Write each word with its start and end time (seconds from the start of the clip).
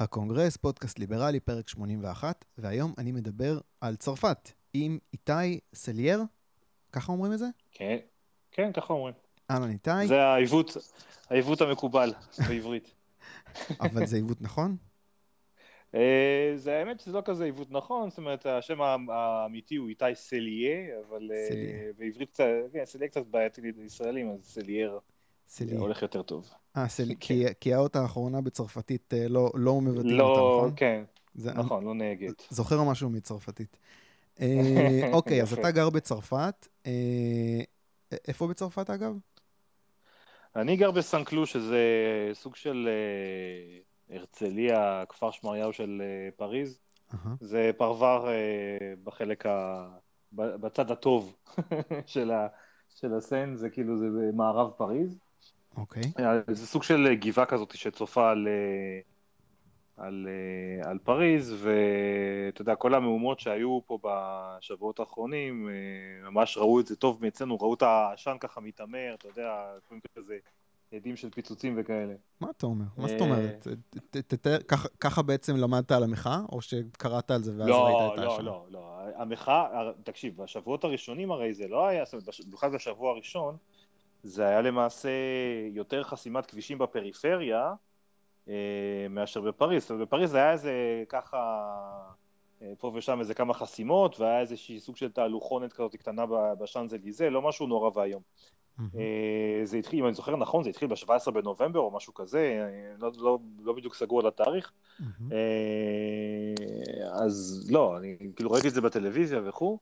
הקונגרס, 0.00 0.56
פודקאסט 0.56 0.98
ליברלי, 0.98 1.40
פרק 1.40 1.68
81, 1.68 2.44
והיום 2.58 2.94
אני 2.98 3.12
מדבר 3.12 3.58
על 3.80 3.96
צרפת 3.96 4.52
עם 4.72 4.98
איתי 5.12 5.60
סלייר, 5.74 6.22
ככה 6.92 7.12
אומרים 7.12 7.32
את 7.32 7.38
זה? 7.38 7.46
כן, 7.72 7.96
כן, 8.52 8.72
ככה 8.72 8.92
אומרים. 8.92 9.14
אהלן 9.50 9.70
איתי. 9.70 10.06
זה 10.06 10.22
העיוות, 10.22 10.76
העיוות 11.30 11.60
המקובל 11.60 12.12
בעברית. 12.48 12.94
אבל 13.80 14.06
זה 14.06 14.16
עיוות 14.16 14.42
נכון? 14.42 14.76
אה, 15.94 16.52
זה 16.56 16.78
האמת 16.78 17.00
שזה 17.00 17.12
לא 17.12 17.22
כזה 17.24 17.44
עיוות 17.44 17.70
נכון, 17.70 18.10
זאת 18.10 18.18
אומרת 18.18 18.46
השם 18.46 18.80
האמיתי 19.10 19.76
הוא 19.76 19.88
איתי 19.88 20.04
סליה, 20.14 20.98
אבל 21.08 21.30
אה, 21.32 21.90
בעברית 21.98 22.30
קצת, 22.30 22.44
כן, 22.72 22.84
סליה 22.84 23.08
קצת 23.08 23.26
בעייתי 23.26 23.60
לישראלים, 23.60 24.30
אז 24.30 24.44
סלייר 24.44 24.98
הולך 25.78 26.02
יותר 26.02 26.22
טוב. 26.22 26.50
אה, 26.76 26.88
סל... 26.88 27.08
כן. 27.20 27.52
כי 27.60 27.74
האות 27.74 27.96
האחרונה 27.96 28.40
בצרפתית 28.40 29.14
אה, 29.14 29.28
לא, 29.28 29.50
לא 29.54 29.80
מבטאים 29.80 30.16
לא, 30.16 30.24
אותה, 30.24 30.40
נכון? 30.40 30.72
כן, 30.76 31.04
זה... 31.34 31.52
נכון, 31.52 31.84
לא 31.84 31.94
נהגת. 31.94 32.42
זוכר 32.50 32.82
משהו 32.82 33.10
מצרפתית. 33.10 33.76
אוקיי, 35.12 35.42
אז 35.42 35.52
אתה 35.52 35.70
גר 35.70 35.90
בצרפת. 35.90 36.66
איפה 38.28 38.46
בצרפת 38.46 38.90
אגב? 38.90 39.18
אני 40.56 40.76
גר 40.76 40.90
בסנקלו, 40.90 41.46
שזה 41.46 41.78
סוג 42.32 42.56
של 42.56 42.88
הרצליה, 44.10 45.04
כפר 45.08 45.30
שמריהו 45.30 45.72
של 45.72 46.02
פריז. 46.36 46.78
Uh-huh. 47.12 47.28
זה 47.40 47.70
פרבר 47.76 48.28
בחלק 49.04 49.46
ה... 49.46 49.88
בצד 50.32 50.90
הטוב 50.90 51.36
של, 52.06 52.30
ה... 52.30 52.46
של 52.88 53.14
הסן, 53.14 53.56
זה 53.56 53.70
כאילו, 53.70 53.98
זה 53.98 54.06
במערב 54.06 54.70
פריז. 54.70 55.18
אוקיי. 55.80 56.02
Okay. 56.02 56.22
אה, 56.22 56.54
זה 56.54 56.66
סוג 56.66 56.82
של 56.82 57.14
גבעה 57.14 57.46
כזאת 57.46 57.76
שצופה 57.76 58.30
על, 58.30 58.48
על, 59.96 60.28
על 60.82 60.98
פריז, 60.98 61.54
ואתה 61.58 62.62
יודע, 62.62 62.74
כל 62.74 62.94
המהומות 62.94 63.40
שהיו 63.40 63.80
פה 63.86 63.98
בשבועות 64.02 65.00
האחרונים, 65.00 65.68
ממש 66.24 66.56
ראו 66.56 66.80
את 66.80 66.86
זה 66.86 66.96
טוב 66.96 67.18
מאצלנו, 67.22 67.56
ראו 67.56 67.74
את 67.74 67.82
העשן 67.82 68.36
ככה 68.40 68.60
מתעמר, 68.60 69.14
אתה 69.14 69.28
יודע, 69.28 69.52
כזה 70.16 70.38
עדים 70.92 71.16
של 71.16 71.30
פיצוצים 71.30 71.74
וכאלה. 71.78 72.14
מה 72.40 72.50
אתה 72.50 72.66
אומר? 72.66 72.84
מה 72.96 73.08
זאת 73.08 73.20
אומרת? 73.20 73.66
ככה 75.00 75.22
בעצם 75.22 75.56
למדת 75.56 75.92
על 75.92 76.02
המחאה, 76.02 76.40
או 76.52 76.60
שקראת 76.60 77.30
על 77.30 77.42
זה 77.42 77.52
ואז 77.58 77.68
לא, 77.68 77.86
ראית 77.86 78.12
את 78.12 78.18
לא, 78.18 78.32
האשם? 78.32 78.44
לא, 78.44 78.64
לא, 78.70 78.80
לא. 78.80 79.00
המחאה, 79.16 79.90
תקשיב, 80.04 80.42
בשבועות 80.42 80.84
הראשונים 80.84 81.30
הרי 81.30 81.54
זה 81.54 81.68
לא 81.68 81.86
היה, 81.86 82.04
זאת 82.04 82.12
אומרת, 82.12 82.24
במיוחד 82.46 82.72
בשבוע 82.72 83.10
הראשון, 83.10 83.56
זה 84.22 84.48
היה 84.48 84.60
למעשה 84.60 85.10
יותר 85.72 86.02
חסימת 86.02 86.46
כבישים 86.46 86.78
בפריפריה 86.78 87.74
אה, 88.48 89.06
מאשר 89.10 89.40
בפריז. 89.40 89.82
זאת 89.82 89.90
אומרת, 89.90 90.08
בפריז 90.08 90.34
היה 90.34 90.52
איזה 90.52 91.04
ככה, 91.08 91.68
אה, 92.62 92.72
פה 92.78 92.92
ושם 92.94 93.20
איזה 93.20 93.34
כמה 93.34 93.54
חסימות, 93.54 94.20
והיה 94.20 94.40
איזושהי 94.40 94.80
סוג 94.80 94.96
של 94.96 95.10
תהלוכונת 95.10 95.72
כזאת 95.72 95.96
קטנה 95.96 96.24
בשאנזליזה, 96.60 97.30
לא 97.30 97.42
משהו 97.42 97.66
נורא 97.66 97.90
ואיום. 97.94 98.22
אה, 98.98 99.60
זה 99.64 99.76
התחיל, 99.76 99.98
אם 99.98 100.04
אני 100.06 100.14
זוכר 100.14 100.36
נכון, 100.36 100.62
זה 100.62 100.70
התחיל 100.70 100.88
ב-17 100.88 101.30
בנובמבר 101.30 101.80
או 101.80 101.90
משהו 101.90 102.14
כזה, 102.14 102.68
לא, 102.98 103.10
לא, 103.18 103.38
לא 103.62 103.72
בדיוק 103.72 103.94
סגור 103.94 104.20
על 104.20 104.26
התאריך. 104.26 104.72
אז 107.12 107.68
לא, 107.72 107.96
אני 107.96 108.16
כאילו 108.36 108.50
ראיתי 108.50 108.68
את 108.68 108.74
זה 108.74 108.80
בטלוויזיה 108.80 109.40
וכו', 109.44 109.78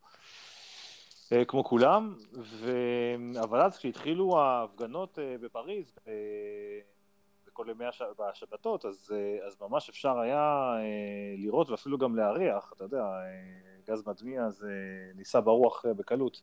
כמו 1.48 1.64
כולם, 1.64 2.14
ו... 2.32 2.72
אבל 3.42 3.60
אז 3.60 3.78
כשהתחילו 3.78 4.38
ההפגנות 4.38 5.18
בפריז, 5.40 5.98
בכל 7.46 7.66
ימי 7.70 7.84
הש... 7.84 8.02
השבתות, 8.18 8.84
אז, 8.84 9.14
אז 9.46 9.56
ממש 9.60 9.88
אפשר 9.88 10.18
היה 10.18 10.74
לראות 11.38 11.70
ואפילו 11.70 11.98
גם 11.98 12.16
להריח, 12.16 12.72
אתה 12.76 12.84
יודע, 12.84 13.04
גז 13.88 14.02
מדמיע 14.06 14.50
זה 14.50 14.72
ניסה 15.14 15.40
ברוח 15.40 15.84
בקלות. 15.96 16.42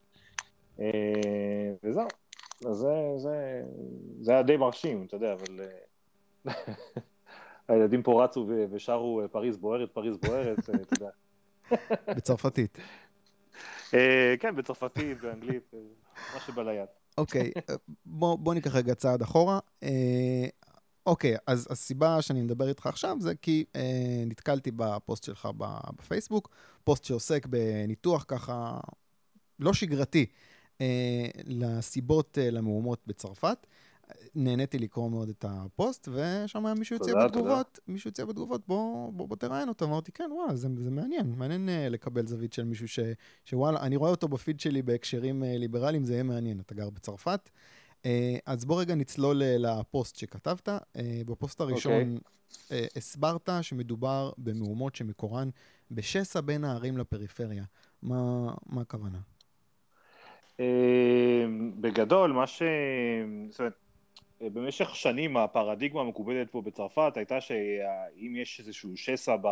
וזהו. 1.83 2.07
אז 2.69 2.77
זה, 2.77 3.13
זה, 3.17 3.63
זה 4.21 4.31
היה 4.31 4.43
די 4.43 4.57
מרשים, 4.57 5.05
אתה 5.05 5.15
יודע, 5.15 5.33
אבל 5.33 5.61
אה, 6.47 6.53
הילדים 7.67 8.03
פה 8.03 8.23
רצו 8.23 8.47
ושרו 8.71 9.21
אה, 9.21 9.27
פריז 9.27 9.57
בוערת, 9.57 9.91
פריז 9.91 10.17
בוערת, 10.17 10.69
אה, 10.69 10.75
אתה 10.75 10.95
יודע. 10.95 11.09
בצרפתית. 12.15 12.77
כן, 14.39 14.55
בצרפתית, 14.55 15.21
באנגלית, 15.21 15.73
מה 16.33 16.39
שבא 16.39 16.63
ליד. 16.63 16.87
אוקיי, 17.17 17.51
בוא, 18.05 18.37
בוא 18.37 18.53
ניקח 18.53 18.75
רגע 18.75 18.95
צעד 18.95 19.21
אחורה. 19.21 19.59
אוקיי, 21.05 21.35
אז 21.47 21.67
הסיבה 21.69 22.21
שאני 22.21 22.41
מדבר 22.41 22.69
איתך 22.69 22.87
עכשיו 22.87 23.17
זה 23.19 23.35
כי 23.35 23.65
אה, 23.75 24.23
נתקלתי 24.25 24.71
בפוסט 24.75 25.23
שלך 25.23 25.49
בפייסבוק, 25.97 26.49
פוסט 26.83 27.03
שעוסק 27.03 27.45
בניתוח 27.45 28.25
ככה 28.27 28.79
לא 29.59 29.73
שגרתי 29.73 30.25
אה, 30.81 31.27
לסיבות 31.45 32.37
אה, 32.37 32.51
למהומות 32.51 32.99
בצרפת. 33.07 33.67
נהניתי 34.35 34.79
לקרוא 34.79 35.09
מאוד 35.09 35.29
את 35.29 35.45
הפוסט, 35.47 36.07
ושם 36.11 36.65
היה 36.65 36.75
מישהו 36.75 36.95
יוצא 36.95 37.11
בתגובות, 37.25 37.79
מישהו 37.87 38.07
יוצא 38.07 38.25
בתגובות, 38.25 38.67
בוא, 38.67 39.11
בוא, 39.13 39.27
בוא 39.27 39.35
תראיין 39.35 39.69
אותו. 39.69 39.85
אמרתי, 39.85 40.11
כן, 40.11 40.29
וואלה, 40.31 40.55
זה, 40.55 40.67
זה 40.83 40.91
מעניין, 40.91 41.33
מעניין 41.37 41.69
uh, 41.69 41.89
לקבל 41.89 42.27
זווית 42.27 42.53
של 42.53 42.63
מישהו 42.63 42.87
ש, 42.87 42.99
שוואלה, 43.45 43.79
אני 43.79 43.95
רואה 43.95 44.11
אותו 44.11 44.27
בפיד 44.27 44.59
שלי 44.59 44.81
בהקשרים 44.81 45.43
uh, 45.43 45.45
ליברליים, 45.45 46.03
זה 46.03 46.13
יהיה 46.13 46.23
מעניין, 46.23 46.59
אתה 46.59 46.75
גר 46.75 46.89
בצרפת. 46.89 47.49
Uh, 48.03 48.07
אז 48.45 48.65
בוא 48.65 48.81
רגע 48.81 48.95
נצלול 48.95 49.41
uh, 49.41 49.45
לפוסט 49.59 50.15
שכתבת. 50.15 50.69
Uh, 50.69 50.99
בפוסט 51.25 51.61
הראשון 51.61 52.17
okay. 52.17 52.51
uh, 52.51 52.73
הסברת 52.95 53.49
שמדובר 53.61 54.31
במהומות 54.37 54.95
שמקורן 54.95 55.49
בשסע 55.91 56.41
בין 56.41 56.63
הערים 56.63 56.97
לפריפריה. 56.97 57.63
מה, 58.03 58.53
מה 58.65 58.81
הכוונה? 58.81 59.19
אה, 60.59 61.45
בגדול, 61.81 62.31
מה 62.31 62.47
ש... 62.47 62.61
זאת 63.49 63.59
אומרת, 63.59 63.73
במשך 64.41 64.95
שנים 64.95 65.37
הפרדיגמה 65.37 66.01
המקובלת 66.01 66.51
פה 66.51 66.61
בצרפת 66.61 67.13
הייתה 67.15 67.41
שאם 67.41 68.35
יש 68.35 68.59
איזשהו 68.59 68.97
שסע 68.97 69.35
ב... 69.41 69.47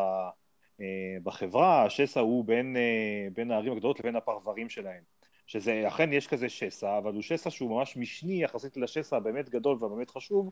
אה, 0.82 1.18
בחברה, 1.24 1.86
השסע 1.86 2.20
הוא 2.20 2.46
בין, 2.46 2.78
אה, 2.78 3.28
בין 3.34 3.52
הערים 3.52 3.74
הגדולות 3.74 4.00
לבין 4.00 4.16
הפרברים 4.16 4.70
שלהם. 4.70 5.02
שזה 5.48 5.84
אכן 5.88 6.14
יש 6.14 6.28
כזה 6.28 6.50
שסע, 6.50 6.98
אבל 6.98 7.14
הוא 7.14 7.22
שסע 7.22 7.50
שהוא 7.50 7.70
ממש 7.70 7.98
משני 7.98 8.44
יחסית 8.44 8.78
לשסע 8.78 9.18
הבאמת 9.18 9.50
גדול 9.50 9.78
והבאמת 9.80 10.10
חשוב, 10.10 10.52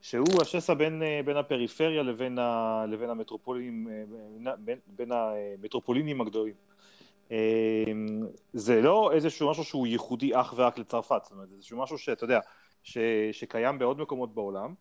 שהוא 0.00 0.42
השסע 0.42 0.74
בין, 0.74 1.02
בין 1.24 1.36
הפריפריה 1.36 2.02
לבין, 2.02 2.38
ה, 2.38 2.84
לבין 2.88 3.10
המטרופולינים, 3.10 3.88
בין, 4.58 4.78
בין 4.86 5.12
המטרופולינים 5.12 6.20
הגדולים. 6.20 6.54
זה 8.52 8.80
לא 8.80 9.12
איזשהו 9.12 9.50
משהו 9.50 9.64
שהוא 9.64 9.86
ייחודי 9.86 10.40
אך 10.40 10.54
ורק 10.56 10.78
לצרפת, 10.78 11.20
זאת 11.22 11.32
אומרת, 11.32 11.48
זה 11.48 11.54
איזשהו 11.54 11.82
משהו 11.82 11.98
שאתה 11.98 12.24
יודע, 12.24 12.40
ש, 12.84 12.98
שקיים 13.32 13.78
בעוד 13.78 14.00
מקומות 14.00 14.34
בעולם, 14.34 14.74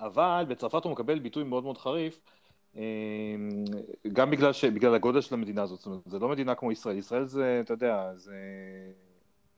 אבל 0.00 0.44
בצרפת 0.48 0.84
הוא 0.84 0.92
מקבל 0.92 1.18
ביטוי 1.18 1.44
מאוד 1.44 1.64
מאוד 1.64 1.78
חריף, 1.78 2.20
אמ, 2.76 3.64
גם 4.12 4.30
בגלל, 4.30 4.52
ש, 4.52 4.64
בגלל 4.64 4.94
הגודל 4.94 5.20
של 5.20 5.34
המדינה 5.34 5.62
הזאת, 5.62 5.78
זאת 5.78 5.86
אומרת, 5.86 6.00
זה 6.06 6.18
לא 6.18 6.28
מדינה 6.28 6.54
כמו 6.54 6.72
ישראל, 6.72 6.98
ישראל 6.98 7.24
זה, 7.24 7.60
אתה 7.64 7.74
יודע, 7.74 8.10
זה, 8.16 8.36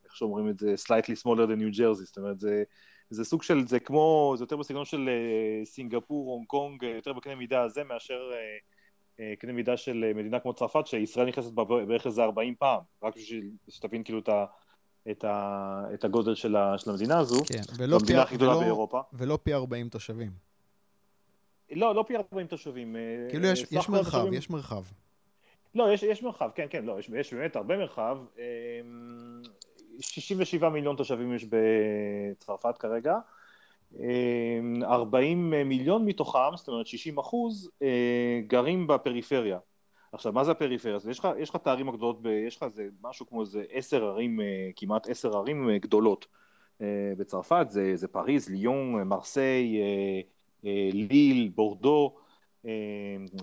איך 0.05 0.17
שאומרים 0.17 0.49
את 0.49 0.59
זה, 0.59 0.75
slightly 0.87 1.23
smaller 1.23 1.47
than 1.47 1.61
New 1.61 1.79
Jersey, 1.79 2.05
זאת 2.05 2.19
אומרת, 2.19 2.41
זה, 2.41 2.63
זה 3.11 3.25
סוג 3.25 3.43
של, 3.43 3.67
זה 3.67 3.81
כמו, 3.81 4.35
זה 4.37 4.45
יותר 4.45 4.57
בסגנון 4.57 4.85
של 4.85 5.09
אה, 5.09 5.65
סינגפור, 5.65 6.31
הונג 6.33 6.47
קונג, 6.47 6.83
יותר 6.83 7.13
בקנה 7.13 7.35
מידה 7.35 7.63
הזה 7.63 7.85
מאשר 7.85 8.31
אה, 8.33 8.59
אה, 9.21 9.37
קנה 9.37 9.53
מידה 9.53 9.77
של 9.77 10.05
אה, 10.05 10.15
מדינה 10.15 10.41
כמו 10.41 10.55
צרפת, 10.55 10.87
שישראל 10.87 11.29
נכנסת 11.29 11.53
בערך 11.53 12.07
איזה 12.07 12.23
40 12.23 12.55
פעם, 12.55 12.81
רק 13.03 13.17
בשביל 13.17 13.51
שתבין 13.69 14.05
כאילו 14.05 14.19
את, 14.19 14.29
ה, 14.29 14.45
את, 15.11 15.25
ה, 15.25 15.85
את 15.95 16.05
הגודל 16.05 16.35
של, 16.35 16.57
ה, 16.57 16.79
של 16.79 16.91
המדינה 16.91 17.19
הזו, 17.19 17.45
כן, 17.47 17.63
ולא 17.77 17.97
המדינה 17.97 18.19
פי, 18.19 18.25
הכי 18.27 18.37
גדולה 18.37 18.53
ולא, 18.53 18.61
באירופה. 18.61 19.01
ולא 19.13 19.39
פי 19.43 19.55
40 19.55 19.89
תושבים. 19.89 20.31
לא, 21.73 21.95
לא 21.95 22.05
פי 22.07 22.17
40 22.17 22.47
תושבים. 22.47 22.97
אה, 22.97 23.01
כאילו 23.31 23.47
יש, 23.47 23.67
יש 23.71 23.89
מרחב, 23.89 24.19
תושבים... 24.19 24.35
יש 24.35 24.51
מרחב. 24.51 24.83
לא, 25.75 25.93
יש, 25.93 26.03
יש 26.03 26.23
מרחב, 26.23 26.51
כן, 26.55 26.67
כן, 26.71 26.85
לא, 26.85 26.99
יש, 26.99 27.09
יש 27.09 27.35
באמת 27.35 27.57
הרבה 27.57 27.77
מרחב. 27.77 28.19
67 30.01 30.69
מיליון 30.69 30.97
תושבים 30.97 31.35
יש 31.35 31.45
בצרפת 31.45 32.79
כרגע. 32.79 33.19
40 34.83 35.55
אמ, 35.55 35.69
מיליון 35.69 36.05
מתוכם, 36.05 36.57
זאת 36.57 36.69
אומרת 36.69 36.87
60 36.87 37.19
אחוז, 37.19 37.71
אה, 37.83 38.41
גרים 38.47 38.87
בפריפריה. 38.87 39.59
עכשיו, 40.13 40.33
מה 40.33 40.45
זה 40.45 40.51
הפריפריה? 40.51 40.95
אז 40.95 41.09
יש 41.09 41.19
לך, 41.19 41.29
יש 41.39 41.51
לך 41.51 41.57
את 41.57 41.67
הערים 41.67 41.89
הגדולות, 41.89 42.23
ב, 42.23 42.27
יש 42.27 42.57
לך 42.57 42.63
איזה 42.63 42.89
משהו 43.03 43.27
כמו 43.27 43.41
איזה 43.41 43.65
עשר 43.73 44.05
ערים, 44.05 44.41
אה, 44.41 44.71
כמעט 44.77 45.09
עשר 45.09 45.37
ערים 45.37 45.71
אה, 45.71 45.79
גדולות. 45.79 46.27
בצרפת, 47.19 47.67
זה, 47.69 47.97
זה 47.97 48.09
פריז, 48.09 48.49
ליון, 48.49 49.03
מרסיי, 49.03 49.81
ליל, 50.93 51.51
בורדו 51.55 52.17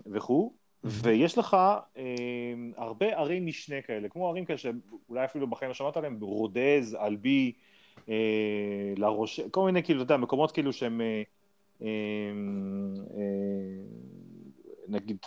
וכו', 0.05 0.53
ויש 0.83 1.37
לך 1.37 1.57
הרבה 2.77 3.05
ערי 3.05 3.39
משנה 3.39 3.81
כאלה, 3.81 4.09
כמו 4.09 4.29
ערים 4.29 4.45
כאלה 4.45 4.57
שאולי 4.57 5.25
אפילו 5.25 5.47
בחיים 5.47 5.69
לא 5.69 5.73
שמעת 5.73 5.97
עליהם, 5.97 6.17
רודז, 6.21 6.97
אלבי, 7.01 7.53
אה, 8.09 8.93
לראש, 8.97 9.39
כל 9.39 9.65
מיני 9.65 9.83
כאילו, 9.83 10.01
אתה 10.01 10.13
יודע, 10.13 10.23
מקומות 10.23 10.51
כאילו 10.51 10.73
שהם, 10.73 11.01
אה, 11.01 11.23
אה, 11.81 11.87
נגיד 14.89 15.17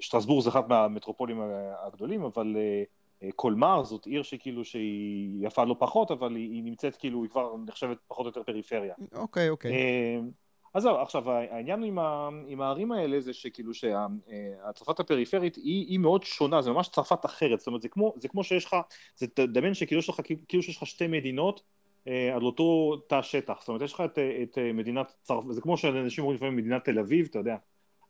שטרסבורג 0.00 0.44
זה 0.44 0.50
אחד 0.50 0.68
מהמטרופולים 0.68 1.40
הגדולים, 1.86 2.22
אבל 2.22 2.56
קולמר 3.36 3.84
זאת 3.84 4.06
עיר 4.06 4.22
שכאילו 4.22 4.64
שהיא 4.64 5.46
יפה 5.46 5.64
לא 5.64 5.76
פחות, 5.78 6.10
אבל 6.10 6.36
היא, 6.36 6.50
היא 6.52 6.62
נמצאת 6.64 6.96
כאילו, 6.96 7.22
היא 7.22 7.30
כבר 7.30 7.56
נחשבת 7.66 7.98
פחות 8.08 8.24
או 8.24 8.28
יותר 8.28 8.42
פריפריה. 8.42 8.94
אוקיי, 9.14 9.50
אוקיי. 9.50 9.72
אז 10.74 10.82
זהו, 10.82 10.96
עכשיו 10.96 11.30
העניין 11.30 11.82
עם, 11.82 11.98
ה, 11.98 12.28
עם 12.46 12.60
הערים 12.60 12.92
האלה 12.92 13.20
זה 13.20 13.32
שכאילו 13.32 13.74
שהצרפת 13.74 15.00
הפריפרית 15.00 15.56
היא, 15.56 15.86
היא 15.86 15.98
מאוד 15.98 16.24
שונה, 16.24 16.62
זה 16.62 16.70
ממש 16.70 16.88
צרפת 16.88 17.24
אחרת, 17.24 17.58
זאת 17.58 17.66
אומרת 17.66 17.82
זה 17.82 17.88
כמו, 17.88 18.14
זה 18.16 18.28
כמו 18.28 18.44
שיש 18.44 18.64
לך, 18.64 18.76
זה 19.16 19.26
תדמיין 19.26 19.74
שכאילו 19.74 19.98
יש 19.98 20.08
לך, 20.08 20.20
כאילו 20.48 20.62
שיש 20.62 20.76
לך 20.76 20.86
שתי 20.86 21.06
מדינות 21.06 21.62
על 22.06 22.42
אותו 22.42 22.96
תא 22.96 23.22
שטח, 23.22 23.60
זאת 23.60 23.68
אומרת 23.68 23.82
יש 23.82 23.92
לך 23.92 24.00
את, 24.00 24.18
את 24.42 24.58
מדינת 24.74 25.14
צרפת, 25.22 25.46
זה 25.50 25.60
כמו 25.60 25.76
שאנשים 25.76 26.24
אומרים 26.24 26.36
לפעמים 26.36 26.56
מדינת 26.56 26.84
תל 26.84 26.98
אביב, 26.98 27.26
אתה 27.30 27.38
יודע, 27.38 27.56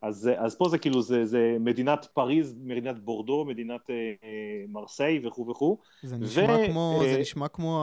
אז, 0.03 0.31
אז 0.37 0.57
פה 0.57 0.69
זה 0.69 0.79
כאילו, 0.79 1.03
זה, 1.03 1.25
זה 1.25 1.57
מדינת 1.61 2.05
פריז, 2.15 2.55
מדינת 2.65 2.99
בורדו, 2.99 3.45
מדינת 3.45 3.91
אה, 3.91 3.95
אה 3.95 4.65
מרסיי 4.69 5.27
וכו' 5.27 5.47
וכו'. 5.49 5.79
זה 6.03 6.17
נשמע, 6.17 6.57
ו, 6.63 6.67
כמו, 6.67 7.01
אה, 7.03 7.13
זה 7.13 7.21
נשמע 7.21 7.49
כמו 7.49 7.83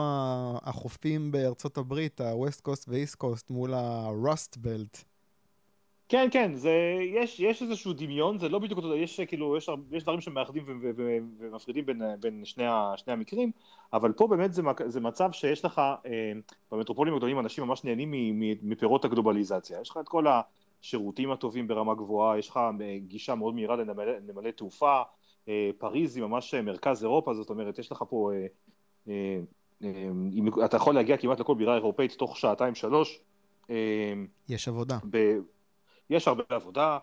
החופים 0.62 1.30
בארצות 1.30 1.78
הברית, 1.78 2.20
ה-West 2.20 2.68
Coast 2.68 2.84
ו-East 2.88 3.24
Coast 3.24 3.44
מול 3.50 3.74
ה-Rust 3.74 4.56
Belt. 4.64 5.04
כן, 6.08 6.28
כן, 6.30 6.54
זה, 6.54 6.72
יש, 7.14 7.40
יש 7.40 7.62
איזשהו 7.62 7.92
דמיון, 7.92 8.38
זה 8.38 8.48
לא 8.48 8.58
בדיוק 8.58 8.76
אותו, 8.76 8.96
יש 8.96 9.20
כאילו, 9.20 9.56
יש, 9.56 9.70
יש 9.92 10.02
דברים 10.02 10.20
שמאחדים 10.20 10.64
ומפרידים 11.40 11.86
בין, 11.86 12.02
בין 12.20 12.44
שני, 12.44 12.64
שני 12.96 13.12
המקרים, 13.12 13.50
אבל 13.92 14.12
פה 14.12 14.26
באמת 14.26 14.52
זה, 14.52 14.62
זה 14.86 15.00
מצב 15.00 15.32
שיש 15.32 15.64
לך, 15.64 15.78
אה, 15.78 16.32
במטרופולים 16.72 17.14
הגדולים 17.14 17.38
אנשים 17.38 17.64
ממש 17.64 17.84
נהנים 17.84 18.12
מפירות 18.62 19.04
הגלובליזציה, 19.04 19.80
יש 19.80 19.90
לך 19.90 19.98
את 20.00 20.08
כל 20.08 20.26
ה... 20.26 20.40
השירותים 20.84 21.30
הטובים 21.30 21.68
ברמה 21.68 21.94
גבוהה, 21.94 22.38
יש 22.38 22.48
לך 22.48 22.56
אה, 22.56 22.98
גישה 22.98 23.34
מאוד 23.34 23.54
מהירה 23.54 23.76
לנמלי 23.76 24.52
תעופה, 24.52 25.02
אה, 25.48 25.70
פריז 25.78 26.16
היא 26.16 26.24
ממש 26.24 26.54
מרכז 26.54 27.04
אירופה, 27.04 27.34
זאת 27.34 27.50
אומרת, 27.50 27.78
יש 27.78 27.92
לך 27.92 28.04
פה, 28.08 28.30
אה, 29.08 29.40
אתה 30.64 30.76
יכול 30.76 30.94
להגיע 30.94 31.16
כמעט 31.16 31.40
לכל 31.40 31.54
בירה 31.54 31.74
אירופאית 31.74 32.12
תוך 32.12 32.38
שעתיים 32.38 32.74
שלוש. 32.74 33.20
יש 34.48 34.68
עבודה. 34.68 34.98
ב... 35.10 35.36
יש 36.10 36.28
הרבה 36.28 36.44
עבודה, 36.48 36.98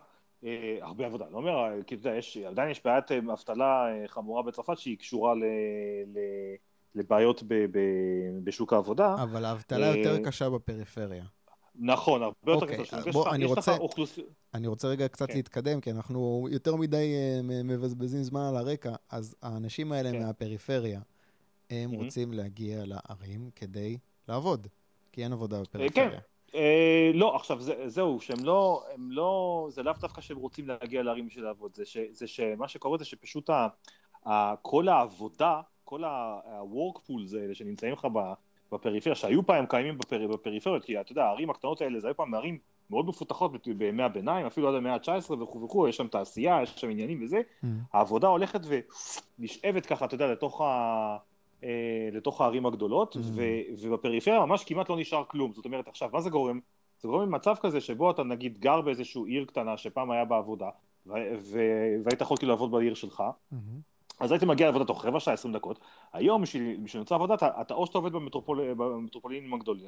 הרבה 0.81 1.06
עבודה, 1.06 1.25
לא 1.31 1.38
אומר, 1.38 1.84
כי 1.88 1.95
אתה 1.95 2.07
יודע, 2.07 2.18
יש, 2.18 2.38
עדיין 2.38 2.69
יש 2.69 2.84
בעיית 2.86 3.12
אבטלה 3.12 3.88
חמורה 4.07 4.44
בצרפת 4.44 4.77
שהיא 4.77 4.98
קשורה 4.98 5.36
ל... 5.36 5.44
ל... 6.13 6.19
לבעיות 6.95 7.44
ב... 7.44 7.54
ב... 7.72 7.80
בשוק 8.44 8.74
העבודה. 8.74 9.16
אבל 9.24 9.45
האבטלה 9.45 9.86
יותר 9.86 10.24
קשה 10.24 10.50
בפריפריה. 10.50 11.24
נכון, 11.76 12.24
הרבה 12.24 12.52
יותר 12.52 12.66
קצר. 12.66 12.98
אוקיי, 12.98 13.12
בוא, 13.12 13.30
אני 13.30 13.46
רוצה, 13.46 13.78
אני 14.54 14.68
רוצה 14.68 14.88
רגע 14.88 15.08
קצת 15.08 15.28
כן. 15.28 15.36
להתקדם, 15.36 15.82
כי 15.82 15.92
אנחנו 15.92 16.48
יותר 16.52 16.76
מדי 16.76 17.14
uh, 17.40 17.44
מבזבזים 17.64 18.24
זמן 18.24 18.42
על 18.42 18.58
הרקע, 18.58 18.96
אז 19.10 19.36
האנשים 19.42 19.92
האלה 19.92 20.12
כן. 20.12 20.24
מהפריפריה, 20.24 21.02
הם 21.70 21.92
mm-hmm. 21.92 22.04
רוצים 22.04 22.34
להגיע 22.34 22.84
לערים 22.86 23.50
כדי 23.56 23.98
לעבוד, 24.28 24.68
כי 25.12 25.24
אין 25.24 25.34
עבודה 25.34 25.62
בפריפריה. 25.62 26.10
כן. 26.10 26.18
אה, 26.56 27.12
לא, 27.14 27.36
עכשיו 27.36 27.62
זה, 27.62 27.90
זהו, 27.90 28.22
שהם 28.22 28.44
לא, 28.44 28.84
הם 28.94 29.12
לא, 29.12 29.68
זה 29.72 29.84
לאו 29.84 29.94
דווקא 30.00 30.22
שהם 30.22 30.38
רוצים 30.38 30.68
להגיע 30.68 31.04
לערים 31.04 31.28
בשביל 31.28 31.44
לעבוד, 31.44 31.72
זה, 31.76 31.86
ש, 31.86 31.98
זה 32.12 32.28
שמה 32.28 32.68
שקורה 32.68 32.98
זה 32.98 33.06
שפשוט 33.06 33.50
ה, 33.50 33.68
ה, 34.26 34.56
כל 34.62 34.88
העבודה, 34.88 35.62
כל 35.84 36.04
ה-work 36.04 36.98
pools 36.98 37.38
האלה 37.38 37.56
שנמצאים 37.56 37.94
לך 37.94 38.08
בפריפריה, 38.72 39.16
שהיו 39.16 39.46
פעם 39.46 39.66
קיימים 39.66 39.98
בפר... 39.98 40.28
בפריפריות, 40.28 40.86
כי 40.86 41.02
אתה 41.02 41.12
יודע, 41.12 41.24
הערים 41.24 41.50
הקטנות 41.50 41.82
האלה 41.82 42.00
זה 42.00 42.08
היו 42.08 42.16
פעם 42.16 42.34
ערים 42.34 42.58
מאוד 42.90 43.08
מפותחות 43.08 43.68
בימי 43.68 44.04
הביניים, 44.04 44.46
אפילו 44.46 44.70
עד 44.70 44.76
המאה 44.76 44.94
ה-19 44.94 45.34
וכו' 45.34 45.64
וכו', 45.64 45.88
יש 45.88 45.98
שם 45.98 46.08
תעשייה, 46.08 46.60
יש 46.64 46.74
שם 46.76 46.90
עניינים 46.90 47.24
וזה, 47.24 47.42
mm. 47.64 47.68
העבודה 47.94 48.28
הולכת 48.28 48.60
ונשאבת 49.40 49.86
ככה, 49.86 50.06
אתה 50.06 50.16
יודע, 50.16 50.32
לתוך, 50.32 50.62
ה... 50.62 51.18
אה, 51.64 52.10
לתוך 52.12 52.42
הערים 52.42 52.66
הגדולות, 52.66 53.16
mm. 53.16 53.20
ו... 53.36 53.42
ובפריפריה 53.82 54.46
ממש 54.46 54.64
כמעט 54.64 54.90
לא 54.90 54.98
נשאר 54.98 55.24
כלום, 55.28 55.54
זאת 55.54 55.66
אומרת, 55.66 55.88
עכשיו, 55.88 56.10
מה 56.14 56.22
זה 56.22 56.30
גורם? 56.30 56.60
זה 57.00 57.08
גורם 57.08 57.22
למצב 57.22 57.56
כזה 57.62 57.82
שבו 57.82 58.12
אתה 58.12 58.24
נגיד 58.24 58.60
גר 58.60 58.82
באיזשהו 58.82 59.26
עיר 59.26 59.46
קטנה 59.46 59.78
שפעם 59.78 60.12
היה 60.12 60.26
בעבודה, 60.26 60.70
ו... 61.08 61.12
ו... 61.38 61.60
והיית 62.04 62.22
יכול 62.22 62.38
כאילו 62.38 62.50
לעבוד 62.50 62.72
בעיר 62.72 62.94
שלך, 62.94 63.24
mm-hmm. 63.54 63.56
אז 64.22 64.32
הייתי 64.32 64.46
מגיע 64.46 64.66
לעבודה 64.66 64.86
תוך 64.86 65.06
רבע 65.06 65.20
שעה, 65.20 65.34
עשרים 65.34 65.54
דקות. 65.54 65.80
היום, 66.14 66.42
בשביל 66.42 66.78
למצוא 66.96 67.18
עבודה, 67.18 67.34
אתה, 67.34 67.62
אתה 67.62 67.74
או 67.74 67.86
שאתה 67.86 67.98
עובד 67.98 68.12
במטרופול, 68.12 68.74
במטרופולינים 68.74 69.54
הגדול, 69.54 69.80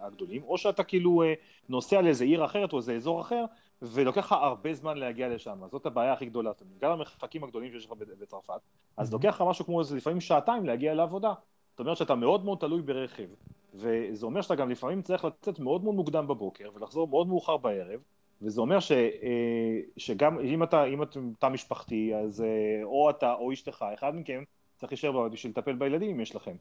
הגדולים, 0.00 0.42
או 0.42 0.58
שאתה 0.58 0.84
כאילו 0.84 1.22
אה, 1.22 1.34
נוסע 1.68 2.00
לאיזה 2.00 2.24
עיר 2.24 2.44
אחרת 2.44 2.72
או 2.72 2.78
איזה 2.78 2.94
אזור 2.94 3.20
אחר, 3.20 3.44
ולוקח 3.82 4.26
לך 4.26 4.32
הרבה 4.32 4.74
זמן 4.74 4.98
להגיע 4.98 5.28
לשם. 5.28 5.58
זאת 5.70 5.86
הבעיה 5.86 6.12
הכי 6.12 6.26
גדולה. 6.26 6.50
בגלל 6.76 6.92
המרחקים 6.92 7.44
הגדולים 7.44 7.72
שיש 7.72 7.86
לך 7.86 7.92
בצרפת, 7.92 8.60
אז 8.96 9.12
לוקח 9.12 9.34
לך 9.34 9.44
משהו 9.48 9.64
כמו 9.64 9.80
איזה 9.80 9.96
לפעמים 9.96 10.20
שעתיים 10.20 10.66
להגיע 10.66 10.94
לעבודה. 10.94 11.32
זאת 11.70 11.80
אומרת 11.80 11.96
שאתה 11.96 12.14
מאוד 12.14 12.44
מאוד 12.44 12.58
תלוי 12.58 12.82
ברכב. 12.82 13.28
וזה 13.74 14.26
אומר 14.26 14.42
שאתה 14.42 14.54
גם 14.54 14.70
לפעמים 14.70 15.02
צריך 15.02 15.24
לצאת 15.24 15.58
מאוד 15.58 15.84
מאוד 15.84 15.94
מוקדם 15.94 16.26
בבוקר 16.26 16.70
ולחזור 16.74 17.08
מאוד 17.08 17.28
מאוחר 17.28 17.56
בערב, 17.56 18.00
וזה 18.42 18.60
אומר 18.60 18.80
ש, 18.80 18.92
אה, 18.92 19.80
שגם 19.96 20.40
אם 20.40 20.62
אתה, 20.62 20.84
אם 20.84 21.02
אתה 21.02 21.20
תא 21.38 21.48
משפחתי, 21.48 22.14
אז 22.14 22.40
אה, 22.40 22.84
או 22.84 23.10
אתה 23.10 23.32
או 23.32 23.52
אשתך, 23.52 23.84
אחד 23.94 24.14
מכם 24.14 24.42
צריך 24.76 24.92
להישאר 24.92 25.12
בבית 25.12 25.32
בשביל 25.32 25.52
לטפל 25.52 25.72
בילדים 25.72 26.10
אם 26.10 26.20
יש 26.20 26.34
לכם. 26.36 26.56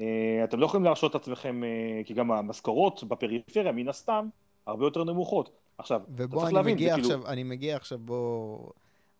אה, 0.00 0.40
אתם 0.44 0.58
לא 0.60 0.66
יכולים 0.66 0.84
להרשות 0.84 1.10
את 1.10 1.20
עצמכם, 1.20 1.62
כי 2.04 2.14
גם 2.14 2.32
המשכורות 2.32 3.04
בפריפריה, 3.04 3.72
מן 3.72 3.88
הסתם, 3.88 4.28
הרבה 4.66 4.84
יותר 4.86 5.04
נמוכות. 5.04 5.50
עכשיו, 5.78 6.00
ובוא, 6.08 6.46
אני 6.46 6.54
להבין, 6.54 6.74
מגיע 6.74 6.94
עכשיו, 6.94 7.10
כאילו... 7.10 7.26
אני 7.26 7.42
מגיע 7.42 7.76
עכשיו, 7.76 7.98
בוא 7.98 8.70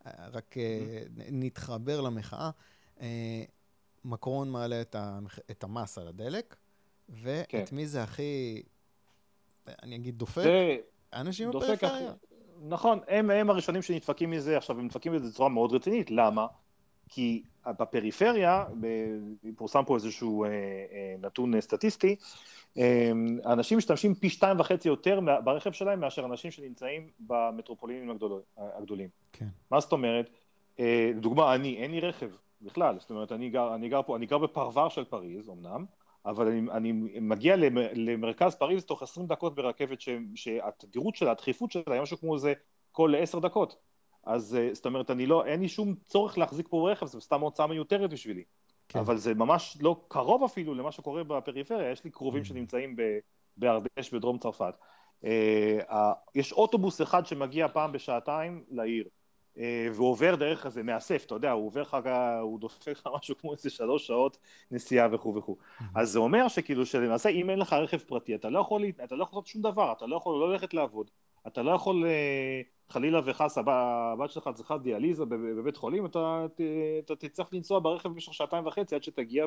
רק 0.05 0.55
mm-hmm. 0.57 1.21
נתחבר 1.31 2.01
למחאה. 2.01 2.49
מקרון 4.05 4.49
מעלה 4.49 4.81
את, 4.81 4.95
המח... 4.95 5.39
את 5.51 5.63
המס 5.63 5.97
על 5.97 6.07
הדלק, 6.07 6.55
ואת 7.09 7.45
כן. 7.49 7.63
מי 7.71 7.87
זה 7.87 8.03
הכי, 8.03 8.63
אני 9.67 9.95
אגיד, 9.95 10.17
דופק? 10.17 10.43
זה... 10.43 10.77
אנשים 11.13 11.49
בפריפריה. 11.49 12.13
נכון, 12.61 12.99
הם, 13.07 13.29
הם 13.29 13.49
הראשונים 13.49 13.81
שנדפקים 13.81 14.31
מזה, 14.31 14.57
עכשיו 14.57 14.79
הם 14.79 14.85
נדפקים 14.85 15.13
מזה 15.13 15.29
בצורה 15.29 15.49
מאוד 15.49 15.73
רצינית, 15.73 16.11
למה? 16.11 16.47
כי 17.09 17.43
בפריפריה, 17.67 18.65
פורסם 19.55 19.83
פה 19.85 19.95
איזשהו 19.95 20.43
אה, 20.43 20.49
אה, 20.49 21.15
נתון 21.21 21.61
סטטיסטי, 21.61 22.15
אה, 22.77 23.11
אנשים 23.45 23.77
משתמשים 23.77 24.13
פי 24.13 24.29
שתיים 24.29 24.59
וחצי 24.59 24.87
יותר 24.87 25.19
ברכב 25.43 25.71
שלהם 25.71 25.99
מאשר 25.99 26.25
אנשים 26.25 26.51
שנמצאים 26.51 27.09
במטרופולינים 27.19 28.09
הגדול, 28.09 28.41
הגדולים. 28.57 29.09
כן. 29.33 29.47
מה 29.71 29.79
זאת 29.79 29.91
אומרת? 29.91 30.29
אה, 30.79 31.11
לדוגמה, 31.15 31.55
אני, 31.55 31.77
אין 31.77 31.91
לי 31.91 31.99
רכב 31.99 32.29
בכלל, 32.61 32.99
זאת 32.99 33.09
אומרת, 33.09 33.31
אני 33.31 33.49
גר, 33.49 33.75
אני 33.75 33.89
גר 33.89 34.01
פה, 34.01 34.15
אני 34.15 34.25
גר 34.25 34.37
בפרבר 34.37 34.89
של 34.89 35.03
פריז 35.03 35.49
אמנם, 35.49 35.85
אבל 36.25 36.47
אני, 36.47 36.71
אני 36.71 36.91
מגיע 37.21 37.55
למרכז 37.93 38.55
פריז 38.55 38.85
תוך 38.85 39.03
20 39.03 39.27
דקות 39.27 39.55
ברכבת 39.55 40.01
ש, 40.01 40.09
שהתדירות 40.35 41.15
שלה, 41.15 41.31
הדחיפות 41.31 41.71
שלה, 41.71 41.83
היא 41.87 42.01
משהו 42.01 42.17
כמו 42.17 42.37
זה 42.37 42.53
כל 42.91 43.13
10 43.17 43.39
דקות. 43.39 43.75
אז 44.23 44.55
אה, 44.55 44.69
זאת 44.73 44.85
אומרת, 44.85 45.11
אני 45.11 45.25
לא, 45.25 45.45
אין 45.45 45.59
לי 45.59 45.69
שום 45.69 45.95
צורך 46.05 46.37
להחזיק 46.37 46.67
פה 46.69 46.91
רכב, 46.91 47.05
זו 47.05 47.21
סתם 47.21 47.41
הוצאה 47.41 47.67
מיותרת 47.67 48.09
בשבילי. 48.09 48.43
כן. 48.89 48.99
אבל 48.99 49.17
זה 49.17 49.33
ממש 49.33 49.77
לא 49.81 50.05
קרוב 50.07 50.43
אפילו 50.43 50.73
למה 50.73 50.91
שקורה 50.91 51.23
בפריפריה, 51.23 51.91
יש 51.91 52.03
לי 52.03 52.11
קרובים 52.11 52.41
mm. 52.41 52.45
שנמצאים 52.45 52.95
בארדש 53.57 54.13
בדרום 54.13 54.37
צרפת. 54.37 54.73
אה, 55.25 56.11
יש 56.35 56.53
אוטובוס 56.53 57.01
אחד 57.01 57.25
שמגיע 57.25 57.67
פעם 57.67 57.91
בשעתיים 57.91 58.63
לעיר. 58.69 59.07
אה, 59.57 59.87
והוא 59.93 60.09
עובר 60.09 60.35
דרך 60.35 60.65
איזה 60.65 60.83
מאסף, 60.83 61.23
אתה 61.25 61.35
יודע, 61.35 61.51
הוא 61.51 61.65
עובר 61.65 61.81
לך, 61.81 61.97
הוא 62.41 62.59
דופק 62.59 62.87
לך 62.87 63.09
משהו 63.17 63.37
כמו 63.37 63.53
איזה 63.53 63.69
שלוש 63.69 64.07
שעות 64.07 64.37
נסיעה 64.71 65.07
וכו' 65.11 65.35
וכו'. 65.35 65.57
אז 65.95 66.09
זה 66.11 66.19
אומר 66.19 66.47
שכאילו 66.47 66.85
שלמעשה 66.85 67.29
אם 67.29 67.49
אין 67.49 67.59
לך 67.59 67.73
רכב 67.73 67.97
פרטי, 67.97 68.35
אתה 68.35 68.49
לא 68.49 68.59
יכול, 68.59 68.85
אתה 69.03 69.15
לא 69.15 69.23
יכול 69.23 69.37
לעשות 69.37 69.47
שום 69.47 69.61
דבר, 69.61 69.91
אתה 69.91 70.05
לא 70.05 70.15
יכול 70.15 70.39
לא 70.39 70.51
ללכת 70.51 70.73
לעבוד, 70.73 71.09
אתה 71.47 71.63
לא 71.63 71.71
יכול 71.71 72.05
אה, 72.05 72.61
חלילה 72.89 73.21
וחס, 73.25 73.57
הבת 73.57 74.31
שלך 74.31 74.49
צריכה 74.53 74.77
דיאליזה 74.77 75.25
בבית 75.25 75.77
חולים, 75.77 76.05
אתה, 76.05 76.45
אתה 77.05 77.15
תצטרך 77.15 77.53
לנסוע 77.53 77.79
ברכב 77.79 78.09
במשך 78.09 78.33
שעתיים 78.33 78.65
וחצי 78.65 78.95
עד 78.95 79.03
שתגיע 79.03 79.45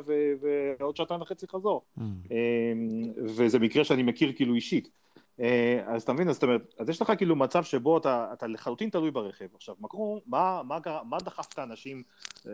ועוד 0.81 0.97
שעתיים 0.97 1.21
וחצי 1.21 1.47
חזור. 1.47 1.83
Mm. 1.99 2.01
אמ, 2.03 3.13
וזה 3.17 3.59
מקרה 3.59 3.85
שאני 3.85 4.03
מכיר 4.03 4.33
כאילו 4.33 4.55
אישית. 4.55 4.91
אה, 5.41 5.81
אז 5.87 6.03
אתה 6.03 6.13
מבין, 6.13 6.29
אז 6.29 6.35
זאת 6.35 6.43
אומרת, 6.43 6.75
אז 6.79 6.89
יש 6.89 7.03
לך 7.03 7.13
כאילו 7.17 7.37
מצב 7.37 7.65
שבו 7.65 7.99
אתה, 7.99 8.29
אתה 8.33 8.47
לחלוטין 8.47 8.91
תלוי 8.91 9.11
ברכב. 9.11 9.47
עכשיו, 9.55 9.75
מקרו, 9.81 10.21
מה, 10.27 10.63
מה, 10.65 10.79
מה 11.05 11.19
דחף 11.19 11.53
את 11.53 11.59
האנשים, 11.59 12.03
אה, 12.47 12.53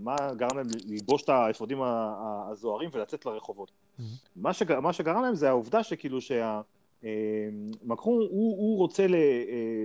מה 0.00 0.16
גרם 0.36 0.56
להם 0.56 0.66
ללבוש 0.86 1.22
את 1.22 1.28
האפודים 1.28 1.78
הזוהרים 1.82 2.90
ולצאת 2.92 3.26
לרחובות? 3.26 3.70
Mm-hmm. 3.70 4.02
מה, 4.36 4.52
שגר, 4.52 4.80
מה 4.80 4.92
שגרם 4.92 5.22
להם 5.22 5.34
זה 5.34 5.48
העובדה 5.48 5.82
שכאילו 5.82 6.20
שהמקרו, 6.20 6.62
אה, 7.02 8.26
הוא, 8.30 8.56
הוא 8.58 8.78
רוצה 8.78 9.06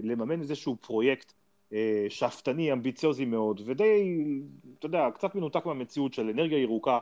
לממן 0.03 0.41
איזשהו 0.41 0.75
פרויקט 0.81 1.33
שאפתני, 2.09 2.73
אמביציוזי 2.73 3.25
מאוד, 3.25 3.61
ודי, 3.65 4.23
אתה 4.79 4.85
יודע, 4.85 5.07
קצת 5.13 5.35
מנותק 5.35 5.65
מהמציאות 5.65 6.13
של 6.13 6.29
אנרגיה 6.29 6.57
ירוקה. 6.57 6.99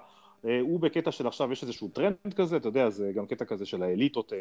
הוא 0.61 0.79
בקטע 0.79 1.11
של 1.11 1.27
עכשיו 1.27 1.51
יש 1.51 1.63
איזשהו 1.63 1.87
טרנד 1.87 2.33
כזה, 2.35 2.57
אתה 2.57 2.67
יודע, 2.67 2.89
זה 2.89 3.11
גם 3.15 3.25
קטע 3.25 3.45
כזה 3.45 3.65
של 3.65 3.83
האליטות 3.83 4.33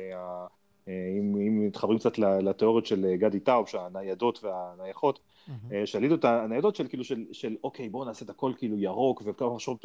אם, 0.88 1.36
אם 1.36 1.66
מתחברים 1.66 1.98
קצת 1.98 2.18
לתיאוריות 2.18 2.86
של 2.86 3.14
גדי 3.14 3.40
טאוב, 3.40 3.68
של 3.68 3.91
הניידות 3.91 4.44
והנייחות, 4.44 5.18
mm-hmm. 5.18 5.52
שעל 5.84 6.01
ידו 6.01 6.14
את 6.14 6.24
הניידות 6.24 6.76
של 6.76 6.88
כאילו 6.88 7.04
של, 7.04 7.24
של 7.32 7.56
אוקיי 7.64 7.88
בואו 7.88 8.04
נעשה 8.04 8.24
את 8.24 8.30
הכל 8.30 8.52
כאילו 8.58 8.78
ירוק 8.78 9.22
וכמה 9.24 9.56
חשוב, 9.56 9.78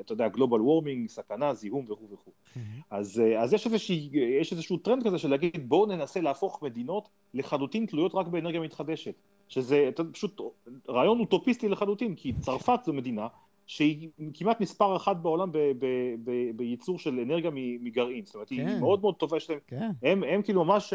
אתה 0.00 0.12
יודע, 0.12 0.28
global 0.28 0.60
warming, 0.60 1.08
סכנה, 1.08 1.54
זיהום 1.54 1.84
וכו' 1.90 2.08
וכו'. 2.12 2.30
Mm-hmm. 2.30 2.58
אז, 2.90 3.22
אז 3.38 3.52
יש, 3.52 3.66
איזושהי, 3.66 4.10
יש 4.40 4.52
איזשהו 4.52 4.76
טרנד 4.76 5.04
כזה 5.04 5.18
של 5.18 5.30
להגיד 5.30 5.68
בואו 5.68 5.86
ננסה 5.86 6.20
להפוך 6.20 6.62
מדינות 6.62 7.08
לחלוטין 7.34 7.86
תלויות 7.86 8.14
רק 8.14 8.26
באנרגיה 8.26 8.60
מתחדשת. 8.60 9.14
שזה 9.48 9.90
פשוט 10.12 10.40
רעיון 10.88 11.20
אוטופיסטי 11.20 11.68
לחלוטין, 11.68 12.14
כי 12.14 12.32
צרפת 12.40 12.80
זו 12.84 12.92
מדינה 12.92 13.26
שהיא 13.68 14.08
כמעט 14.34 14.60
מספר 14.60 14.96
אחת 14.96 15.16
בעולם 15.16 15.52
בייצור 16.56 16.98
של 16.98 17.20
אנרגיה 17.20 17.50
מגרעין, 17.54 18.24
זאת 18.24 18.34
אומרת, 18.34 18.48
כן. 18.48 18.54
היא 18.68 18.80
מאוד 18.80 19.00
מאוד 19.00 19.14
טובה 19.14 19.40
שלהם, 19.40 19.58
כן. 19.66 19.90
הם, 20.02 20.24
הם 20.24 20.42
כאילו 20.42 20.64
ממש 20.64 20.92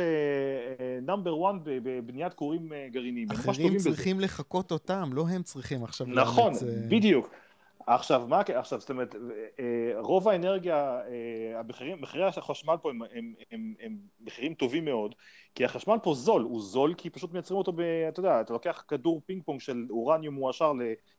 number 1.01 1.31
uh, 1.32 1.38
one 1.38 1.60
בבניית 1.63 2.34
כורים 2.34 2.72
uh, 2.72 2.94
גרעיניים. 2.94 3.32
אחרים 3.32 3.77
צריכים 3.77 4.18
בזה. 4.18 4.25
לחקות 4.25 4.72
אותם, 4.72 5.10
לא 5.13 5.25
הם 5.27 5.44
צריכים 5.44 5.84
עכשיו 5.84 6.08
נכון, 6.08 6.44
לאמץ... 6.44 6.63
נכון, 6.63 6.89
בדיוק. 6.89 7.30
עכשיו, 7.87 8.27
מה, 8.27 8.41
עכשיו, 8.55 8.79
זאת 8.79 8.89
אומרת, 8.89 9.15
אה, 9.59 9.93
רוב 9.99 10.29
האנרגיה, 10.29 11.01
אה, 11.07 11.59
המחירים, 11.59 12.01
מחירי 12.01 12.25
החשמל 12.25 12.75
פה 12.81 12.89
הם, 12.89 13.01
הם, 13.01 13.33
הם, 13.51 13.73
הם 13.81 13.97
מחירים 14.21 14.53
טובים 14.53 14.85
מאוד, 14.85 15.15
כי 15.55 15.65
החשמל 15.65 15.97
פה 16.03 16.13
זול, 16.13 16.41
הוא 16.41 16.61
זול 16.61 16.93
כי 16.97 17.09
פשוט 17.09 17.33
מייצרים 17.33 17.57
אותו, 17.57 17.71
ב, 17.71 17.79
אתה 17.79 18.19
יודע, 18.19 18.41
אתה 18.41 18.53
לוקח 18.53 18.83
כדור 18.87 19.21
פינג 19.25 19.43
פונג 19.43 19.59
של 19.59 19.85
אורניום 19.89 20.35
מועשר 20.35 20.71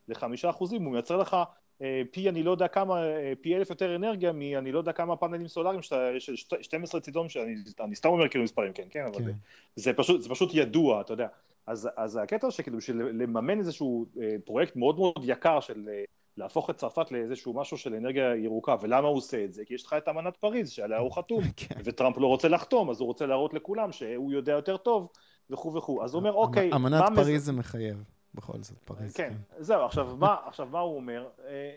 לחמישה 0.08 0.50
אחוזים, 0.50 0.82
הוא 0.82 0.92
מייצר 0.92 1.16
לך 1.16 1.36
אה, 1.82 2.02
פי 2.10 2.28
אני 2.28 2.42
לא 2.42 2.50
יודע 2.50 2.68
כמה, 2.68 3.02
פי 3.40 3.56
אלף 3.56 3.70
יותר 3.70 3.96
אנרגיה 3.96 4.32
מאני 4.32 4.72
לא 4.72 4.78
יודע 4.78 4.92
כמה 4.92 5.16
פאנלים 5.16 5.48
סולאריים 5.48 5.82
של 5.82 6.36
12 6.60 7.00
צידון, 7.00 7.28
שאני 7.28 7.94
סתם 7.94 8.08
אומר 8.08 8.28
כאילו 8.28 8.44
מספרים, 8.44 8.72
כן, 8.72 8.86
כן, 8.90 9.04
אבל 9.04 9.24
כן. 9.24 9.32
זה, 9.76 9.92
פשוט, 9.92 10.22
זה 10.22 10.28
פשוט 10.28 10.50
ידוע, 10.54 11.00
אתה 11.00 11.12
יודע. 11.12 11.26
אז, 11.66 11.88
אז 11.96 12.16
הקטע 12.22 12.50
שכאילו, 12.50 12.80
של 12.80 12.96
לממן 12.96 13.58
איזשהו 13.58 14.06
פרויקט 14.44 14.76
מאוד 14.76 14.96
מאוד 14.98 15.20
יקר 15.22 15.60
של 15.60 15.88
להפוך 16.36 16.70
את 16.70 16.76
צרפת 16.76 17.10
לאיזשהו 17.10 17.54
משהו 17.54 17.78
של 17.78 17.94
אנרגיה 17.94 18.36
ירוקה, 18.36 18.76
ולמה 18.80 19.08
הוא 19.08 19.16
עושה 19.16 19.44
את 19.44 19.52
זה? 19.52 19.64
כי 19.64 19.74
יש 19.74 19.84
לך 19.86 19.92
את 19.92 20.08
אמנת 20.08 20.36
פריז 20.36 20.70
שעליה 20.70 20.98
הוא 20.98 21.12
חתום, 21.16 21.42
כן. 21.56 21.74
וטראמפ 21.84 22.18
לא 22.18 22.26
רוצה 22.26 22.48
לחתום, 22.48 22.90
אז 22.90 23.00
הוא 23.00 23.06
רוצה 23.06 23.26
להראות 23.26 23.54
לכולם 23.54 23.92
שהוא 23.92 24.32
יודע 24.32 24.52
יותר 24.52 24.76
טוב, 24.76 25.08
וכו' 25.50 25.74
וכו'. 25.74 26.04
אז 26.04 26.14
הוא 26.14 26.20
אומר, 26.20 26.32
אוקיי, 26.32 26.70
אמנת 26.74 27.02
פריז. 27.14 27.44
זה 27.44 27.52
מחייב, 27.52 28.04
בכל 28.34 28.62
זאת, 28.62 28.78
פריז. 28.84 29.14
כן, 29.14 29.28
כן. 29.28 29.62
זהו, 29.62 29.84
עכשיו 29.84 30.16
מה, 30.20 30.36
עכשיו 30.46 30.68
מה 30.70 30.80
הוא 30.80 30.96
אומר? 30.96 31.28
אה, 31.46 31.74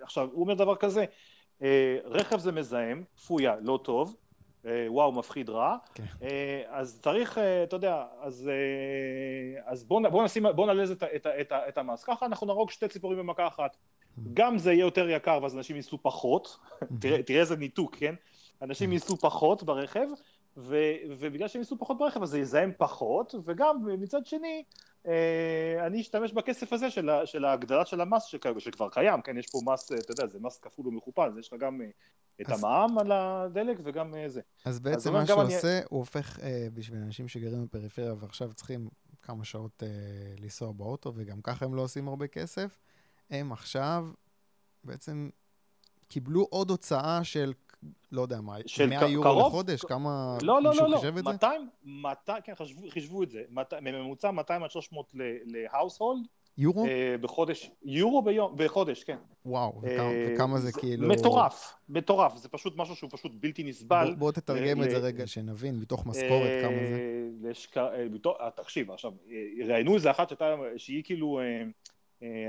עכשיו, 0.00 0.28
הוא 0.32 0.40
אומר 0.40 0.54
דבר 0.54 0.76
כזה, 0.76 1.04
אה, 1.62 1.98
רכב 2.04 2.38
זה 2.38 2.52
מזהם, 2.52 3.04
פויה, 3.26 3.56
לא 3.60 3.80
טוב, 3.84 4.16
וואו, 4.64 5.12
מפחיד 5.12 5.50
רע, 5.50 5.76
כן. 5.94 6.04
אה, 6.22 6.62
אז 6.68 7.00
צריך, 7.02 7.38
אה, 7.38 7.62
אתה 7.62 7.76
יודע, 7.76 8.04
אז, 8.20 8.50
אז 9.64 9.84
בואו 9.84 10.10
בוא 10.10 10.24
נשים, 10.24 10.46
בואו 10.54 10.66
נעלה 10.66 10.84
את, 10.92 11.02
את, 11.02 11.26
את, 11.40 11.52
את 11.68 11.78
המס, 11.78 12.04
ככה 12.04 12.26
אנחנו 12.26 12.46
נהרוג 12.46 12.70
שתי 12.70 12.88
ציפורים 12.88 13.18
במכה 13.18 13.46
אחת. 13.46 13.76
גם 14.34 14.58
זה 14.58 14.72
יהיה 14.72 14.80
יותר 14.80 15.10
יקר 15.10 15.38
ואז 15.42 15.56
אנשים 15.56 15.76
ייסעו 15.76 15.98
פחות. 16.02 16.58
תראה, 17.00 17.22
תראה 17.22 17.40
איזה 17.40 17.56
ניתוק, 17.56 17.96
כן? 17.96 18.14
אנשים. 18.62 18.92
ייסעו 18.92 19.16
פחות 19.16 19.62
ברכב, 19.62 20.06
ו, 20.56 20.76
ובגלל 21.18 21.48
שהם 21.48 21.60
ייסעו 21.60 21.78
פחות 21.78 21.98
ברכב 21.98 22.22
אז 22.22 22.28
זה 22.28 22.38
יזהם 22.38 22.72
פחות, 22.78 23.34
וגם 23.44 23.76
מצד 24.00 24.26
שני, 24.26 24.62
אני 25.86 26.00
אשתמש 26.00 26.32
בכסף 26.32 26.72
הזה 26.72 26.90
של, 26.90 27.10
של 27.24 27.44
ההגדלה 27.44 27.84
של 27.84 28.00
המס 28.00 28.24
שכבר 28.24 28.88
קיים, 28.88 29.22
כן, 29.22 29.38
יש 29.38 29.46
פה 29.46 29.58
מס, 29.64 29.92
אתה 29.92 30.12
יודע, 30.12 30.26
זה 30.26 30.38
מס 30.40 30.58
כפול 30.58 30.88
ומכופל, 30.88 31.38
יש 31.38 31.52
לך 31.52 31.60
גם 31.60 31.80
את 32.40 32.50
אז... 32.50 32.64
המע"מ 32.64 32.98
על 32.98 33.12
הדלק 33.12 33.78
וגם 33.84 34.14
אה, 34.14 34.28
זה. 34.28 34.40
אז 34.64 34.80
בעצם 34.80 35.16
אז 35.16 35.20
מה 35.20 35.26
שהוא 35.26 35.42
עושה, 35.42 35.78
אני... 35.78 35.86
הוא 35.90 35.98
הופך, 35.98 36.40
אה, 36.40 36.68
בשביל 36.74 37.00
אנשים 37.00 37.28
שגרים 37.28 37.64
בפריפריה 37.64 38.14
ועכשיו 38.18 38.52
צריכים 38.52 38.88
כמה 39.22 39.44
שעות 39.44 39.82
אה, 39.82 39.88
לנסוע 40.38 40.72
באוטו, 40.72 41.12
וגם 41.16 41.42
ככה 41.42 41.64
הם 41.64 41.74
לא 41.74 41.82
עושים 41.82 42.08
הרבה 42.08 42.26
כסף, 42.26 42.78
הם 43.30 43.52
עכשיו 43.52 44.08
בעצם 44.84 45.30
קיבלו 46.08 46.46
עוד 46.50 46.70
הוצאה 46.70 47.24
של, 47.24 47.52
לא 48.12 48.22
יודע 48.22 48.40
מה, 48.40 48.56
100 48.88 49.08
יורו 49.08 49.24
קרוב? 49.24 49.46
לחודש? 49.46 49.80
כמה, 49.80 50.38
לא, 50.42 50.62
לא, 50.62 50.74
לא, 50.74 50.88
לא, 50.88 51.00
200, 51.24 51.68
200, 51.84 52.42
כן, 52.44 52.54
חשבו, 52.54 52.88
חישבו 52.90 53.22
את 53.22 53.30
זה, 53.30 53.42
בממוצע 53.82 54.30
200 54.30 54.62
עד 54.62 54.70
300 54.70 55.12
להאוסהולד, 55.44 56.26
יורו? 56.58 56.84
Uh, 56.84 56.88
בחודש, 57.20 57.70
יורו 57.84 58.22
ביום, 58.22 58.52
בחודש, 58.56 59.04
כן. 59.04 59.16
וואו, 59.46 59.82
uh, 59.82 59.86
וכמה 60.34 60.58
זה 60.58 60.72
כאילו... 60.72 61.08
מטורף, 61.08 61.74
מטורף, 61.88 62.36
זה 62.36 62.48
פשוט 62.48 62.76
משהו 62.76 62.96
שהוא 62.96 63.10
פשוט 63.12 63.32
בלתי 63.34 63.64
נסבל. 63.64 64.06
בוא, 64.10 64.14
בוא 64.18 64.32
תתרגם 64.32 64.80
ל- 64.80 64.84
את 64.84 64.90
זה 64.90 64.98
רגע, 64.98 65.26
שנבין, 65.26 65.80
מתוך 65.80 66.06
משכורת 66.06 66.50
כמה 66.62 66.86
זה. 66.88 67.28
לשק... 67.42 67.76
בתוך... 68.12 68.36
תקשיב, 68.54 68.90
עכשיו, 68.90 69.12
ראיינו 69.66 69.94
איזה 69.94 70.10
אחת 70.10 70.32
שהיא 70.76 71.04
כאילו 71.04 71.40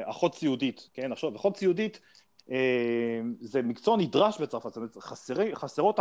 אחות 0.04 0.36
סיעודית, 0.36 0.90
כן, 0.94 1.12
עכשיו, 1.12 1.36
אחות 1.36 1.58
סיעודית 1.58 2.00
זה 3.40 3.62
מקצוע 3.62 3.98
נדרש 3.98 4.42
בצרפת, 4.42 4.68
זאת 4.68 4.78
אומרת, 4.78 4.98
חסרי, 4.98 5.56
חסרות 5.56 6.00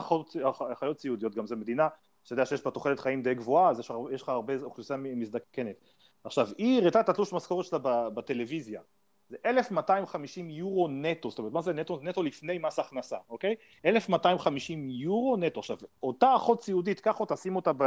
אחיות 0.72 1.00
סיעודיות, 1.00 1.34
גם 1.34 1.46
זו 1.46 1.56
מדינה, 1.56 1.88
שאתה 2.24 2.32
יודע 2.32 2.46
שיש 2.46 2.64
בה 2.64 2.70
תוחלת 2.70 3.00
חיים 3.00 3.22
די 3.22 3.34
גבוהה, 3.34 3.70
אז 3.70 3.80
יש 4.10 4.22
לך 4.22 4.28
הרבה 4.28 4.54
אוכלוסייה 4.62 4.98
מזדקנת. 4.98 5.76
עכשיו, 6.24 6.48
היא 6.58 6.82
הראתה 6.82 7.00
את 7.00 7.08
התלוש 7.08 7.32
משכורת 7.32 7.64
שלה 7.64 7.78
בטלוויזיה. 8.08 8.80
זה 9.28 9.36
1,250 9.46 10.50
יורו 10.50 10.88
נטו, 10.88 11.30
זאת 11.30 11.38
אומרת, 11.38 11.52
מה 11.52 11.62
זה 11.62 11.72
נטו? 11.72 11.98
נטו 12.02 12.22
לפני 12.22 12.58
מס 12.58 12.78
הכנסה, 12.78 13.16
אוקיי? 13.28 13.54
1,250 13.86 14.90
יורו 14.90 15.36
נטו. 15.36 15.60
עכשיו, 15.60 15.76
אותה 16.02 16.36
אחות 16.36 16.62
סיעודית, 16.62 17.00
קח 17.00 17.20
אותה, 17.20 17.36
שים 17.36 17.56
אותה 17.56 17.72
ב, 17.76 17.84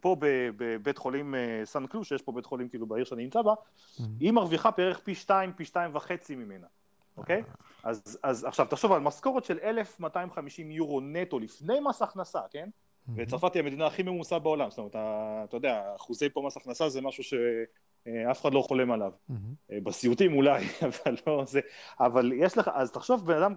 פה 0.00 0.16
בבית 0.56 0.98
חולים 0.98 1.34
אה, 1.34 1.60
סן 1.64 1.86
קלו, 1.86 2.04
שיש 2.04 2.22
פה 2.22 2.32
בית 2.32 2.46
חולים 2.46 2.68
כאילו 2.68 2.86
בעיר 2.86 3.04
שאני 3.04 3.22
נמצא 3.22 3.42
בה, 3.42 3.52
mm-hmm. 3.52 4.02
היא 4.20 4.32
מרוויחה 4.32 4.70
בערך 4.70 4.98
פי 4.98 5.14
שתיים, 5.14 5.52
פי 5.52 5.64
שתיים 5.64 5.90
וחצי 5.94 6.34
ממנה, 6.34 6.66
אוקיי? 7.16 7.42
אז, 7.82 8.18
אז 8.22 8.44
עכשיו, 8.44 8.66
תחשוב 8.70 8.92
על 8.92 9.00
משכורת 9.00 9.44
של 9.44 9.58
1,250 9.62 10.70
יורו 10.70 11.00
נטו 11.00 11.38
לפני 11.38 11.80
מס 11.80 12.02
הכנסה, 12.02 12.40
כן? 12.50 12.68
וצרפת 13.16 13.54
היא 13.54 13.62
המדינה 13.62 13.86
הכי 13.86 14.02
ממוסה 14.02 14.38
בעולם, 14.38 14.70
זאת 14.70 14.78
אומרת, 14.78 14.96
אתה 15.48 15.56
יודע, 15.56 15.82
אחוזי 15.96 16.28
פה 16.28 16.42
מס 16.46 16.56
הכנסה 16.56 16.88
זה 16.88 17.00
משהו 17.00 17.24
שאף 17.24 18.40
אחד 18.40 18.54
לא 18.54 18.62
חולם 18.62 18.90
עליו. 18.90 19.12
בסיוטים 19.70 20.36
אולי, 20.36 20.64
אבל 20.88 21.16
לא 21.26 21.44
זה, 21.44 21.60
אבל 22.00 22.32
יש 22.32 22.58
לך, 22.58 22.70
אז 22.74 22.92
תחשוב 22.92 23.26
בן 23.26 23.42
אדם, 23.42 23.54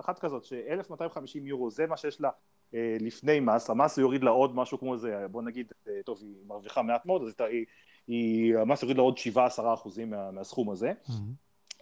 אחת 0.00 0.18
כזאת, 0.18 0.44
ש-1250 0.44 1.38
יורו 1.42 1.70
זה 1.70 1.86
מה 1.86 1.96
שיש 1.96 2.20
לה 2.20 2.30
אה, 2.74 2.96
לפני 3.00 3.40
מס, 3.40 3.70
המס 3.70 3.98
יוריד 3.98 4.24
לה 4.24 4.30
עוד 4.30 4.56
משהו 4.56 4.78
כמו 4.78 4.96
זה, 4.96 5.26
בוא 5.30 5.42
נגיד, 5.42 5.72
אה, 5.88 5.92
טוב, 6.04 6.18
היא 6.22 6.36
מרוויחה 6.46 6.82
מעט 6.82 7.06
מאוד, 7.06 7.22
אז 7.22 7.34
היא, 7.38 7.64
היא, 8.06 8.56
המס 8.58 8.82
יוריד 8.82 8.96
לה 8.96 9.02
עוד 9.02 9.18
7-10 9.34 9.38
אחוזים 9.74 10.10
מה, 10.10 10.30
מהסכום 10.30 10.70
הזה. 10.70 10.92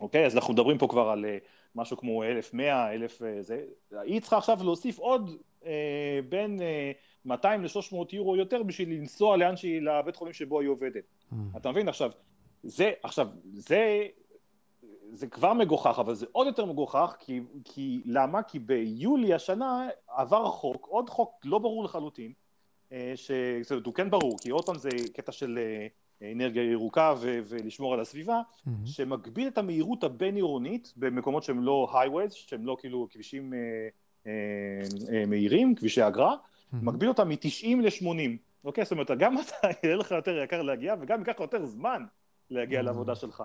אוקיי, 0.01 0.27
אז 0.27 0.37
אנחנו 0.37 0.53
מדברים 0.53 0.79
פה 0.79 0.87
כבר 0.89 1.09
על 1.09 1.25
אה, 1.25 1.39
משהו 1.75 1.97
כמו 1.97 2.25
1,100, 2.25 2.95
1,000 2.95 3.23
זה, 3.41 3.65
היא 3.91 4.21
צריכה 4.21 4.39
עכשיו 4.39 4.59
להוסיף 4.63 4.99
עוד 4.99 5.31
אה, 5.67 6.21
בין 6.29 6.61
200 7.25 7.61
אה, 7.61 7.67
ל-300 7.67 7.97
יורו 8.13 8.37
יותר 8.37 8.63
בשביל 8.63 8.91
לנסוע 8.91 9.37
לאן 9.37 9.57
שהיא, 9.57 9.81
לבית 9.81 10.17
חולים 10.17 10.35
שבו 10.35 10.61
היא 10.61 10.69
עובדת. 10.69 11.05
Mm. 11.33 11.35
אתה 11.57 11.71
מבין? 11.71 11.89
עכשיו, 11.89 12.11
זה, 12.63 12.93
עכשיו, 13.03 13.29
זה, 13.53 14.07
זה 15.13 15.27
כבר 15.27 15.53
מגוחך, 15.53 15.99
אבל 15.99 16.15
זה 16.15 16.27
עוד 16.33 16.47
יותר 16.47 16.65
מגוחך, 16.65 17.17
כי, 17.19 17.41
כי 17.65 18.03
למה? 18.05 18.43
כי 18.43 18.59
ביולי 18.59 19.35
השנה 19.35 19.89
עבר 20.09 20.51
חוק, 20.51 20.87
עוד 20.87 21.11
חוק 21.11 21.41
לא 21.45 21.59
ברור 21.59 21.85
לחלוטין, 21.85 22.33
אה, 22.93 23.13
זאת 23.63 23.71
אומרת, 23.71 23.87
הוא 23.87 23.95
כן 23.95 24.11
ברור, 24.11 24.37
כי 24.41 24.51
עוד 24.51 24.67
פעם 24.67 24.79
זה 24.79 24.89
קטע 25.15 25.33
של 25.33 25.59
אנרגיה 26.23 26.63
ירוקה 26.63 27.15
ו- 27.21 27.41
ולשמור 27.49 27.95
על 27.95 28.01
הסביבה, 28.01 28.41
mm-hmm. 28.41 28.71
שמגביל 28.85 29.49
את 29.49 29.59
המהירות 29.59 30.05
הבין-עירונית 30.05 30.93
במקומות 30.97 31.43
שהם 31.43 31.63
לא 31.63 31.89
highways, 31.93 32.31
שהם 32.31 32.67
לא 32.67 32.77
כאילו 32.81 33.09
כבישים 33.11 33.55
אה, 33.55 33.59
אה, 34.27 35.27
מהירים, 35.27 35.75
כבישי 35.75 36.07
אגרה, 36.07 36.35
mm-hmm. 36.35 36.77
מגביל 36.83 37.09
אותם 37.09 37.29
מ-90 37.29 37.77
ל-80. 37.83 38.31
אוקיי? 38.65 38.85
זאת 38.85 38.93
אומרת, 38.93 39.11
גם 39.11 39.39
אתה, 39.39 39.69
יהיה 39.83 39.97
לך 39.97 40.11
יותר 40.11 40.43
יקר 40.45 40.63
להגיע, 40.63 40.95
וגם 41.01 41.19
ייקח 41.19 41.41
יותר 41.41 41.67
זמן 41.67 42.05
להגיע 42.51 42.81
mm-hmm. 42.81 42.83
לעבודה 42.83 43.15
שלך. 43.15 43.43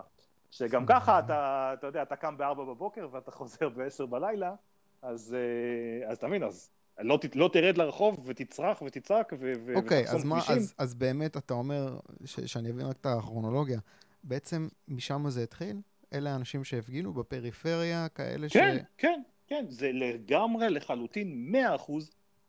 שגם 0.51 0.86
ככה 0.86 1.20
אתה, 1.20 1.72
אתה 1.74 1.88
יודע, 1.88 2.01
אתה 2.01 2.16
קם 2.16 2.38
ב-4 2.38 2.54
בבוקר 2.54 3.08
ואתה 3.12 3.32
חוזר 3.32 3.70
ב-10 3.70 4.06
בלילה, 4.06 4.54
אז, 5.01 5.36
אה, 5.36 6.12
אז 6.12 6.20
תבין, 6.20 6.44
אז 6.44 6.70
לא, 7.00 7.19
לא 7.36 7.50
תרד 7.53 7.77
לרחוב 7.77 8.24
ותצרח 8.25 8.81
ותצעק 8.81 9.33
ו- 9.39 9.75
אוקיי, 9.75 10.10
אז, 10.10 10.24
מה, 10.24 10.39
אז, 10.50 10.74
אז 10.77 10.93
באמת 10.93 11.38
אתה 11.38 11.53
אומר, 11.53 11.98
ש- 12.25 12.39
שאני 12.39 12.69
אבין 12.69 12.86
רק 12.86 12.95
את 13.01 13.05
הכרונולוגיה, 13.05 13.79
בעצם 14.24 14.67
משם 14.88 15.29
זה 15.29 15.43
התחיל? 15.43 15.77
אלה 16.13 16.33
האנשים 16.33 16.63
שהפגינו 16.63 17.13
בפריפריה, 17.13 18.07
כאלה 18.10 18.50
כן, 18.50 18.50
ש... 18.50 18.53
כן, 18.53 18.77
כן, 18.98 19.21
כן, 19.48 19.65
זה 19.69 19.91
לגמרי, 19.91 20.69
לחלוטין, 20.69 21.55
100% 21.88 21.91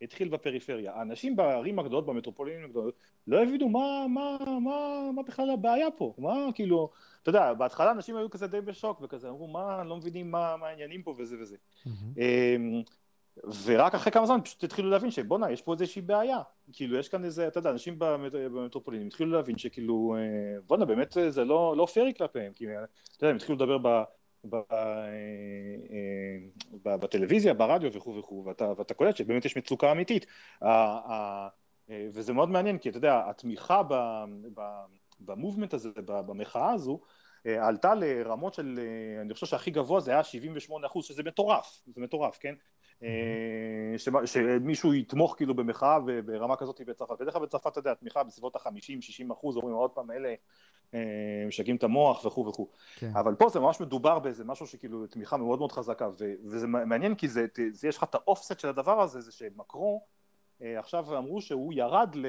התחיל 0.02 0.28
בפריפריה. 0.28 0.92
האנשים 0.92 1.36
בערים 1.36 1.78
הגדולות, 1.78 2.06
במטרופולינים 2.06 2.64
הגדולות, 2.64 2.94
לא 3.26 3.42
הבינו 3.42 3.68
מה, 3.68 4.06
מה, 4.08 4.38
מה, 4.60 5.10
מה 5.14 5.22
בכלל 5.22 5.50
הבעיה 5.50 5.90
פה, 5.90 6.14
מה 6.18 6.46
כאילו, 6.54 6.90
אתה 7.22 7.28
יודע, 7.30 7.54
בהתחלה 7.54 7.90
אנשים 7.90 8.16
היו 8.16 8.30
כזה 8.30 8.46
די 8.46 8.60
בשוק 8.60 9.00
וכזה, 9.02 9.28
אמרו, 9.28 9.48
מה, 9.48 9.84
לא 9.84 9.96
מבינים 9.96 10.30
מה, 10.30 10.56
מה 10.56 10.66
העניינים 10.66 11.02
פה 11.02 11.14
וזה 11.18 11.36
וזה. 11.40 11.56
Mm-hmm. 11.56 12.20
ורק 13.64 13.94
אחרי 13.94 14.12
כמה 14.12 14.26
זמן 14.26 14.40
פשוט 14.44 14.64
התחילו 14.64 14.90
להבין 14.90 15.10
שבואנה, 15.10 15.50
יש 15.50 15.62
פה 15.62 15.72
איזושהי 15.72 16.02
בעיה. 16.02 16.38
כאילו, 16.72 16.98
יש 16.98 17.08
כאן 17.08 17.24
איזה, 17.24 17.46
אתה 17.46 17.58
יודע, 17.58 17.70
אנשים 17.70 17.94
במטרופולינים 17.98 19.06
התחילו 19.06 19.30
להבין 19.30 19.58
שכאילו, 19.58 20.16
אה, 20.18 20.60
בואנה, 20.66 20.84
באמת 20.84 21.16
זה 21.28 21.44
לא, 21.44 21.74
לא 21.76 21.86
פיירי 21.86 22.14
כלפיהם. 22.14 22.52
כי, 22.52 22.64
אתה 22.64 23.24
יודע, 23.24 23.30
הם 23.30 23.36
התחילו 23.36 23.56
לדבר 23.56 23.78
ב... 23.78 24.02
ב, 24.44 24.54
אה, 24.54 24.60
ב, 26.82 26.96
בטלוויזיה, 26.96 27.54
ברדיו 27.54 27.92
וכו' 27.92 28.16
וכו', 28.18 28.44
ואתה, 28.46 28.72
ואתה 28.76 28.94
קולט 28.94 29.16
שבאמת 29.16 29.44
יש 29.44 29.56
מצוקה 29.56 29.92
אמיתית. 29.92 30.26
וזה 31.88 32.32
מאוד 32.32 32.48
מעניין, 32.48 32.78
כי 32.78 32.88
אתה 32.88 32.98
יודע, 32.98 33.22
התמיכה 33.30 33.82
במובמנט 35.20 35.74
הזה, 35.74 35.88
במחאה 36.04 36.72
הזו, 36.72 37.00
אה, 37.46 37.66
עלתה 37.68 37.94
לרמות 37.94 38.54
של, 38.54 38.78
אה, 38.78 39.20
אני 39.22 39.34
חושב 39.34 39.46
שהכי 39.46 39.70
גבוה 39.70 40.00
זה 40.00 40.10
היה 40.10 40.24
78 40.24 40.86
אחוז, 40.86 41.04
שזה 41.04 41.22
מטורף, 41.22 41.82
זה 41.86 42.00
מטורף, 42.00 42.38
כן? 42.40 42.54
אה, 43.02 44.26
שמישהו 44.26 44.94
יתמוך 44.94 45.34
כאילו 45.36 45.54
במחאה 45.54 45.98
ברמה 46.24 46.56
כזאת 46.56 46.80
בצרפת. 46.86 47.20
בדרך 47.20 47.34
כלל 47.34 47.42
בצרפת, 47.42 47.66
אתה 47.66 47.78
יודע, 47.78 47.94
תמיכה 47.94 48.22
בסביבות 48.22 48.56
ה-50-60 48.56 49.32
אחוז, 49.32 49.56
אומרים 49.56 49.74
עוד 49.74 49.90
פעם, 49.90 50.10
אלה 50.10 50.34
משגעים 51.46 51.76
את 51.76 51.84
המוח 51.84 52.24
וכו' 52.24 52.46
וכו'. 52.46 52.68
כן. 52.96 53.10
אבל 53.14 53.34
פה 53.34 53.48
זה 53.48 53.60
ממש 53.60 53.80
מדובר 53.80 54.18
באיזה 54.18 54.44
משהו 54.44 54.66
שכאילו 54.66 55.06
תמיכה 55.06 55.36
מאוד 55.36 55.58
מאוד 55.58 55.72
חזקה, 55.72 56.08
וזה 56.44 56.66
מעניין 56.66 57.14
כי 57.14 57.28
זה, 57.28 57.46
זה, 57.72 57.88
יש 57.88 57.96
לך 57.96 58.02
את 58.02 58.14
האופסט 58.14 58.60
של 58.60 58.68
הדבר 58.68 59.00
הזה, 59.00 59.20
זה 59.20 59.32
שמקרו, 59.32 60.02
עכשיו 60.60 61.18
אמרו 61.18 61.40
שהוא 61.40 61.72
ירד 61.72 62.14
ל... 62.14 62.26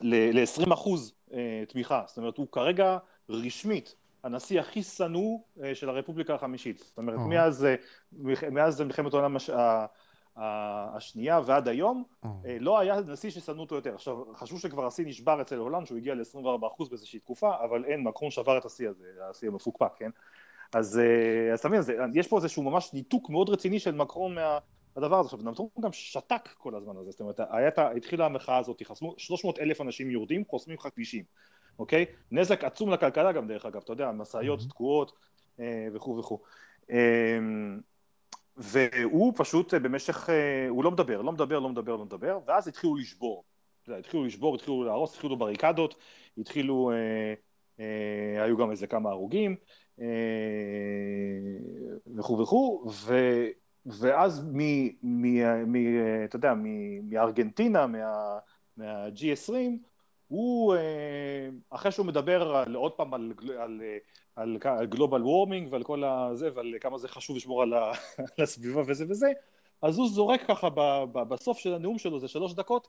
ל-20 0.00 0.74
אחוז 0.74 1.14
אה, 1.32 1.64
תמיכה, 1.68 2.02
זאת 2.06 2.18
אומרת 2.18 2.36
הוא 2.36 2.46
כרגע 2.52 2.98
רשמית 3.28 3.94
הנשיא 4.24 4.60
הכי 4.60 4.82
שנוא 4.82 5.38
אה, 5.62 5.74
של 5.74 5.88
הרפובליקה 5.88 6.34
החמישית, 6.34 6.78
זאת 6.78 6.98
אומרת 6.98 7.18
oh. 7.18 7.28
מאז, 7.28 7.64
אה, 7.64 7.74
מאז 8.50 8.80
מלחמת 8.80 9.12
העולם 9.12 9.36
הש... 9.36 9.50
השנייה 10.36 11.40
ועד 11.46 11.68
היום 11.68 12.04
oh. 12.24 12.28
לא 12.60 12.78
היה 12.78 13.00
נשיא 13.00 13.30
ששנאו 13.30 13.60
אותו 13.60 13.74
יותר, 13.74 13.94
עכשיו 13.94 14.16
חשבו 14.34 14.58
שכבר 14.58 14.86
השיא 14.86 15.06
נשבר 15.06 15.40
אצל 15.40 15.56
הולנד 15.56 15.86
שהוא 15.86 15.98
הגיע 15.98 16.14
ל-24% 16.14 16.88
באיזושהי 16.88 17.18
תקופה, 17.18 17.50
אבל 17.64 17.84
אין, 17.84 18.02
מקרון 18.02 18.30
שבר 18.30 18.58
את 18.58 18.64
השיא 18.64 18.88
הזה, 18.88 19.04
השיא 19.30 19.48
המפוקפק, 19.48 19.92
כן? 19.96 20.10
אז 20.74 21.00
אתה 21.54 21.68
מבין, 21.68 21.80
יש 22.14 22.28
פה 22.28 22.36
איזשהו 22.36 22.62
ממש 22.62 22.92
ניתוק 22.92 23.30
מאוד 23.30 23.48
רציני 23.48 23.80
של 23.80 23.94
מקרון 23.94 24.34
מה... 24.34 24.58
הדבר 24.96 25.18
הזה. 25.18 25.26
עכשיו, 25.26 25.50
נתון 25.50 25.66
גם 25.80 25.92
שתק 25.92 26.48
כל 26.58 26.74
הזמן 26.74 26.96
הזה, 26.96 27.10
זאת 27.10 27.20
אומרת, 27.20 27.40
הייתה, 27.50 27.90
התחילה 27.90 28.26
המחאה 28.26 28.58
הזאת, 28.58 28.82
חסמו 28.82 29.14
300 29.18 29.58
אלף 29.58 29.80
אנשים 29.80 30.10
יורדים, 30.10 30.44
חוסמים 30.50 30.76
לך 30.80 30.88
כבישים, 30.94 31.24
אוקיי? 31.78 32.04
נזק 32.30 32.64
עצום 32.64 32.90
לכלכלה 32.90 33.32
גם 33.32 33.48
דרך 33.48 33.66
אגב, 33.66 33.80
אתה 33.84 33.92
יודע, 33.92 34.12
משאיות. 34.12 34.60
תקועות 34.68 35.12
אה, 35.60 35.88
וכו' 35.92 36.18
וכו'. 36.18 36.38
אה, 36.90 37.38
והוא 38.56 39.32
פשוט 39.36 39.74
במשך, 39.74 40.30
אה, 40.30 40.68
הוא 40.68 40.84
לא 40.84 40.90
מדבר, 40.90 41.22
לא 41.22 41.32
מדבר, 41.32 41.58
לא 41.58 41.68
מדבר, 41.68 41.96
לא 41.96 42.04
מדבר, 42.04 42.38
ואז 42.46 42.68
התחילו 42.68 42.96
לשבור. 42.96 43.44
התחילו 43.88 44.24
לשבור, 44.24 44.54
התחילו 44.54 44.84
להרוס, 44.84 45.14
התחילו 45.14 45.36
בריקדות, 45.36 45.94
התחילו, 46.38 46.92
אה, 46.92 47.34
אה, 47.80 48.44
היו 48.44 48.56
גם 48.56 48.70
איזה 48.70 48.86
כמה 48.86 49.10
הרוגים 49.10 49.56
אה, 50.00 50.06
וכו' 52.16 52.38
וכו', 52.38 52.86
ואז 53.86 54.44
מ... 54.52 54.58
מ... 55.02 55.26
מ... 55.72 55.76
אתה 56.24 56.36
יודע, 56.36 56.54
מארגנטינה, 57.02 57.86
מה... 57.86 58.38
מה-G20, 58.76 59.52
הוא, 60.28 60.74
אה, 60.74 61.48
אחרי 61.70 61.92
שהוא 61.92 62.06
מדבר 62.06 62.56
על, 62.56 62.74
עוד 62.74 62.92
פעם 62.92 63.14
על, 63.14 63.32
על, 63.58 63.80
על, 64.36 64.58
על 64.64 64.86
גלובל 64.86 65.22
וורמינג 65.22 65.72
ועל 65.72 65.82
כל 65.82 66.04
הזה 66.04 66.50
ועל 66.54 66.74
כמה 66.80 66.98
זה 66.98 67.08
חשוב 67.08 67.36
לשמור 67.36 67.62
על, 67.62 67.72
ה, 67.72 67.92
על 68.18 68.44
הסביבה 68.44 68.82
וזה 68.86 69.04
וזה, 69.08 69.28
אז 69.82 69.98
הוא 69.98 70.08
זורק 70.08 70.40
ככה 70.48 70.68
ב, 70.70 71.04
ב, 71.12 71.22
בסוף 71.28 71.58
של 71.58 71.74
הנאום 71.74 71.98
שלו, 71.98 72.20
זה 72.20 72.28
שלוש 72.28 72.54
דקות, 72.54 72.88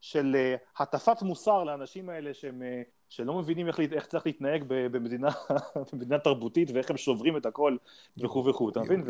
של 0.00 0.36
אה, 0.36 0.56
הטפת 0.78 1.22
מוסר 1.22 1.64
לאנשים 1.64 2.08
האלה 2.08 2.34
שהם, 2.34 2.62
אה, 2.62 2.82
שלא 3.08 3.34
מבינים 3.38 3.68
איך, 3.68 3.80
איך 3.80 4.06
צריך 4.06 4.26
להתנהג 4.26 4.64
במדינה, 4.68 5.28
במדינה 5.92 6.18
תרבותית 6.18 6.70
ואיך 6.74 6.90
הם 6.90 6.96
שוברים 6.96 7.36
את 7.36 7.46
הכל 7.46 7.76
וכו' 8.18 8.44
וכו', 8.44 8.70
אתה 8.70 8.80
מבין? 8.80 9.04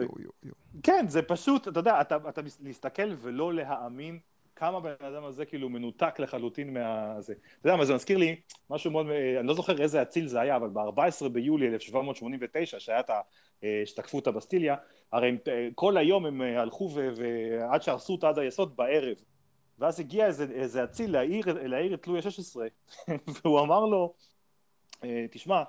כן, 0.83 1.05
זה 1.09 1.23
פשוט, 1.23 1.69
אתה 1.69 1.81
יודע, 1.81 2.01
אתה, 2.01 2.17
אתה 2.29 2.41
להסתכל 2.61 3.13
ולא 3.19 3.55
להאמין 3.55 4.19
כמה 4.57 4.81
בן 4.81 4.95
אדם 5.01 5.25
הזה 5.25 5.45
כאילו 5.45 5.69
מנותק 5.69 6.15
לחלוטין 6.19 6.75
מה... 6.75 7.21
זה. 7.21 7.33
אתה 7.61 7.69
יודע 7.69 7.77
מה, 7.77 7.85
זה 7.85 7.95
מזכיר 7.95 8.19
לי 8.19 8.41
משהו 8.71 8.91
מאוד, 8.91 9.07
אה, 9.11 9.41
אני 9.41 9.49
לא 9.49 9.55
זוכר 9.55 9.83
איזה 9.83 10.03
אציל 10.03 10.27
זה 10.27 10.41
היה, 10.41 10.57
אבל 10.57 10.69
ב-14 10.69 11.29
ביולי 11.29 11.69
1789, 11.69 12.81
שהיה 12.81 13.01
את 13.01 13.11
השתקפות 13.63 14.27
הבסטיליה, 14.27 14.77
הרי 15.13 15.29
הם, 15.29 15.37
כל 15.75 15.97
היום 15.97 16.27
הם 16.27 16.41
הלכו 16.41 16.91
ועד 17.17 17.83
שהרסו 17.83 18.13
אותה 18.13 18.29
עד 18.29 18.39
היסוד 18.39 18.77
בערב. 18.77 19.17
ואז 19.79 20.01
הגיע 20.01 20.27
איזה, 20.27 20.47
איזה 20.55 20.85
אציל 20.85 21.13
להעיר, 21.13 21.69
להעיר 21.69 21.95
את 21.95 22.07
לואי 22.07 22.19
ה-16, 22.19 22.57
והוא 23.45 23.61
אמר 23.61 23.85
לו, 23.85 24.15
אה, 25.05 25.27
תשמע, 25.31 25.63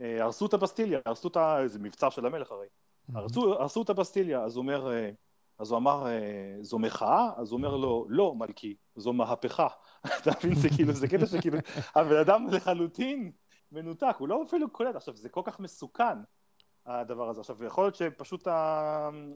אה, 0.00 0.24
הרסו 0.24 0.46
את 0.46 0.54
הבסטיליה, 0.54 1.00
הרסו 1.04 1.28
את 1.28 1.36
ה... 1.36 1.62
איזה 1.62 1.78
מבצר 1.78 2.10
של 2.10 2.26
המלך 2.26 2.52
הרי, 2.52 2.66
הרסו, 3.14 3.52
הרסו 3.52 3.82
את 3.82 3.90
הבסטיליה, 3.90 4.42
אז 4.42 4.56
הוא 4.56 4.62
אומר, 4.62 4.92
אה, 4.92 5.10
אז 5.58 5.70
הוא 5.70 5.78
אמר, 5.78 6.06
זו 6.60 6.78
מחאה? 6.78 7.30
אז 7.36 7.50
הוא 7.50 7.56
אומר 7.56 7.76
לו, 7.76 8.06
לא, 8.08 8.34
מלכי, 8.34 8.74
זו 8.96 9.12
מהפכה. 9.12 9.66
אתה 10.18 10.30
מבין, 10.38 10.54
זה 10.54 10.68
כאילו, 10.68 10.92
זה 10.92 11.08
קטע 11.08 11.26
שכאילו, 11.26 11.58
הבן 11.94 12.16
אדם 12.16 12.46
לחלוטין 12.50 13.32
מנותק, 13.72 14.16
הוא 14.18 14.28
לא 14.28 14.42
אפילו 14.46 14.70
קולט, 14.70 14.96
עכשיו, 14.96 15.16
זה 15.16 15.28
כל 15.28 15.42
כך 15.44 15.60
מסוכן. 15.60 16.18
הדבר 16.86 17.28
הזה. 17.28 17.40
עכשיו, 17.40 17.64
יכול 17.64 17.84
להיות 17.84 17.94
שפשוט 17.94 18.48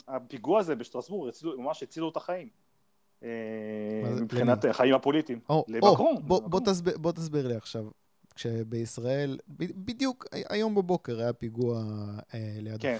הפיגוע 0.08 0.60
הזה 0.60 0.76
בשטרסבורג 0.76 1.32
ממש 1.56 1.82
הצילו 1.82 2.08
את 2.08 2.16
החיים. 2.16 2.48
אה, 3.22 3.28
מבחינת 4.20 4.64
החיים 4.64 4.94
הפוליטיים. 4.94 5.40
למקרון. 5.68 6.16
בוא 6.96 7.12
תסביר 7.12 7.48
לי 7.48 7.54
עכשיו. 7.54 7.84
כשבישראל, 8.34 9.38
בדיוק 9.58 10.26
היום 10.48 10.74
בבוקר 10.74 11.20
היה 11.20 11.32
פיגוע 11.32 11.84
אה, 12.34 12.56
ליד 12.58 12.80
כן. 12.80 12.96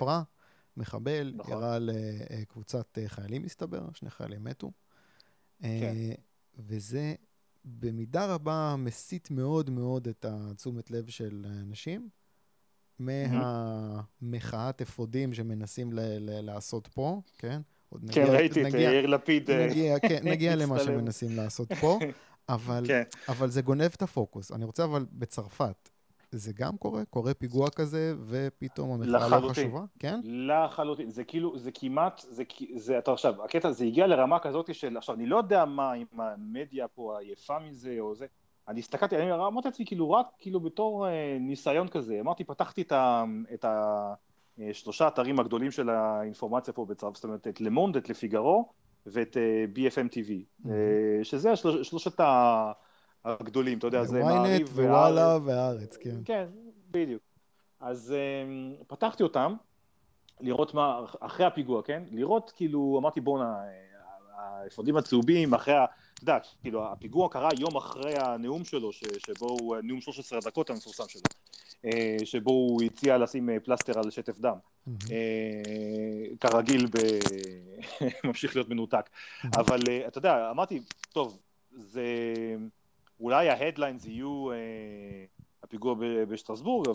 מחבל, 0.76 1.32
נכון. 1.36 1.52
ירה 1.52 1.78
לקבוצת 1.80 2.98
אה, 2.98 3.08
חיילים 3.08 3.42
מסתבר, 3.42 3.88
שני 3.94 4.10
חיילים 4.10 4.44
מתו. 4.44 4.72
כן. 5.62 5.94
וזה 6.58 7.14
במידה 7.64 8.34
רבה 8.34 8.74
מסיט 8.78 9.30
מאוד 9.30 9.70
מאוד 9.70 10.08
את 10.08 10.24
התשומת 10.28 10.90
לב 10.90 11.08
של 11.08 11.46
אנשים 11.60 12.08
מהמחאת 12.98 14.82
אפודים 14.82 15.34
שמנסים 15.34 15.90
לעשות 15.92 16.86
פה, 16.86 17.20
כן? 17.38 17.60
עוד 17.88 18.00
כן, 18.00 18.06
נגיע, 18.08 18.26
כן, 18.26 18.32
ראיתי 18.32 18.62
נגיע, 18.62 18.88
את 18.88 18.94
יאיר 18.94 19.06
לפיד. 19.06 19.50
אה, 19.50 19.66
נגיע, 19.66 19.98
כן, 19.98 20.20
נגיע 20.32 20.56
למה 20.56 20.78
שמנסים 20.78 21.36
לעשות 21.36 21.72
פה, 21.72 21.98
אבל, 22.48 22.84
כן. 22.86 23.02
אבל 23.28 23.50
זה 23.50 23.62
גונב 23.62 23.82
את 23.82 24.02
הפוקוס. 24.02 24.52
אני 24.52 24.64
רוצה 24.64 24.84
אבל 24.84 25.06
בצרפת, 25.12 25.88
זה 26.32 26.52
גם 26.54 26.76
קורה? 26.76 27.04
קורה 27.04 27.34
פיגוע 27.34 27.70
כזה, 27.70 28.14
ופתאום 28.26 28.92
המחאה 28.92 29.40
לא 29.40 29.48
חשובה? 29.48 29.80
כן? 29.98 30.20
לחלוטין. 30.24 31.10
זה 31.10 31.24
כאילו, 31.24 31.58
זה 31.58 31.70
כמעט, 31.74 32.24
זה, 32.28 32.42
זה, 32.74 32.98
אתה 32.98 33.12
עכשיו, 33.12 33.44
הקטע, 33.44 33.70
זה 33.70 33.84
הגיע 33.84 34.06
לרמה 34.06 34.38
כזאת 34.38 34.74
של, 34.74 34.96
עכשיו, 34.96 35.14
אני 35.14 35.26
לא 35.26 35.36
יודע 35.36 35.64
מה, 35.64 35.94
אם 35.94 36.06
המדיה 36.18 36.88
פה 36.88 37.18
עייפה 37.18 37.58
מזה 37.58 37.96
או 38.00 38.14
זה, 38.14 38.26
אני 38.68 38.80
הסתכלתי, 38.80 39.16
אני 39.16 39.32
אמרתי 39.32 39.68
לעצמי, 39.68 39.86
כאילו, 39.86 40.10
רק, 40.10 40.26
כאילו, 40.38 40.60
בתור 40.60 41.08
אה, 41.08 41.36
ניסיון 41.40 41.88
כזה, 41.88 42.20
אמרתי, 42.20 42.44
פתחתי 42.44 42.82
את 42.82 42.92
ה... 42.92 43.24
את 43.54 43.64
ה 43.64 44.14
אה, 44.60 44.74
שלושה 44.74 45.08
אתרים 45.08 45.40
הגדולים 45.40 45.70
של 45.70 45.90
האינפורמציה 45.90 46.74
פה 46.74 46.84
בצרפת, 46.84 47.14
זאת 47.16 47.24
אומרת 47.24 47.46
את 47.46 47.60
למונד, 47.60 47.96
את 47.96 48.08
לפיגרו 48.08 48.72
ואת 49.06 49.36
אה, 49.36 49.64
BFM 49.74 50.08
TV, 50.12 50.28
mm-hmm. 50.28 50.70
אה, 50.70 51.24
שזה 51.24 51.52
השלוש, 51.52 51.88
שלושת 51.88 52.20
הגדולים, 53.24 53.78
אתה 53.78 53.86
יודע, 53.86 54.04
זה 54.04 54.22
מעריב 54.22 54.68
ווואלה 54.78 55.38
והארץ, 55.44 55.96
כן. 55.96 56.16
כן, 56.24 56.46
בדיוק. 56.90 57.22
אז 57.80 58.14
פתחתי 58.86 59.22
אותם, 59.22 59.54
לראות 60.40 60.74
מה, 60.74 61.00
אחרי 61.20 61.46
הפיגוע, 61.46 61.82
כן? 61.82 62.02
לראות 62.10 62.52
כאילו, 62.56 62.96
אמרתי 63.00 63.20
בואנה, 63.20 63.54
האפודים 64.36 64.96
הצהובים, 64.96 65.54
אחרי 65.54 65.74
ה... 65.74 65.84
אתה 66.14 66.22
יודע, 66.22 66.38
כאילו, 66.62 66.92
הפיגוע 66.92 67.28
קרה 67.28 67.50
יום 67.58 67.76
אחרי 67.76 68.18
הנאום 68.18 68.64
שלו, 68.64 68.92
ש, 68.92 69.04
שבו 69.18 69.46
הוא, 69.60 69.76
נאום 69.82 70.00
13 70.00 70.38
הדקות 70.38 70.70
המפורסם 70.70 71.08
שלו. 71.08 71.28
אה, 71.84 72.16
שבו 72.24 72.50
הוא 72.50 72.82
הציע 72.82 73.18
לשים 73.18 73.50
אה, 73.50 73.60
פלסטר 73.60 73.98
על 73.98 74.10
שטף 74.10 74.38
דם. 74.38 74.56
אה, 74.88 76.36
כרגיל, 76.40 76.86
ממשיך 78.24 78.56
להיות 78.56 78.68
מנותק. 78.68 79.10
אבל 79.44 79.80
אתה 80.06 80.18
יודע, 80.18 80.50
אמרתי, 80.50 80.80
טוב, 81.12 81.38
זה... 81.70 82.04
אולי 83.20 83.48
ה 83.48 83.54
headlines 83.54 84.06
יהיו 84.06 84.48
הפיגוע 85.62 85.94
בשטרסבורג, 86.28 86.86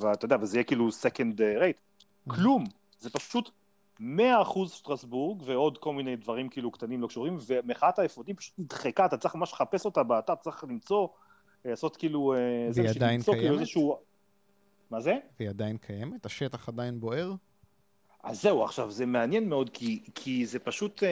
ואתה 0.00 0.24
יודע, 0.24 0.36
וזה 0.40 0.56
יהיה 0.56 0.64
כאילו 0.64 0.88
second 0.88 1.38
rate. 1.38 2.02
כלום, 2.28 2.64
זה 2.98 3.10
פשוט 3.10 3.50
100% 4.00 4.02
שטרסבורג 4.68 5.42
ועוד 5.44 5.78
כל 5.78 5.92
מיני 5.92 6.16
דברים 6.16 6.48
כאילו 6.48 6.70
קטנים 6.70 7.00
לא 7.00 7.06
קשורים, 7.06 7.38
ומחאת 7.46 7.98
האפודים 7.98 8.36
פשוט 8.36 8.54
נדחקה, 8.58 9.06
אתה 9.06 9.16
צריך 9.16 9.34
ממש 9.34 9.52
לחפש 9.52 9.84
אותה 9.84 10.02
באתר, 10.02 10.34
צריך 10.34 10.64
למצוא 10.64 11.08
לעשות 11.64 11.96
כאילו... 11.96 12.34
אה, 12.34 12.38
והיא 12.74 12.88
עדיין 12.88 13.22
כאילו 13.22 13.32
קיימת? 13.32 13.42
כאילו 13.42 13.60
איזשהו... 13.60 13.96
מה 14.90 15.00
זה? 15.00 15.14
והיא 15.38 15.50
עדיין 15.50 15.76
קיימת? 15.76 16.26
השטח 16.26 16.68
עדיין 16.68 17.00
בוער? 17.00 17.34
אז 18.22 18.42
זהו, 18.42 18.64
עכשיו, 18.64 18.90
זה 18.90 19.06
מעניין 19.06 19.48
מאוד, 19.48 19.70
כי, 19.70 20.04
כי 20.14 20.46
זה 20.46 20.58
פשוט, 20.58 21.02
אה, 21.02 21.08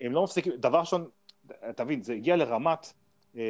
הם 0.00 0.12
לא 0.12 0.24
מפסיקים, 0.24 0.52
דבר 0.56 0.80
ראשון, 0.80 1.08
תבין, 1.76 2.02
זה 2.02 2.12
הגיע 2.12 2.36
לרמת, 2.36 2.92
אה, 3.36 3.42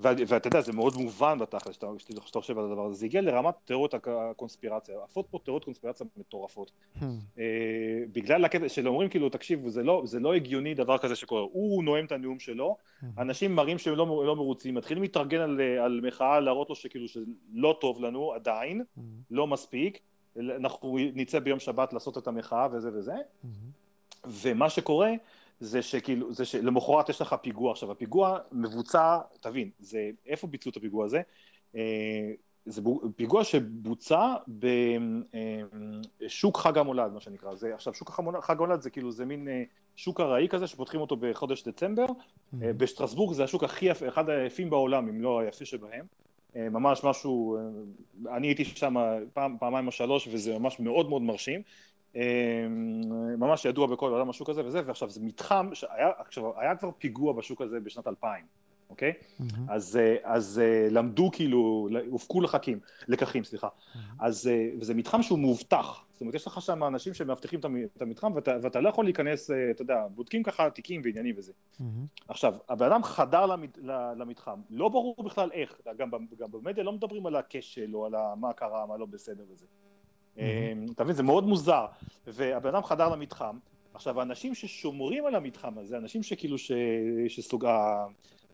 ואתה 0.00 0.48
יודע, 0.48 0.60
זה 0.60 0.72
מאוד 0.72 0.96
מובן 0.96 1.38
בתכל'ס, 1.38 1.78
שאתה 1.98 2.40
חושב 2.40 2.58
על 2.58 2.64
הדבר 2.64 2.86
הזה, 2.86 2.94
זה 2.94 3.06
הגיע 3.06 3.20
לרמת 3.20 3.54
תיאוריות 3.64 3.94
הקונספירציה, 3.94 4.94
עפות 5.04 5.26
פה 5.30 5.38
תיאוריות 5.44 5.64
קונספירציה 5.64 6.06
מטורפות. 6.16 6.70
Hmm. 6.70 7.04
אה, 7.38 7.44
בגלל 8.12 8.44
הקטע 8.44 8.68
של 8.68 8.88
אומרים 8.88 9.08
כאילו, 9.08 9.28
תקשיבו, 9.28 9.70
זה 9.70 9.82
לא, 9.82 10.02
זה 10.04 10.20
לא 10.20 10.34
הגיוני 10.34 10.74
דבר 10.74 10.98
כזה 10.98 11.16
שקורה, 11.16 11.40
הוא 11.40 11.84
נואם 11.84 12.04
את 12.04 12.12
הנאום 12.12 12.38
שלו, 12.38 12.76
hmm. 12.76 13.06
אנשים 13.18 13.54
מראים 13.54 13.78
שהם 13.78 13.94
לא, 13.94 14.26
לא 14.26 14.36
מרוצים, 14.36 14.74
מתחילים 14.74 15.02
להתארגן 15.02 15.40
על, 15.40 15.60
על 15.60 16.00
מחאה, 16.02 16.40
להראות 16.40 16.68
לו 16.68 16.74
שכאילו 16.74 17.08
שלא 17.08 17.78
טוב 17.80 18.00
לנו 18.00 18.32
עדיין, 18.32 18.80
hmm. 18.80 19.00
לא 19.30 19.46
מספיק, 19.46 19.98
אנחנו 20.38 20.98
נצא 21.14 21.38
ביום 21.38 21.58
שבת 21.58 21.92
לעשות 21.92 22.18
את 22.18 22.26
המחאה 22.26 22.68
וזה 22.72 22.90
וזה, 22.92 23.14
ומה 24.24 24.70
שקורה 24.70 25.10
זה 25.60 25.82
שכאילו, 25.82 26.32
זה 26.32 26.44
שלמחרת 26.44 27.08
יש 27.08 27.20
לך 27.20 27.36
פיגוע. 27.42 27.70
עכשיו, 27.70 27.90
הפיגוע 27.90 28.38
מבוצע, 28.52 29.18
תבין, 29.40 29.70
זה, 29.78 30.10
איפה 30.26 30.46
ביצעו 30.46 30.70
את 30.70 30.76
הפיגוע 30.76 31.04
הזה? 31.04 31.20
אה, 31.76 32.32
זה 32.66 32.82
פיגוע 33.16 33.44
שבוצע 33.44 34.34
בשוק 36.20 36.58
חג 36.58 36.78
המולד, 36.78 37.12
מה 37.12 37.20
שנקרא. 37.20 37.54
זה, 37.54 37.74
עכשיו, 37.74 37.94
שוק 37.94 38.10
חג 38.40 38.56
המולד 38.56 38.80
זה 38.80 38.90
כאילו, 38.90 39.12
זה 39.12 39.24
מין 39.24 39.48
אה, 39.48 39.62
שוק 39.96 40.20
ארעי 40.20 40.48
כזה, 40.48 40.66
שפותחים 40.66 41.00
אותו 41.00 41.16
בחודש 41.20 41.68
דצמבר. 41.68 42.06
Mm-hmm. 42.06 42.56
בשטרסבורג 42.76 43.34
זה 43.34 43.44
השוק 43.44 43.64
הכי 43.64 43.86
יפה, 43.86 44.08
אחד 44.08 44.30
היפים 44.30 44.70
בעולם, 44.70 45.08
אם 45.08 45.20
לא 45.20 45.40
היפה 45.40 45.64
שבהם. 45.64 46.06
ממש 46.56 47.04
משהו, 47.04 47.58
אני 48.36 48.46
הייתי 48.46 48.64
שם 48.64 48.94
פעם, 49.32 49.56
פעמיים 49.60 49.86
או 49.86 49.92
שלוש, 49.92 50.28
וזה 50.32 50.58
ממש 50.58 50.80
מאוד 50.80 51.08
מאוד 51.08 51.22
מרשים. 51.22 51.62
אמ, 52.16 53.38
ממש 53.38 53.64
ידוע 53.64 53.86
בכל 53.86 54.10
העולם 54.10 54.30
השוק 54.30 54.50
הזה 54.50 54.64
וזה, 54.64 54.82
ועכשיו 54.86 55.10
זה 55.10 55.20
מתחם, 55.20 55.70
שהיה, 55.72 56.10
עכשיו, 56.18 56.60
היה 56.60 56.76
כבר 56.76 56.90
פיגוע 56.98 57.32
בשוק 57.32 57.62
הזה 57.62 57.80
בשנת 57.80 58.06
2000, 58.06 58.44
אוקיי? 58.90 59.12
Mm-hmm. 59.12 59.42
אז, 59.68 59.96
אה, 59.96 60.16
אז 60.22 60.60
אה, 60.64 60.88
למדו 60.90 61.30
כאילו, 61.32 61.88
הופקו 62.10 62.40
לחכים, 62.40 62.80
לקחים, 63.08 63.44
סליחה. 63.44 63.68
Mm-hmm. 63.68 63.98
אז, 64.18 64.48
אה, 64.48 64.68
וזה 64.80 64.94
מתחם 64.94 65.22
שהוא 65.22 65.38
מאובטח, 65.38 66.04
זאת 66.12 66.20
אומרת, 66.20 66.34
יש 66.34 66.46
לך 66.46 66.60
שם 66.60 66.84
אנשים 66.84 67.14
שמאבטחים 67.14 67.60
את 67.96 68.02
המתחם, 68.02 68.32
ואתה, 68.34 68.56
ואתה 68.62 68.80
לא 68.80 68.88
יכול 68.88 69.04
להיכנס, 69.04 69.50
אתה 69.50 69.82
יודע, 69.82 70.06
בודקים 70.14 70.42
ככה 70.42 70.70
תיקים 70.70 71.00
ועניינים 71.04 71.34
וזה. 71.38 71.52
Mm-hmm. 71.52 71.82
עכשיו, 72.28 72.54
הבן 72.68 72.86
אדם 72.86 73.02
חדר 73.02 73.46
למת, 73.46 73.78
למתחם, 74.16 74.60
לא 74.70 74.88
ברור 74.88 75.16
בכלל 75.24 75.50
איך, 75.52 75.80
גם, 75.96 76.10
גם 76.38 76.50
במדיה 76.50 76.84
לא 76.84 76.92
מדברים 76.92 77.26
על 77.26 77.36
הכשל 77.36 77.90
או 77.96 78.06
על 78.06 78.12
מה 78.36 78.52
קרה, 78.52 78.86
מה 78.86 78.96
לא 78.96 79.06
בסדר 79.06 79.44
וזה. 79.50 79.66
אמ, 80.38 80.86
אתה 80.94 81.04
מבין, 81.04 81.16
זה 81.16 81.22
מאוד 81.22 81.44
מוזר. 81.44 81.86
והבן 82.26 82.68
אדם 82.68 82.82
חדר 82.82 83.08
למתחם, 83.08 83.58
עכשיו 83.94 84.20
האנשים 84.20 84.54
ששומרים 84.54 85.26
על 85.26 85.34
המתחם 85.34 85.78
הזה, 85.78 85.96
אנשים 85.96 86.22
שכאילו, 86.22 86.58
ש... 86.58 86.72
שסוג... 87.28 87.66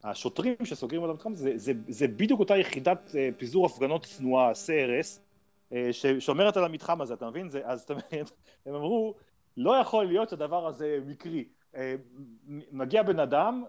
השוטרים 0.05 0.55
שסוגרים 0.65 1.05
על 1.05 1.11
המתחם, 1.11 1.35
זה, 1.35 1.53
זה, 1.57 1.73
זה 1.89 2.09
בדיוק 2.09 2.41
אותה 2.41 2.57
יחידת 2.57 3.15
אה, 3.15 3.29
פיזור 3.37 3.67
הפגנות 3.67 4.05
צנועה, 4.05 4.53
CRS, 4.53 5.21
אה, 5.73 5.93
ששומרת 5.93 6.57
על 6.57 6.65
המתחם 6.65 7.01
הזה, 7.01 7.15
אתה 7.15 7.31
מבין? 7.31 7.51
זה, 7.51 7.61
אז 7.65 7.81
אתה 7.83 7.95
מבין, 7.95 8.25
הם 8.67 8.75
אמרו, 8.75 9.15
לא 9.57 9.77
יכול 9.77 10.07
להיות 10.07 10.29
שהדבר 10.29 10.67
הזה 10.67 10.99
מקרי. 11.07 11.45
אה, 11.77 11.95
מגיע 12.49 13.03
בן 13.03 13.19
אדם, 13.19 13.65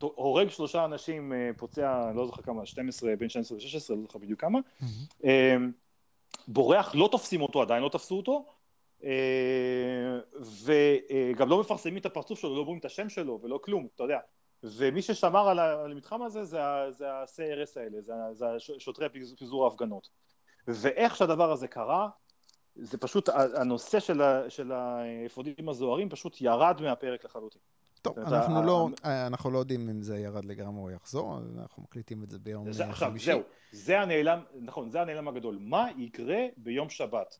הורג 0.00 0.48
שלושה 0.48 0.84
אנשים, 0.84 1.32
פוצע, 1.56 2.12
לא 2.14 2.26
זוכר 2.26 2.42
כמה, 2.42 2.66
12, 2.66 3.16
בין 3.16 3.28
12 3.28 3.58
ל-16, 3.58 3.94
לא 3.94 4.02
זוכר 4.02 4.18
בדיוק 4.18 4.40
כמה, 4.40 4.58
בורח, 6.48 6.94
לא 6.94 7.08
תופסים 7.12 7.42
אותו, 7.42 7.62
עדיין 7.62 7.82
לא 7.82 7.88
תפסו 7.88 8.16
אותו, 8.16 8.46
אה, 9.04 10.18
וגם 10.64 11.48
לא 11.48 11.60
מפרסמים 11.60 11.96
את 11.96 12.06
הפרצוף 12.06 12.38
שלו, 12.38 12.54
לא 12.54 12.60
אומרים 12.60 12.78
את 12.78 12.84
השם 12.84 13.08
שלו 13.08 13.40
ולא 13.42 13.60
כלום, 13.62 13.88
אתה 13.94 14.02
יודע. 14.02 14.18
ומי 14.62 15.02
ששמר 15.02 15.48
על 15.48 15.58
המתחם 15.58 16.22
הזה 16.22 16.44
זה, 16.44 16.60
זה 16.90 17.12
ה-CRS 17.12 17.80
האלה, 17.80 18.00
זה, 18.00 18.12
זה 18.32 18.46
שוטרי 18.78 19.08
פיזור 19.38 19.64
ההפגנות. 19.64 20.08
ואיך 20.68 21.16
שהדבר 21.16 21.52
הזה 21.52 21.68
קרה, 21.68 22.08
זה 22.76 22.98
פשוט, 22.98 23.28
הנושא 23.28 24.00
של 24.48 24.72
האפודים 24.72 25.68
הזוהרים 25.68 26.08
פשוט 26.08 26.40
ירד 26.40 26.80
מהפרק 26.80 27.24
לחלוטין. 27.24 27.60
טוב, 28.02 28.18
אנחנו 28.18 28.62
לא, 28.62 28.88
אה, 29.04 29.26
אנחנו 29.26 29.50
לא 29.50 29.58
יודעים 29.58 29.88
אם 29.88 30.02
זה 30.02 30.18
ירד 30.18 30.44
לגמרי 30.44 30.82
או 30.82 30.90
יחזור, 30.90 31.38
אנחנו 31.58 31.82
מקליטים 31.82 32.22
את 32.22 32.30
זה 32.30 32.38
ביום 32.38 32.64
חמישי. 32.64 32.82
עכשיו, 32.82 33.12
זהו, 33.18 33.40
זה 33.72 34.00
הנעלם, 34.00 34.40
נכון, 34.60 34.90
זה 34.90 35.00
הנעלם 35.00 35.28
הגדול. 35.28 35.58
מה 35.60 35.86
יקרה 35.96 36.46
ביום 36.56 36.90
שבת? 36.90 37.38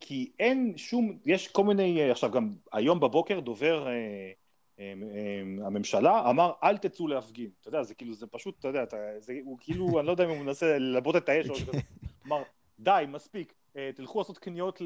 כי 0.00 0.32
אין 0.38 0.72
שום, 0.76 1.18
יש 1.26 1.48
כל 1.48 1.64
מיני, 1.64 2.00
אה, 2.00 2.10
עכשיו 2.10 2.30
גם 2.30 2.50
היום 2.72 3.00
בבוקר 3.00 3.40
דובר 3.40 3.86
אה, 3.86 3.92
אה, 4.80 4.92
אה, 5.14 5.66
הממשלה 5.66 6.30
אמר 6.30 6.52
אל 6.62 6.76
תצאו 6.76 7.08
להפגין, 7.08 7.50
אתה 7.60 7.68
יודע, 7.68 7.82
זה 7.82 7.94
כאילו, 7.94 8.14
זה 8.14 8.26
פשוט, 8.26 8.58
אתה 8.58 8.68
יודע, 8.68 8.82
אתה, 8.82 8.96
זה, 9.18 9.38
הוא 9.44 9.58
כאילו, 9.60 9.98
אני 9.98 10.06
לא 10.06 10.12
יודע 10.12 10.24
אם 10.24 10.30
הוא 10.30 10.38
מנסה 10.38 10.78
ללבות 10.78 11.16
את 11.16 11.28
האש 11.28 11.48
או 11.48 11.52
משהו 11.54 11.66
כזה, 11.66 11.80
אמר 12.26 12.42
די, 12.78 13.04
מספיק, 13.08 13.54
אה, 13.76 13.90
תלכו 13.94 14.18
לעשות 14.18 14.38
קניות 14.38 14.82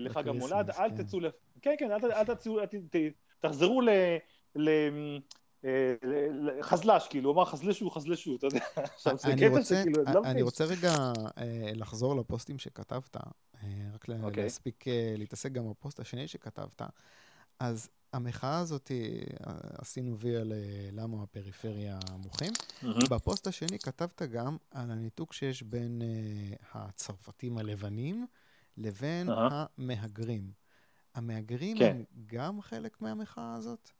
לחג 0.00 0.28
המולד, 0.28 0.70
אל 0.70 0.90
כן. 0.90 1.02
תצאו, 1.02 1.18
כן, 1.62 1.74
כן, 1.78 1.90
אל 1.90 2.24
תצאו, 2.24 2.58
תחזרו 3.40 3.80
ל... 4.56 4.68
חזל"ש, 6.62 7.08
כאילו, 7.08 7.30
הוא 7.30 7.34
אמר 7.36 7.44
חזלשו, 7.44 7.90
חזלשו, 7.90 8.36
אתה 8.36 8.46
יודע. 8.46 8.60
עכשיו, 8.94 9.18
זה 9.18 9.32
קטע 9.32 9.64
שכאילו, 9.64 10.04
לא 10.14 10.22
אני 10.24 10.42
רוצה 10.42 10.64
רגע 10.64 11.12
אה, 11.38 11.70
לחזור 11.74 12.16
לפוסטים 12.16 12.58
שכתבת, 12.58 13.16
אה, 13.16 13.20
רק 13.94 14.06
אוקיי. 14.22 14.42
להספיק 14.42 14.88
אה, 14.88 15.14
להתעסק 15.16 15.52
גם 15.52 15.70
בפוסט 15.70 16.00
השני 16.00 16.28
שכתבת. 16.28 16.82
אז 17.58 17.88
המחאה 18.12 18.58
הזאת, 18.58 18.90
עשינו 19.78 20.18
ויה 20.18 20.40
ללמה 20.44 21.22
הפריפריה 21.22 21.98
מוחים. 22.18 22.52
בפוסט 23.10 23.46
השני 23.46 23.78
כתבת 23.78 24.22
גם 24.22 24.56
על 24.70 24.90
הניתוק 24.90 25.32
שיש 25.32 25.62
בין 25.62 26.02
הצרפתים 26.72 27.58
הלבנים 27.58 28.26
לבין 28.76 29.28
המהגרים. 29.30 30.52
המהגרים 31.14 31.78
כן. 31.78 31.90
הם 31.90 32.04
גם 32.26 32.60
חלק 32.60 33.00
מהמחאה 33.00 33.54
הזאת? 33.54 33.90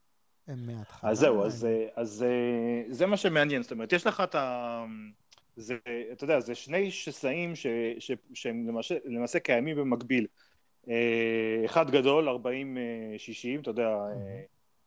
הם 0.49 0.67
מההתחלה. 0.67 1.11
אז 1.11 1.19
זהו, 1.19 1.45
אז, 1.45 1.67
אז 1.95 2.23
אה, 2.23 2.83
זה 2.89 3.07
מה 3.07 3.17
שמעניין, 3.17 3.63
זאת 3.63 3.73
אומרת, 3.73 3.93
יש 3.93 4.07
לך 4.07 4.21
את 4.21 4.35
ה... 4.35 4.85
זה, 5.57 5.77
אתה 6.13 6.25
יודע, 6.25 6.41
זה 6.41 6.55
שני 6.55 6.91
שסעים 6.91 7.57
ש, 7.57 7.67
ש, 7.99 8.11
שהם 8.35 8.69
למעשה, 8.69 8.95
למעשה 9.05 9.39
קיימים 9.39 9.77
במקביל. 9.77 10.27
אה, 10.89 11.63
אחד 11.65 11.91
גדול, 11.91 12.29
40-60, 12.29 12.33
אה, 12.33 13.61
אתה 13.61 13.71
יודע, 13.71 13.97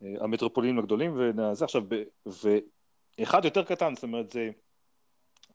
המטרופולינים 0.01 0.79
הגדולים, 0.79 1.17
וזה 1.17 1.65
עכשיו, 1.65 1.83
ואחד 3.19 3.45
יותר 3.45 3.63
קטן, 3.63 3.95
זאת 3.95 4.03
אומרת, 4.03 4.29
זה... 4.29 4.49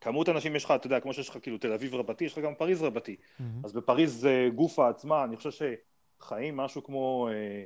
כמות 0.01 0.29
אנשים 0.29 0.57
יש 0.57 0.65
לך, 0.65 0.71
אתה 0.71 0.87
יודע, 0.87 1.01
כמו 1.01 1.15
שיש 1.15 1.29
לך 1.29 1.39
כאילו 1.43 1.59
תל 1.59 1.73
אביב 1.73 1.95
רבתי, 1.95 2.25
יש 2.25 2.33
לך 2.33 2.45
גם 2.45 2.55
פריז 2.55 2.83
רבתי. 2.83 3.17
Mm-hmm. 3.17 3.43
אז 3.65 3.73
בפריז 3.73 4.21
זה 4.21 4.49
גופה 4.55 4.89
עצמה, 4.89 5.25
אני 5.25 5.37
חושב 5.37 5.51
שחיים 6.21 6.57
משהו 6.57 6.85
כמו 6.85 7.29
אה, 7.33 7.65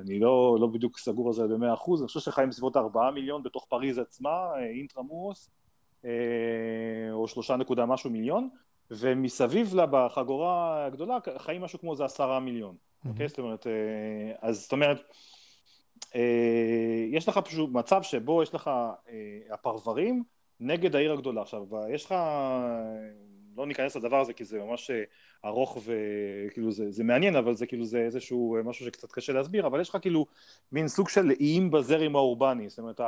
אני 0.00 0.18
לא, 0.18 0.56
לא 0.60 0.66
בדיוק 0.66 0.98
סגור 0.98 1.26
על 1.26 1.32
זה 1.32 1.46
במאה 1.46 1.74
אחוז, 1.74 2.00
אני 2.00 2.06
חושב 2.06 2.20
שחיים 2.20 2.48
בסביבות 2.48 2.76
ארבעה 2.76 3.10
מיליון 3.10 3.42
בתוך 3.42 3.66
פריז 3.68 3.98
עצמה, 3.98 4.30
אה, 4.30 4.66
אינטרמוס, 4.66 5.50
אה, 6.04 6.10
או 7.12 7.28
שלושה 7.28 7.56
נקודה 7.56 7.86
משהו 7.86 8.10
מיליון, 8.10 8.48
ומסביב 8.90 9.74
לה 9.74 9.86
בחגורה 9.90 10.84
הגדולה 10.86 11.18
חיים 11.38 11.62
משהו 11.62 11.78
כמו 11.78 11.94
זה 11.94 12.04
עשרה 12.04 12.40
מיליון, 12.40 12.76
אוקיי? 13.08 13.26
Mm-hmm. 13.26 13.28
זאת 13.28 13.38
אומרת, 13.38 13.66
אז 14.40 14.62
זאת 14.62 14.72
אומרת, 14.72 15.02
יש 17.10 17.28
לך 17.28 17.38
פשוט 17.38 17.70
מצב 17.72 18.02
שבו 18.02 18.42
יש 18.42 18.54
לך 18.54 18.70
הפרברים 19.50 20.22
נגד 20.60 20.96
העיר 20.96 21.12
הגדולה. 21.12 21.42
עכשיו, 21.42 21.62
יש 21.94 22.04
לך 22.04 22.14
לא 23.60 23.66
ניכנס 23.66 23.96
לדבר 23.96 24.20
הזה 24.20 24.32
כי 24.32 24.44
זה 24.44 24.58
ממש 24.58 24.90
אה, 24.90 25.02
ארוך 25.44 25.78
וכאילו 25.84 26.72
זה, 26.72 26.90
זה 26.90 27.04
מעניין 27.04 27.36
אבל 27.36 27.54
זה 27.54 27.66
כאילו 27.66 27.84
זה 27.84 27.98
איזשהו 27.98 28.56
אה, 28.56 28.62
משהו 28.62 28.86
שקצת 28.86 29.12
קשה 29.12 29.32
להסביר 29.32 29.66
אבל 29.66 29.80
יש 29.80 29.88
לך 29.88 29.96
כאילו 30.00 30.26
מין 30.72 30.88
סוג 30.88 31.08
של 31.08 31.30
איים 31.40 31.70
בזרם 31.70 32.16
האורבני 32.16 32.68
זאת 32.68 32.78
אומרת 32.78 33.00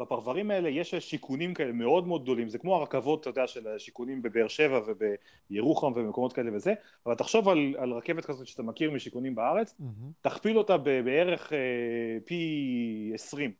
בפרברים 0.00 0.50
האלה 0.50 0.68
יש 0.68 0.94
שיכונים 0.94 1.54
כאלה 1.54 1.72
מאוד 1.72 2.06
מאוד 2.06 2.22
גדולים 2.22 2.48
זה 2.48 2.58
כמו 2.58 2.76
הרכבות 2.76 3.20
אתה 3.20 3.30
יודע 3.30 3.46
של 3.46 3.68
השיכונים 3.68 4.22
בבאר 4.22 4.48
שבע 4.48 4.80
ובירוחם 4.86 5.92
ומקומות 5.94 6.32
כאלה 6.32 6.50
וזה 6.54 6.74
אבל 7.06 7.14
תחשוב 7.14 7.48
על, 7.48 7.74
על 7.78 7.92
רכבת 7.92 8.24
כזאת 8.24 8.46
שאתה 8.46 8.62
מכיר 8.62 8.90
משיכונים 8.90 9.34
בארץ 9.34 9.74
mm-hmm. 9.80 9.84
תכפיל 10.22 10.58
אותה 10.58 10.76
בערך 10.76 11.52
אה, 11.52 11.58
פי 12.24 13.10
עשרים 13.14 13.52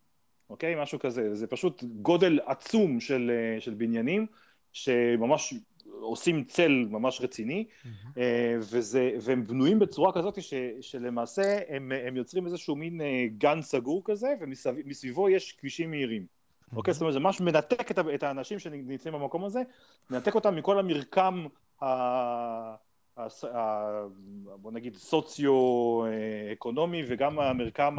אוקיי 0.49 0.81
משהו 0.81 0.99
כזה 0.99 1.35
זה 1.35 1.47
פשוט 1.47 1.83
גודל 1.83 2.39
עצום 2.45 2.99
של, 2.99 3.31
אה, 3.33 3.61
של 3.61 3.73
בניינים 3.73 4.25
שממש 4.73 5.53
עושים 5.99 6.43
צל 6.43 6.85
ממש 6.89 7.21
רציני, 7.21 7.65
mm-hmm. 7.67 8.19
וזה, 8.59 9.11
והם 9.21 9.47
בנויים 9.47 9.79
בצורה 9.79 10.13
כזאת 10.13 10.41
ש, 10.41 10.53
שלמעשה 10.81 11.59
הם, 11.69 11.91
הם 12.07 12.17
יוצרים 12.17 12.45
איזשהו 12.45 12.75
מין 12.75 13.01
אה, 13.01 13.25
גן 13.37 13.61
סגור 13.61 14.01
כזה, 14.05 14.33
ומסביבו 14.41 15.29
יש 15.29 15.51
כבישים 15.51 15.89
מהירים. 15.89 16.21
Mm-hmm. 16.21 16.77
אוקיי? 16.77 16.93
זאת 16.93 17.01
אומרת, 17.01 17.13
זה 17.13 17.19
ממש 17.19 17.41
מנתק 17.41 17.91
את, 17.91 17.99
את 18.15 18.23
האנשים 18.23 18.59
שנמצאים 18.59 19.13
במקום 19.13 19.43
הזה, 19.43 19.61
מנתק 20.09 20.35
אותם 20.35 20.55
מכל 20.55 20.79
המרקם 20.79 21.45
ה... 21.83 22.75
בוא 24.61 24.71
נגיד 24.71 24.95
סוציו-אקונומי 24.95 27.03
וגם 27.07 27.39
המרקם 27.39 27.95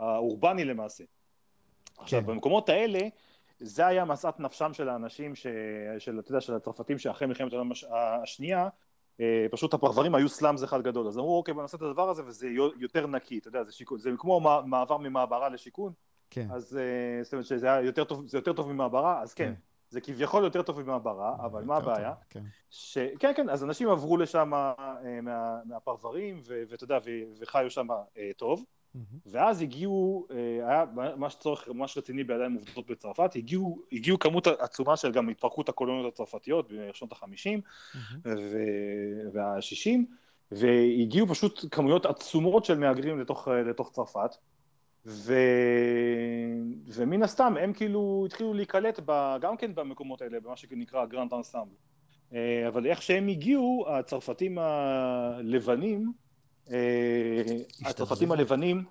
האורבני 0.00 0.64
למעשה. 0.64 1.04
כן. 1.04 2.02
עכשיו 2.02 2.22
במקומות 2.22 2.68
האלה 2.68 3.00
זה 3.62 3.86
היה 3.86 4.04
משאת 4.04 4.40
נפשם 4.40 4.72
של 4.72 4.88
האנשים, 4.88 5.34
ש... 5.34 5.46
של, 5.98 6.18
אתה 6.18 6.30
יודע, 6.30 6.40
של 6.40 6.54
הצרפתים 6.54 6.98
שאחרי 6.98 7.28
מלחמת 7.28 7.52
העולם 7.52 7.70
השנייה, 8.22 8.68
אה, 9.20 9.46
פשוט 9.50 9.74
הפרברים 9.74 10.14
היו 10.14 10.28
סלאמס 10.28 10.64
אחד 10.64 10.82
גדול, 10.82 11.08
אז 11.08 11.18
אמרו 11.18 11.36
אוקיי 11.36 11.54
בוא 11.54 11.62
נעשה 11.62 11.76
את 11.76 11.82
הדבר 11.82 12.10
הזה 12.10 12.22
וזה 12.26 12.48
יותר 12.76 13.06
נקי, 13.06 13.38
אתה 13.38 13.48
יודע, 13.48 13.64
זה, 13.64 13.72
שיקון, 13.72 13.98
זה 13.98 14.10
כמו 14.18 14.40
מעבר 14.66 14.96
ממעברה 14.96 15.48
לשיכון, 15.48 15.92
כן. 16.30 16.46
אז 16.50 16.76
אה, 16.76 17.24
זאת 17.24 17.32
אומרת 17.32 17.46
שזה 17.46 17.66
היה 17.66 17.80
יותר 17.80 18.04
טוב, 18.04 18.26
זה 18.26 18.38
יותר 18.38 18.52
טוב 18.52 18.72
ממעברה, 18.72 19.22
אז 19.22 19.34
כן, 19.34 19.44
כן 19.44 19.54
זה 19.88 20.00
כביכול 20.00 20.44
יותר 20.44 20.62
טוב 20.62 20.82
ממעברה, 20.82 21.36
אבל 21.40 21.64
מה 21.64 21.76
הבעיה? 21.76 22.14
כן. 22.30 22.42
ש... 22.70 22.98
כן, 23.18 23.32
כן, 23.36 23.48
אז 23.48 23.64
אנשים 23.64 23.88
עברו 23.88 24.16
לשם 24.16 24.54
אה, 24.54 25.20
מה... 25.22 25.60
מהפרברים, 25.64 26.40
ואתה 26.44 26.84
יודע, 26.84 26.98
וחיו 27.40 27.70
שם 27.70 27.86
טוב. 28.36 28.64
ואז 29.26 29.62
הגיעו, 29.62 30.26
אה, 30.30 30.68
היה 30.68 30.84
ממש 30.94 31.34
צורך 31.34 31.68
ממש 31.68 31.98
רציני 31.98 32.24
בידיים 32.24 32.54
עובדות 32.54 32.90
בצרפת, 32.90 33.36
הגיעו, 33.36 33.82
הגיעו 33.92 34.18
כמות 34.18 34.46
עצומה 34.46 34.96
של 34.96 35.12
גם 35.12 35.28
התפרקות 35.28 35.68
הקולוניות 35.68 36.12
הצרפתיות 36.12 36.72
בשנות 36.72 37.12
החמישים 37.12 37.60
והשישים, 39.32 40.06
והגיעו 40.50 41.26
פשוט 41.26 41.64
כמויות 41.70 42.06
עצומות 42.06 42.64
של 42.64 42.78
מהגרים 42.78 43.20
לתוך, 43.20 43.48
לתוך 43.48 43.90
צרפת, 43.90 44.36
ו... 45.06 45.34
ומן 46.86 47.22
הסתם 47.22 47.54
הם 47.60 47.72
כאילו 47.72 48.24
התחילו 48.26 48.54
להיקלט 48.54 49.00
ב... 49.06 49.36
גם 49.40 49.56
כן 49.56 49.74
במקומות 49.74 50.22
האלה, 50.22 50.40
במה 50.40 50.56
שנקרא 50.56 51.06
grands 51.06 51.34
ensembles. 51.34 51.74
אה, 52.34 52.68
אבל 52.68 52.86
איך 52.86 53.02
שהם 53.02 53.28
הגיעו, 53.28 53.84
הצרפתים 53.88 54.58
הלבנים, 54.58 56.00
אה, 56.00 56.31
הצרפתים 57.84 58.32
הלבנים, 58.32 58.84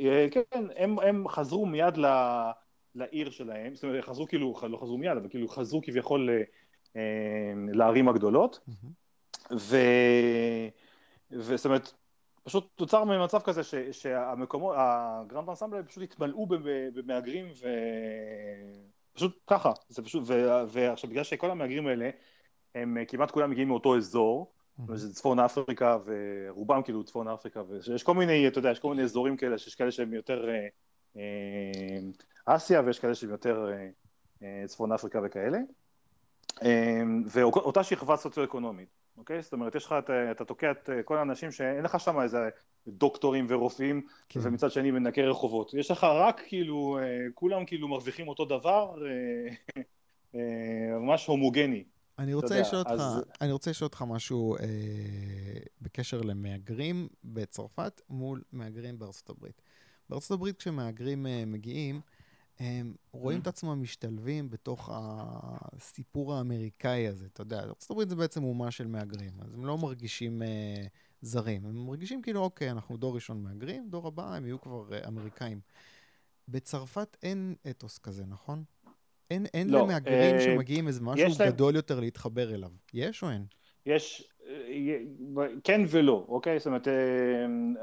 אה, 0.00 0.26
כן, 0.30 0.64
הם, 0.76 0.98
הם 0.98 1.28
חזרו 1.28 1.66
מיד 1.66 1.96
ל, 1.96 2.06
לעיר 2.94 3.30
שלהם, 3.30 3.74
זאת 3.74 3.84
אומרת, 3.84 4.04
חזרו 4.04 4.26
כאילו, 4.26 4.54
לא 4.62 4.76
חזרו 4.76 4.98
מיד, 4.98 5.16
אבל 5.16 5.28
כאילו 5.28 5.48
חזרו 5.48 5.80
כביכול 5.82 6.30
אה, 6.96 7.02
לערים 7.72 8.08
הגדולות, 8.08 8.60
ו... 9.52 9.76
וזאת 11.30 11.66
אומרת, 11.66 11.92
פשוט 12.42 12.68
תוצר 12.74 13.04
ממצב 13.04 13.40
כזה 13.40 13.62
ש, 13.64 13.74
שהמקומות, 13.92 14.74
הגרנד 14.78 15.48
אנסמבל 15.48 15.82
פשוט 15.82 16.02
התמלאו 16.02 16.46
במהגרים 16.94 17.46
ופשוט 19.12 19.38
ככה, 19.46 19.72
זה 19.88 20.02
פשוט, 20.02 20.22
ו, 20.26 20.32
ועכשיו 20.68 21.10
בגלל 21.10 21.24
שכל 21.24 21.50
המהגרים 21.50 21.86
האלה 21.86 22.10
הם 22.74 22.96
כמעט 23.08 23.30
כולם 23.30 23.50
מגיעים 23.50 23.68
מאותו 23.68 23.96
אזור, 23.96 24.52
זה 24.94 25.14
צפון 25.14 25.38
אפריקה 25.38 25.98
ורובם 26.04 26.82
כאילו 26.82 27.04
צפון 27.04 27.28
אפריקה 27.28 27.62
ויש 27.68 28.02
כל 28.02 28.14
מיני, 28.14 28.48
אתה 28.48 28.58
יודע, 28.58 28.70
יש 28.70 28.78
כל 28.78 28.88
מיני 28.88 29.02
אזורים 29.02 29.36
כאלה 29.36 29.58
שיש 29.58 29.74
כאלה 29.74 29.90
שהם 29.90 30.14
יותר 30.14 30.48
אה, 30.48 30.66
אה, 31.16 31.98
אסיה 32.46 32.82
ויש 32.86 32.98
כאלה 32.98 33.14
שהם 33.14 33.30
יותר 33.30 33.70
אה, 34.42 34.64
צפון 34.66 34.92
אפריקה 34.92 35.20
וכאלה 35.24 35.58
ואותה 37.26 37.82
שכבה 37.82 38.16
סוציו-אקונומית, 38.16 38.88
אוקיי? 39.18 39.42
זאת 39.42 39.52
אומרת, 39.52 39.74
יש 39.74 39.84
לך, 39.84 39.94
אתה 40.30 40.44
תוקע 40.44 40.70
את 40.70 40.90
כל 41.04 41.18
האנשים 41.18 41.52
שאין 41.52 41.84
לך 41.84 42.00
שם 42.00 42.20
איזה 42.20 42.48
דוקטורים 42.88 43.46
ורופאים 43.48 44.06
כן. 44.28 44.40
ומצד 44.42 44.70
שני 44.70 44.90
מנקי 44.90 45.22
רחובות, 45.22 45.74
יש 45.74 45.90
לך 45.90 46.04
רק 46.04 46.42
כאילו, 46.46 46.98
כולם 47.34 47.64
כאילו 47.64 47.88
מרוויחים 47.88 48.28
אותו 48.28 48.44
דבר, 48.44 48.94
ממש 51.00 51.26
הומוגני. 51.26 51.84
אני 52.18 52.34
רוצה 52.34 52.60
לשאול 52.60 52.78
אותך, 52.78 52.90
אז... 52.90 53.22
אני 53.40 53.52
רוצה 53.52 53.70
לשאול 53.70 53.86
אותך 53.86 54.02
משהו 54.02 54.56
אה, 54.56 54.64
בקשר 55.80 56.20
למהגרים 56.20 57.08
בצרפת 57.24 58.00
מול 58.10 58.42
מהגרים 58.52 58.98
בארצות 58.98 59.30
הברית. 59.30 59.62
בארצות 60.08 60.30
הברית 60.30 60.56
כשמהגרים 60.58 61.26
אה, 61.26 61.44
מגיעים, 61.46 62.00
הם 62.58 62.94
רואים 63.12 63.40
את 63.40 63.46
עצמם 63.46 63.82
משתלבים 63.82 64.50
בתוך 64.50 64.90
הסיפור 64.92 66.34
האמריקאי 66.34 67.08
הזה, 67.08 67.26
אתה 67.26 67.40
יודע, 67.40 67.60
ארצות 67.60 67.90
הברית 67.90 68.08
זה 68.08 68.16
בעצם 68.16 68.44
אומה 68.44 68.70
של 68.70 68.86
מהגרים, 68.86 69.32
אז 69.40 69.54
הם 69.54 69.66
לא 69.66 69.78
מרגישים 69.78 70.42
אה, 70.42 70.86
זרים, 71.22 71.66
הם 71.66 71.86
מרגישים 71.86 72.22
כאילו, 72.22 72.40
אוקיי, 72.40 72.70
אנחנו 72.70 72.96
דור 72.96 73.14
ראשון 73.14 73.42
מהגרים, 73.42 73.88
דור 73.90 74.06
הבא 74.06 74.34
הם 74.34 74.46
יהיו 74.46 74.60
כבר 74.60 74.92
אה, 74.92 75.08
אמריקאים. 75.08 75.60
בצרפת 76.48 77.16
אין 77.22 77.54
אתוס 77.70 77.98
כזה, 77.98 78.26
נכון? 78.26 78.64
אין, 79.30 79.46
אין 79.54 79.70
לא, 79.70 79.80
למהגרים 79.80 80.34
אה, 80.34 80.40
שמגיעים 80.40 80.88
איזה 80.88 81.00
משהו 81.00 81.28
גדול 81.46 81.66
להם... 81.66 81.76
יותר 81.76 82.00
להתחבר 82.00 82.54
אליו. 82.54 82.70
יש 82.94 83.22
או 83.22 83.30
אין? 83.30 83.44
יש, 83.86 84.28
אה, 84.48 84.98
כן 85.64 85.80
ולא, 85.88 86.24
אוקיי? 86.28 86.58
זאת 86.58 86.66
אומרת, 86.66 86.88
אה, 86.88 86.94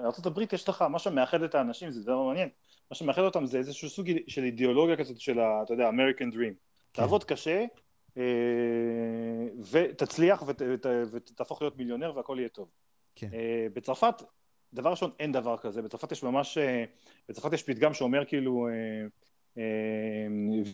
ארה"ב 0.03 0.53
יש 0.53 0.69
לך, 0.69 0.81
מה 0.81 0.99
שמאחד 0.99 1.43
את 1.43 1.55
האנשים, 1.55 1.91
זה 1.91 2.03
דבר 2.03 2.23
מעניין, 2.23 2.49
מה 2.91 2.95
שמאחד 2.95 3.21
אותם 3.21 3.45
זה 3.45 3.57
איזשהו 3.57 3.89
סוג 3.89 4.09
של 4.27 4.43
אידיאולוגיה 4.43 4.95
כזאת 4.97 5.19
של, 5.19 5.39
ה, 5.39 5.63
אתה 5.63 5.73
יודע, 5.73 5.89
American 5.89 6.33
Dream. 6.33 6.53
כן. 6.93 7.01
תעבוד 7.01 7.23
קשה, 7.23 7.65
אה, 8.17 8.23
ותצליח 9.71 10.43
ות, 10.47 10.61
ות, 10.73 10.85
ותהפוך 11.11 11.61
להיות 11.61 11.77
מיליונר 11.77 12.15
והכל 12.15 12.35
יהיה 12.39 12.49
טוב. 12.49 12.69
כן. 13.15 13.29
בצרפת, 13.73 14.23
דבר 14.73 14.89
ראשון, 14.89 15.11
אין 15.19 15.31
דבר 15.31 15.57
כזה. 15.57 15.81
בצרפת 15.81 16.11
יש 16.11 16.23
ממש, 16.23 16.57
בצרפת 17.29 17.53
יש 17.53 17.63
פתגם 17.63 17.93
שאומר 17.93 18.25
כאילו, 18.25 18.67
אה, 19.57 19.63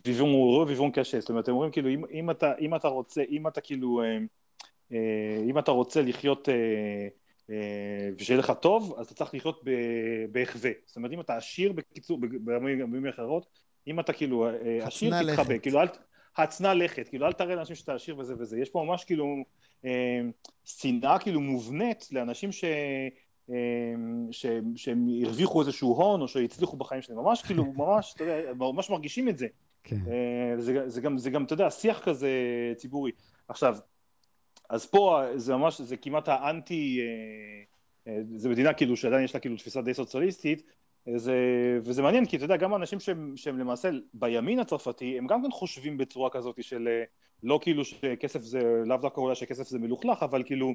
ויבון 0.06 0.30
אורו, 0.30 0.68
ויבון 0.68 0.92
קשה, 0.92 1.20
זאת 1.20 1.30
אומרת, 1.30 1.48
הם 1.48 1.54
אומרים 1.54 1.72
כאילו, 1.72 1.90
אם, 1.90 2.06
אם, 2.12 2.32
אתה, 2.32 2.54
אם 2.60 2.76
אתה 2.76 2.88
רוצה, 2.88 3.22
אם 3.30 3.48
אתה 3.48 3.62
כאילו, 3.62 4.02
אה, 4.02 4.18
אה, 4.92 5.44
אם 5.50 5.60
אתה 5.60 5.72
רוצה 5.72 6.02
לחיות 6.02 6.50
אה, 6.50 7.08
ושיהיה 8.18 8.40
לך 8.40 8.54
טוב, 8.62 8.96
אז 9.00 9.06
אתה 9.06 9.16
צריך 9.16 9.34
לחיות 9.34 9.64
בהחווה. 10.32 10.72
זאת 10.86 10.96
אומרת, 10.96 11.12
אם 11.12 11.20
אתה 11.20 11.38
עשיר, 11.38 11.72
בקיצור, 11.72 12.20
במילים 12.22 13.08
אחרות, 13.08 13.46
אם 13.88 14.00
אתה 14.00 14.14
כאילו 14.14 14.48
עשיר, 14.82 15.14
תתחבא, 15.24 15.58
כאילו 15.58 15.82
אל... 15.82 15.88
הצנע 16.38 16.74
לכת, 16.74 17.10
כאילו 17.10 17.26
אל 17.28 17.34
תראה 17.34 17.56
לאנשים 17.56 17.76
שאתה 17.76 17.94
עשיר 17.94 18.18
וזה 18.18 18.34
וזה. 18.40 18.60
יש 18.60 18.70
פה 18.70 18.84
ממש 18.88 19.04
כאילו 19.04 19.26
שנאה 20.66 21.20
כאילו 21.20 21.42
מובנית 21.42 22.08
לאנשים 22.12 22.52
ש... 22.52 22.64
אמ, 23.50 24.28
שהם, 24.32 24.74
שהם 24.76 25.08
הרוויחו 25.24 25.62
איזשהו 25.62 25.96
הון 25.96 26.22
או 26.22 26.28
שהצליחו 26.28 26.78
בחיים 26.78 27.02
שלהם, 27.02 27.20
ממש 27.20 27.42
כאילו, 27.42 27.66
ממש, 27.82 28.14
אתה 28.16 28.24
יודע, 28.24 28.54
ממש 28.54 28.90
מרגישים 28.90 29.30
את 29.30 29.38
זה. 29.38 29.48
כן. 29.84 29.96
אה, 29.96 30.62
זה, 30.62 30.90
זה, 30.90 31.02
גם, 31.02 31.18
זה 31.18 31.30
גם, 31.30 31.44
אתה 31.44 31.54
יודע, 31.54 31.70
שיח 31.70 32.00
כזה 32.00 32.30
ציבורי. 32.78 33.12
עכשיו, 33.48 33.78
אז 34.70 34.86
פה 34.86 35.22
זה 35.36 35.56
ממש, 35.56 35.82
זה 35.82 35.98
כמעט 35.98 36.28
האנטי, 36.28 37.00
אה, 37.00 38.12
אה, 38.14 38.20
זה 38.36 38.50
מדינה 38.50 38.74
כאילו 38.74 38.98
שעדיין 38.98 39.24
יש 39.24 39.34
לה 39.34 39.40
כאילו 39.40 39.58
תפיסה 39.58 39.82
די 39.82 39.94
סוציאליסטית, 39.94 40.64
זה, 41.16 41.36
וזה 41.84 42.02
מעניין 42.02 42.26
כי 42.26 42.38
אתה 42.38 42.46
יודע, 42.46 42.58
גם 42.58 42.74
האנשים 42.74 43.00
שהם, 43.00 43.34
שהם 43.36 43.60
למעשה 43.60 43.90
בימין 44.14 44.60
הצרפתי, 44.60 45.18
הם 45.18 45.28
גם 45.28 45.44
כן 45.44 45.52
חושבים 45.52 45.98
בצורה 45.98 46.30
כזאת 46.30 46.64
של 46.64 46.88
לא 47.44 47.60
כאילו 47.62 47.86
שכסף 47.86 48.42
זה, 48.42 48.60
לאו 48.86 48.98
דווקא 48.98 49.22
אולי 49.22 49.36
שכסף 49.36 49.68
זה 49.68 49.80
מלוכלך, 49.80 50.24
אבל 50.24 50.44
כאילו 50.44 50.74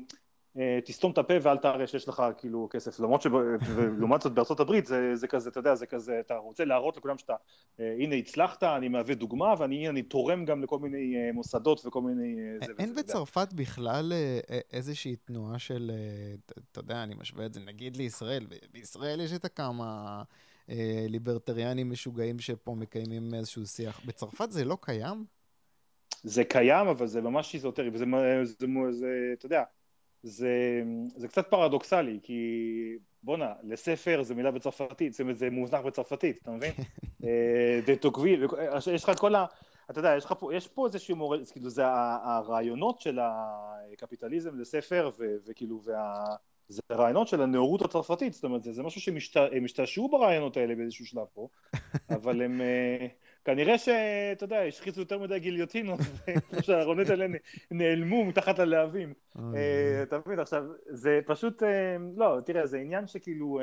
תסתום 0.85 1.13
את 1.13 1.19
הפה 1.19 1.35
ואל 1.43 1.57
תראה 1.57 1.87
שיש 1.87 2.09
לך 2.09 2.23
כאילו 2.37 2.69
כסף, 2.71 3.01
למרות 3.01 3.23
שלעומת 3.23 4.23
זאת 4.23 4.33
בארצות 4.33 4.61
הברית 4.61 4.87
זה, 4.87 5.17
זה 5.17 5.29
כזה, 5.29 5.51
אתה 5.51 5.61
יודע, 5.61 5.75
זה 5.75 5.87
כזה, 5.87 6.21
אתה 6.21 6.37
רוצה 6.37 6.65
להראות 6.65 6.97
לכולם 6.97 7.19
שאתה, 7.19 7.35
אה, 7.81 7.95
הנה 7.99 8.15
הצלחת, 8.15 8.63
אני 8.63 8.89
מהווה 8.89 9.15
דוגמה 9.15 9.55
ואני 9.59 9.89
אני 9.89 10.03
תורם 10.03 10.45
גם 10.45 10.63
לכל 10.63 10.79
מיני 10.79 11.17
אה, 11.17 11.33
מוסדות 11.33 11.87
וכל 11.87 12.03
מיני... 12.03 12.37
זה, 12.67 12.73
אין 12.79 12.91
וזה, 12.91 13.03
בצרפת 13.03 13.53
יודע. 13.53 13.63
בכלל 13.63 14.13
איזושהי 14.73 15.17
תנועה 15.17 15.59
של, 15.59 15.91
אתה 16.73 16.81
יודע, 16.81 17.03
אני 17.03 17.15
משווה 17.15 17.47
את 17.47 17.55
זה 17.55 17.61
נגיד 17.61 17.97
לישראל, 17.97 18.47
בישראל 18.73 19.21
יש 19.21 19.33
את 19.33 19.45
הכמה 19.45 20.23
ליברטריאנים 21.09 21.91
משוגעים 21.91 22.39
שפה 22.39 22.75
מקיימים 22.75 23.35
איזשהו 23.35 23.67
שיח, 23.67 24.01
בצרפת 24.07 24.51
זה 24.51 24.65
לא 24.65 24.77
קיים? 24.81 25.25
זה 26.23 26.45
קיים, 26.45 26.87
אבל 26.87 27.07
זה 27.07 27.21
ממש 27.21 27.55
איזוטרי, 27.55 27.89
וזה, 27.93 28.05
זה, 28.45 28.55
זה, 28.59 28.67
זה, 28.91 29.07
אתה 29.33 29.47
יודע, 29.47 29.63
זה, 30.25 30.83
זה 31.17 31.29
קצת 31.29 31.51
פרדוקסלי, 31.51 32.19
כי 32.23 32.39
בואנה, 33.23 33.53
לספר 33.63 34.23
זה 34.23 34.35
מילה 34.35 34.51
בצרפתית, 34.51 35.13
זאת 35.13 35.21
אומרת 35.21 35.39
זה 35.39 35.51
מוזנח 35.51 35.81
בצרפתית, 35.81 36.39
אתה 36.43 36.51
מבין? 36.51 36.73
דה 37.87 37.97
טוקוויל, 38.01 38.47
יש 38.95 39.05
לך 39.05 39.11
את 39.11 39.19
כל 39.19 39.35
ה... 39.35 39.47
אתה 39.91 39.99
יודע, 39.99 40.17
יש, 40.17 40.27
פה, 40.39 40.55
יש 40.55 40.69
פה 40.69 40.87
איזשהו 40.87 41.17
מורה, 41.17 41.39
כאילו 41.53 41.71
זה 41.71 41.83
הרעיונות 41.87 43.01
של 43.01 43.19
הקפיטליזם 43.23 44.61
לספר, 44.61 45.11
וכאילו, 45.47 45.81
וה... 45.85 46.25
זה 46.69 46.83
רעיונות 46.93 47.29
של 47.29 47.43
הנאורות 47.43 47.83
הצרפתית, 47.83 48.33
זאת 48.33 48.45
אומרת, 48.45 48.63
זה, 48.63 48.73
זה 48.73 48.83
משהו 48.83 49.01
שהם 49.01 49.65
השתעשעו 49.65 50.09
ברעיונות 50.09 50.57
האלה 50.57 50.75
באיזשהו 50.75 51.07
שלב 51.07 51.27
פה, 51.35 51.49
אבל 52.17 52.43
הם, 52.43 52.61
אה, 52.61 53.07
כנראה 53.45 53.79
שאתה 53.79 54.45
יודע, 54.45 54.61
השחיזו 54.61 55.01
יותר 55.01 55.19
מדי 55.19 55.39
גיליוטינות, 55.39 56.01
שהארונות 56.65 57.09
האלה 57.09 57.27
נעלמו 57.71 58.25
מתחת 58.25 58.59
ללהבים. 58.59 59.13
אה, 59.55 60.03
אתה 60.03 60.19
מבין, 60.27 60.39
עכשיו, 60.39 60.65
זה 60.87 61.21
פשוט, 61.27 61.63
אה, 61.63 61.97
לא, 62.17 62.39
תראה, 62.47 62.67
זה 62.67 62.79
עניין 62.79 63.07
שכאילו, 63.07 63.61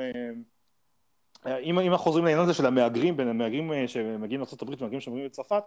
אם 1.46 1.78
אנחנו 1.78 1.98
חוזרים 1.98 2.24
לעניין 2.24 2.44
הזה 2.44 2.54
של 2.54 2.66
המהגרים, 2.66 3.16
בין 3.16 3.28
המהגרים 3.28 3.72
שמגיעים 3.86 4.40
לארה"ב 4.40 4.68
ומהגרים 4.68 5.00
שמגיעים 5.00 5.26
לצרפת, 5.26 5.62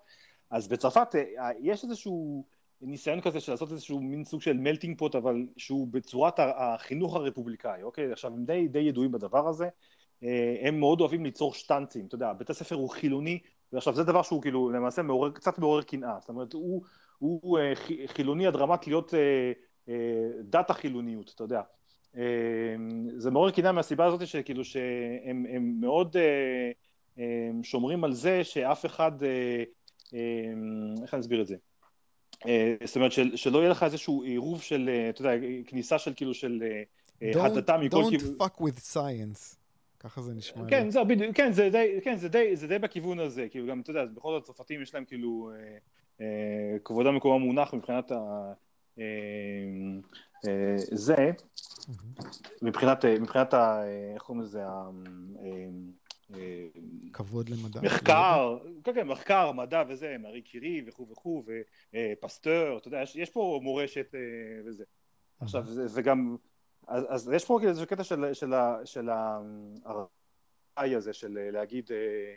אז 0.49 0.67
בצרפת 0.67 1.15
יש 1.59 1.83
איזשהו... 1.83 2.45
ניסיון 2.81 3.21
כזה 3.21 3.39
של 3.39 3.51
לעשות 3.51 3.71
איזשהו 3.71 4.01
מין 4.01 4.23
סוג 4.23 4.41
של 4.41 4.57
מלטינג 4.57 4.97
פוט, 4.97 5.15
אבל 5.15 5.47
שהוא 5.57 5.87
בצורת 5.91 6.39
החינוך 6.39 7.15
הרפובליקאי, 7.15 7.83
אוקיי? 7.83 8.11
עכשיו, 8.11 8.33
הם 8.33 8.45
די, 8.45 8.67
די 8.67 8.79
ידועים 8.79 9.11
בדבר 9.11 9.47
הזה. 9.47 9.69
אה, 10.23 10.55
הם 10.61 10.79
מאוד 10.79 11.01
אוהבים 11.01 11.25
ליצור 11.25 11.53
שטנצים, 11.53 12.05
אתה 12.05 12.15
יודע, 12.15 12.33
בית 12.33 12.49
הספר 12.49 12.75
הוא 12.75 12.89
חילוני, 12.89 13.39
ועכשיו 13.73 13.95
זה 13.95 14.03
דבר 14.03 14.21
שהוא 14.21 14.41
כאילו 14.41 14.69
למעשה 14.69 15.01
מעורר, 15.01 15.31
קצת 15.31 15.59
מעורר 15.59 15.81
קנאה, 15.81 16.17
זאת 16.19 16.29
אומרת, 16.29 16.53
הוא, 16.53 16.83
הוא 17.17 17.59
אה, 17.59 17.73
חילוני 18.07 18.47
עד 18.47 18.55
רמת 18.55 18.87
להיות 18.87 19.13
דת 20.43 20.69
החילוניות, 20.69 21.31
אתה 21.35 21.43
יודע. 21.43 21.61
זה 23.17 23.31
מעורר 23.31 23.51
קנאה 23.51 23.71
מהסיבה 23.71 24.05
הזאת 24.05 24.27
שכאילו 24.27 24.65
שהם 24.65 25.77
מאוד 25.79 26.15
שומרים 27.63 28.03
על 28.03 28.13
זה 28.13 28.43
שאף 28.43 28.85
אחד, 28.85 29.11
איך 31.03 31.13
אני 31.13 31.21
אסביר 31.21 31.41
את 31.41 31.47
זה? 31.47 31.55
אה, 32.47 32.75
זאת 32.85 32.95
אומרת 32.95 33.11
של, 33.11 33.35
שלא 33.35 33.59
יהיה 33.59 33.69
לך 33.69 33.83
איזשהו 33.83 34.23
עירוב 34.23 34.61
של, 34.61 34.89
אה, 34.89 35.09
אתה 35.09 35.21
יודע, 35.21 35.31
כניסה 35.67 35.99
של 35.99 36.13
כאילו 36.15 36.33
של 36.33 36.63
אה, 37.21 37.45
הדתה 37.45 37.77
מכל 37.77 38.03
כיוון. 38.09 38.35
Don't 38.37 38.43
fuck 38.43 38.61
with 38.61 38.93
science. 38.93 39.55
ככה 40.05 40.21
זה 40.21 40.33
נשמע 40.33 40.69
כן. 40.69 40.89
זהו, 40.89 41.05
בדיוק, 41.07 41.35
כן, 41.35 41.51
זה 41.51 41.69
די, 41.69 41.99
כן, 42.03 42.17
זה 42.17 42.29
די, 42.29 42.55
זה 42.55 42.67
די 42.67 42.79
בכיוון 42.79 43.19
הזה, 43.19 43.47
כאילו 43.49 43.67
גם, 43.67 43.81
אתה 43.81 43.91
יודע, 43.91 44.05
בכל 44.05 44.31
זאת 44.33 44.43
הצרפתים 44.43 44.81
יש 44.81 44.93
להם 44.93 45.05
כאילו 45.05 45.51
אה, 45.53 45.77
אה, 46.21 46.79
כבודם 46.83 47.15
מקומם 47.15 47.45
מונח 47.45 47.73
מבחינת 47.73 48.11
ה... 48.11 48.15
אה, 48.99 49.03
אה, 50.47 50.75
זה. 50.77 51.31
מבחינת, 52.61 53.05
מבחינת 53.05 53.53
ה... 53.53 53.83
איך 54.13 54.21
קוראים 54.21 54.43
לזה? 54.43 54.65
ה, 54.65 54.89
אה, 56.35 56.67
כבוד 57.13 57.49
למדע. 57.49 57.81
מחקר, 57.81 58.57
כן, 58.83 58.93
כן, 58.93 59.07
מחקר, 59.07 59.51
מדע 59.51 59.83
וזה, 59.87 60.15
מארי 60.19 60.41
קירי 60.41 60.81
וכו' 60.87 61.07
וכו', 61.11 61.43
ופסטור, 61.93 62.77
אתה 62.77 62.87
יודע, 62.87 63.01
יש, 63.01 63.15
יש 63.15 63.29
פה 63.29 63.59
מורשת 63.63 64.15
אה, 64.15 64.19
וזה. 64.65 64.83
עכשיו, 65.39 65.65
זה, 65.65 65.87
זה 65.87 66.01
גם, 66.01 66.35
אז, 66.87 67.03
אז 67.09 67.31
יש 67.33 67.45
פה 67.45 67.59
איזה 67.63 67.85
קטע 67.85 68.03
של, 68.03 68.33
של, 68.33 68.53
של 68.85 69.09
הראי 69.85 70.95
הזה, 70.95 71.13
של 71.13 71.49
להגיד, 71.51 71.91
אה, 71.91 72.35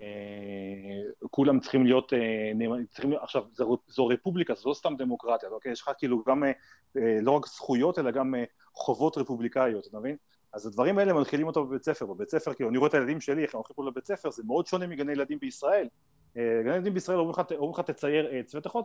אה, 0.00 1.26
כולם 1.30 1.60
צריכים 1.60 1.86
להיות, 1.86 2.12
אה, 2.12 2.52
צריכים, 2.90 3.12
עכשיו, 3.12 3.44
זו, 3.52 3.78
זו 3.88 4.06
רפובליקה, 4.06 4.54
זו 4.54 4.68
לא 4.68 4.74
סתם 4.74 4.94
דמוקרטיה, 4.98 5.48
אוקיי? 5.48 5.72
יש 5.72 5.82
לך 5.82 5.90
כאילו 5.98 6.22
גם, 6.26 6.44
אה, 6.44 7.18
לא 7.22 7.30
רק 7.30 7.46
זכויות, 7.46 7.98
אלא 7.98 8.10
גם 8.10 8.34
אה, 8.34 8.44
חובות 8.72 9.18
רפובליקאיות, 9.18 9.86
אתה 9.86 9.98
מבין? 9.98 10.16
אז 10.52 10.66
הדברים 10.66 10.98
האלה 10.98 11.12
מנחילים 11.12 11.46
אותו 11.46 11.66
בבית 11.66 11.84
ספר, 11.84 12.06
בבית 12.06 12.30
ספר, 12.30 12.54
כאילו 12.54 12.70
אני 12.70 12.78
רואה 12.78 12.88
את 12.88 12.94
הילדים 12.94 13.20
שלי, 13.20 13.42
איך 13.42 13.54
הם 13.54 13.58
הולכים 13.58 13.76
פה 13.76 13.86
לבית 13.86 14.06
ספר, 14.06 14.30
זה 14.30 14.42
מאוד 14.46 14.66
שונה 14.66 14.86
מגני 14.86 15.12
ילדים 15.12 15.38
בישראל. 15.38 15.88
אה, 16.36 16.60
גני 16.64 16.74
ילדים 16.74 16.94
בישראל 16.94 17.18
אומרים 17.18 17.70
לך 17.70 17.80
תצייר 17.80 18.28
עץ, 18.30 18.54
ואתה 18.54 18.68
יכול 18.68 18.82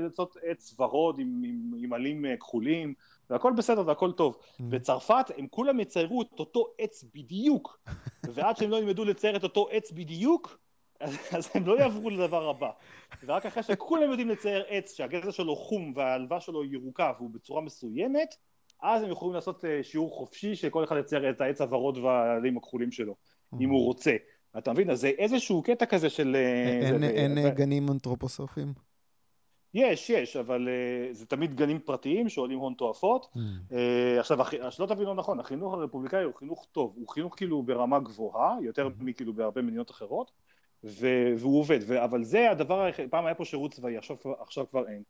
לעשות 0.00 0.36
עץ 0.42 0.80
ורוד 0.80 1.18
עם, 1.18 1.92
עלים 1.92 2.26
אה, 2.26 2.36
כחולים, 2.36 2.94
והכל 3.30 3.52
בסדר 3.56 3.82
והכל 3.86 4.12
טוב. 4.12 4.36
Mm. 4.36 4.62
בצרפת 4.68 5.30
הם 5.36 5.46
כולם 5.50 5.80
יציירו 5.80 6.22
את 6.22 6.38
אותו 6.38 6.66
עץ 6.78 7.04
בדיוק, 7.14 7.78
ועד 8.34 8.56
שהם 8.56 8.70
לא 8.70 8.76
ילמדו 8.76 9.04
לצייר 9.04 9.36
את 9.36 9.42
אותו 9.42 9.68
עץ 9.70 9.92
בדיוק, 9.92 10.58
אז, 11.00 11.18
אז 11.32 11.50
הם 11.54 11.66
לא 11.66 11.78
יעברו 11.78 12.10
לדבר 12.10 12.48
הבא. 12.48 12.70
ורק 13.26 13.46
אחרי 13.46 13.62
שכולם 13.62 14.10
יודעים 14.10 14.28
לצייר 14.28 14.64
עץ 14.68 14.92
שהגזע 14.96 15.32
שלו 15.32 15.56
חום 15.56 15.92
והעלווה 15.96 16.40
שלו 16.40 16.64
ירוקה 16.64 17.12
והוא 17.18 17.30
בצורה 17.30 17.60
מסוימת, 17.60 18.34
אז 18.82 19.02
הם 19.02 19.10
יכולים 19.10 19.34
לעשות 19.34 19.64
אה, 19.64 19.82
שיעור 19.82 20.10
חופשי 20.10 20.54
שכל 20.54 20.84
אחד 20.84 20.96
יצייר 20.96 21.30
את 21.30 21.40
העץ 21.40 21.60
הוורוד 21.60 21.98
והעלים 21.98 22.56
הכחולים 22.56 22.92
שלו, 22.92 23.14
אם 23.60 23.70
הוא 23.70 23.84
רוצה. 23.84 24.16
אתה 24.58 24.72
מבין? 24.72 24.90
אז 24.90 25.00
זה 25.00 25.08
איזשהו 25.08 25.62
קטע 25.62 25.86
כזה 25.86 26.10
של... 26.10 26.36
אה, 26.36 26.88
אין 27.08 27.38
אה, 27.38 27.50
גנים 27.50 27.88
אנתרופוסופיים? 27.90 28.87
יש, 29.78 30.10
יש, 30.10 30.36
אבל 30.36 30.68
זה 31.12 31.26
תמיד 31.26 31.54
גנים 31.54 31.78
פרטיים 31.78 32.28
שעולים 32.28 32.58
הון 32.58 32.74
תועפות. 32.74 33.34
עכשיו, 34.18 34.38
שלא 34.70 34.86
תבין 34.86 35.06
לא 35.06 35.14
נכון, 35.14 35.40
החינוך 35.40 35.74
הרפובליקאי 35.74 36.24
הוא 36.24 36.34
חינוך 36.34 36.66
טוב, 36.72 36.94
הוא 36.96 37.08
חינוך 37.08 37.36
כאילו 37.36 37.62
ברמה 37.62 37.98
גבוהה, 37.98 38.56
יותר 38.62 38.88
מכאילו 39.00 39.32
בהרבה 39.32 39.62
מדינות 39.62 39.90
אחרות, 39.90 40.30
והוא 40.84 41.60
עובד, 41.60 41.92
אבל 41.92 42.24
זה 42.24 42.50
הדבר 42.50 42.90
פעם 43.10 43.26
היה 43.26 43.34
פה 43.34 43.44
שירות 43.44 43.72
צבאי, 43.72 43.96
עכשיו, 43.96 44.16
עכשיו 44.40 44.64
כבר 44.70 44.88
אין. 44.88 45.02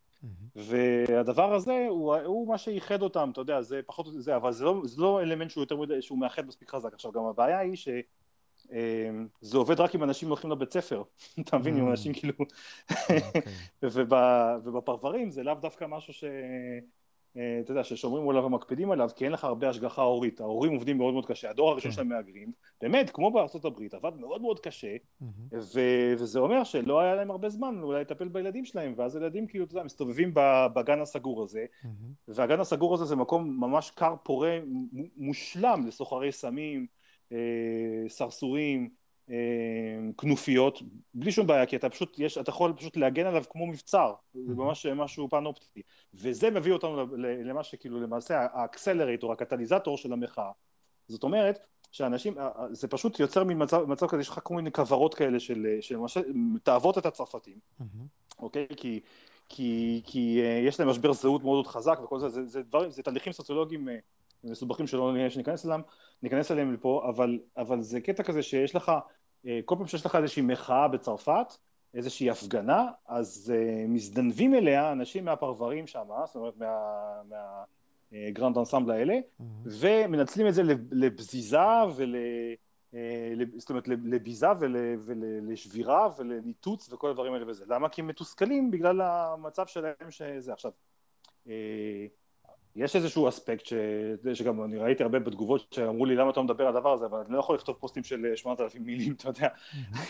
והדבר 0.56 1.54
הזה 1.54 1.86
הוא, 1.88 2.16
הוא 2.16 2.48
מה 2.48 2.58
שאיחד 2.58 3.02
אותם, 3.02 3.30
אתה 3.32 3.40
יודע, 3.40 3.62
זה 3.62 3.80
פחות 3.86 4.06
זה, 4.12 4.36
אבל 4.36 4.52
זה 4.52 4.64
לא, 4.64 4.80
זה 4.84 5.02
לא 5.02 5.22
אלמנט 5.22 5.50
שהוא 5.50 5.62
יותר 5.62 5.76
מדי, 5.76 6.02
שהוא 6.02 6.18
מאחד 6.18 6.46
מספיק 6.46 6.70
חזק. 6.70 6.94
עכשיו 6.94 7.12
גם 7.12 7.24
הבעיה 7.24 7.58
היא 7.58 7.76
שזה 7.76 8.00
אה, 8.72 9.10
עובד 9.54 9.80
רק 9.80 9.94
אם 9.94 10.02
אנשים 10.02 10.28
הולכים 10.28 10.50
לבית 10.50 10.72
ספר, 10.72 11.02
אתה 11.40 11.58
מבין, 11.58 11.78
אם 11.78 11.90
אנשים 11.90 12.12
כאילו, 12.12 12.34
אוקיי. 12.90 13.42
ובפרברים 14.62 15.30
זה 15.30 15.42
לאו 15.42 15.54
דווקא 15.54 15.84
משהו 15.88 16.12
ש... 16.12 16.24
אה, 17.36 17.60
אתה 17.60 17.70
יודע, 17.70 17.84
ששומרים 17.84 18.28
עליו 18.28 18.44
ומקפידים 18.44 18.90
עליו, 18.90 19.10
כי 19.16 19.24
אין 19.24 19.32
לך 19.32 19.44
הרבה 19.44 19.68
השגחה 19.68 20.02
הורית. 20.02 20.40
ההורים 20.40 20.72
עובדים 20.72 20.98
מאוד 20.98 21.14
מאוד 21.14 21.26
קשה. 21.26 21.50
הדור 21.50 21.70
הראשון 21.70 21.90
כן. 21.90 21.94
של 21.94 22.00
המהגרים, 22.00 22.52
באמת, 22.80 23.10
כמו 23.10 23.30
בארצות 23.30 23.64
הברית, 23.64 23.94
עבד 23.94 24.12
מאוד 24.16 24.42
מאוד 24.42 24.60
קשה, 24.60 24.96
ו- 25.52 26.12
וזה 26.18 26.38
אומר 26.38 26.64
שלא 26.64 27.00
היה 27.00 27.14
להם 27.14 27.30
הרבה 27.30 27.48
זמן 27.48 27.80
אולי 27.82 28.00
לטפל 28.00 28.28
בילדים 28.28 28.64
שלהם, 28.64 28.94
ואז 28.96 29.16
ילדים 29.16 29.46
כאילו, 29.46 29.64
אתה 29.64 29.72
יודע, 29.72 29.84
מסתובבים 29.84 30.30
בגן 30.74 31.00
הסגור 31.00 31.42
הזה, 31.42 31.64
והגן 32.28 32.60
הסגור 32.60 32.94
הזה 32.94 33.04
זה 33.04 33.16
מקום 33.16 33.60
ממש 33.60 33.90
כר 33.90 34.14
פורה, 34.22 34.58
מושלם 35.16 35.84
לסוחרי 35.86 36.32
סמים, 36.32 36.86
סרסורים, 38.08 38.88
אה, 39.30 39.34
כנופיות, 40.18 40.82
בלי 41.14 41.32
שום 41.32 41.46
בעיה, 41.46 41.66
כי 41.66 41.76
אתה 41.76 41.90
פשוט, 41.90 42.18
יש, 42.18 42.38
אתה 42.38 42.50
יכול 42.50 42.72
פשוט 42.76 42.96
להגן 42.96 43.26
עליו 43.26 43.44
כמו 43.50 43.66
מבצר, 43.66 44.14
זה 44.34 44.54
ממש 44.54 44.86
משהו 44.86 45.28
פן-אופטי. 45.28 45.82
וזה 46.14 46.50
מביא 46.50 46.72
אותנו 46.72 47.16
למה 47.20 47.64
שכאילו 47.64 48.00
למעשה 48.00 48.46
ה 48.52 48.59
accelerator, 48.59 49.32
הקטליזטור 49.32 49.96
של 49.96 50.12
המחאה. 50.12 50.50
זאת 51.08 51.22
אומרת, 51.22 51.58
שאנשים, 51.92 52.34
זה 52.70 52.88
פשוט 52.88 53.20
יוצר 53.20 53.44
מין 53.44 53.62
מצב, 53.62 53.84
מצב 53.84 54.06
כזה, 54.06 54.20
יש 54.20 54.28
לך 54.28 54.40
כל 54.42 54.54
מיני 54.54 54.72
כוורות 54.72 55.14
כאלה 55.14 55.40
של, 55.40 55.66
שלמשל 55.80 56.22
מתעבות 56.34 56.98
את 56.98 57.06
הצרפתים, 57.06 57.58
אוקיי? 58.38 58.66
כי, 58.76 59.00
כי, 59.48 60.00
כי 60.04 60.40
אה, 60.42 60.62
יש 60.66 60.80
להם 60.80 60.88
משבר 60.88 61.12
זהות 61.12 61.42
מאוד 61.42 61.54
מאוד 61.54 61.66
חזק 61.66 61.98
וכל 62.04 62.18
זה, 62.18 62.28
זה, 62.28 62.46
זה, 62.46 62.62
דברים, 62.62 62.90
זה 62.90 63.02
תהליכים 63.02 63.32
סוציולוגיים 63.32 63.88
אה, 63.88 63.96
מסובכים 64.44 64.86
שלא 64.86 65.12
נראה 65.12 65.30
שניכנס 65.30 65.66
אליהם, 65.66 65.80
ניכנס 66.22 66.50
אליהם 66.50 66.74
לפה, 66.74 67.06
אבל, 67.08 67.38
אבל 67.56 67.80
זה 67.80 68.00
קטע 68.00 68.22
כזה 68.22 68.42
שיש 68.42 68.76
לך, 68.76 68.92
אה, 69.46 69.60
כל 69.64 69.74
פעם 69.78 69.86
שיש 69.86 70.06
לך 70.06 70.16
איזושהי 70.16 70.42
מחאה 70.42 70.88
בצרפת, 70.88 71.46
איזושהי 71.94 72.30
הפגנה, 72.30 72.86
אז 73.06 73.52
uh, 73.54 73.88
מזדנבים 73.88 74.54
אליה 74.54 74.92
אנשים 74.92 75.24
מהפרברים 75.24 75.86
שם, 75.86 76.04
זאת 76.26 76.36
אומרת 76.36 76.54
מהגרנד 78.12 78.54
מה, 78.54 78.56
uh, 78.56 78.58
אנסמבל 78.60 78.90
האלה, 78.90 79.14
mm-hmm. 79.14 79.44
ומנצלים 79.80 80.46
את 80.46 80.54
זה 80.54 80.62
לבזיזה 80.90 81.58
ול... 81.96 82.14
אה, 82.94 83.34
זאת 83.56 83.70
אומרת 83.70 83.88
לביזה 83.88 84.46
ול, 84.60 84.76
ולשבירה 85.04 86.08
ולניתוץ 86.18 86.92
וכל 86.92 87.10
הדברים 87.10 87.32
האלה 87.32 87.50
וזה. 87.50 87.64
למה? 87.68 87.88
כי 87.88 88.00
הם 88.00 88.06
מתוסכלים 88.06 88.70
בגלל 88.70 89.00
המצב 89.00 89.66
שלהם 89.66 90.10
שזה. 90.10 90.52
עכשיו, 90.52 90.70
יש 92.78 92.96
איזשהו 92.96 93.28
אספקט 93.28 93.66
ש... 93.66 93.72
שגם 94.34 94.64
אני 94.64 94.78
ראיתי 94.78 95.02
הרבה 95.02 95.18
בתגובות 95.18 95.72
שאמרו 95.72 96.06
לי 96.06 96.14
למה 96.14 96.30
אתה 96.30 96.42
מדבר 96.42 96.66
על 96.66 96.76
הדבר 96.76 96.92
הזה, 96.92 97.06
אבל 97.06 97.18
אני 97.18 97.32
לא 97.32 97.38
יכול 97.38 97.54
לכתוב 97.54 97.76
פוסטים 97.80 98.04
של 98.04 98.32
8,000 98.36 98.82
מילים, 98.82 99.12
אתה 99.12 99.28
יודע, 99.28 99.48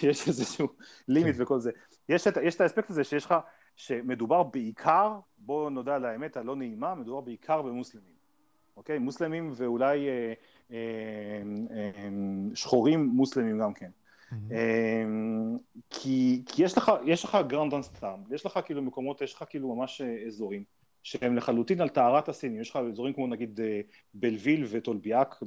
יש 0.09 0.29
איזשהו 0.29 0.69
לימיט 1.09 1.37
כן. 1.37 1.43
וכל 1.43 1.59
זה. 1.59 1.71
יש 2.09 2.27
את, 2.27 2.39
יש 2.43 2.55
את 2.55 2.61
האספקט 2.61 2.91
הזה 2.91 3.05
שיש 3.05 3.25
לך, 3.25 3.35
שמדובר 3.77 4.43
בעיקר, 4.43 5.19
בואו 5.39 5.71
נודה 5.71 5.95
על 5.95 6.05
האמת 6.05 6.37
הלא 6.37 6.57
נעימה, 6.57 6.95
מדובר 6.95 7.21
בעיקר 7.21 7.63
במוסלמים, 7.63 8.15
אוקיי? 8.77 8.99
מוסלמים 8.99 9.53
ואולי 9.57 10.09
אה, 10.09 10.33
אה, 10.71 10.77
אה, 11.71 12.09
שחורים 12.55 13.07
מוסלמים 13.07 13.59
גם 13.59 13.75
כן. 13.75 13.91
אה, 14.33 15.05
כי, 15.91 16.43
כי 16.47 16.65
יש 16.65 16.79
לך, 16.79 16.93
יש 17.05 17.25
לך 17.25 17.39
גרנד 17.47 17.75
אנסטאם, 17.75 18.19
יש 18.31 18.47
לך 18.47 18.61
כאילו 18.65 18.83
מקומות, 18.83 19.23
יש 19.23 19.35
לך 19.35 19.45
כאילו 19.49 19.75
ממש 19.75 20.01
אה, 20.01 20.27
אזורים. 20.27 20.65
שהם 21.09 21.37
לחלוטין 21.37 21.81
על 21.81 21.89
טהרת 21.89 22.29
הסינים, 22.29 22.61
יש 22.61 22.71
לך 22.71 22.77
אזורים 22.77 23.13
כמו 23.15 23.27
נגיד 23.27 23.61
אה, 23.61 23.81
בלוויל 24.15 24.65
וטולביאק, 24.69 25.43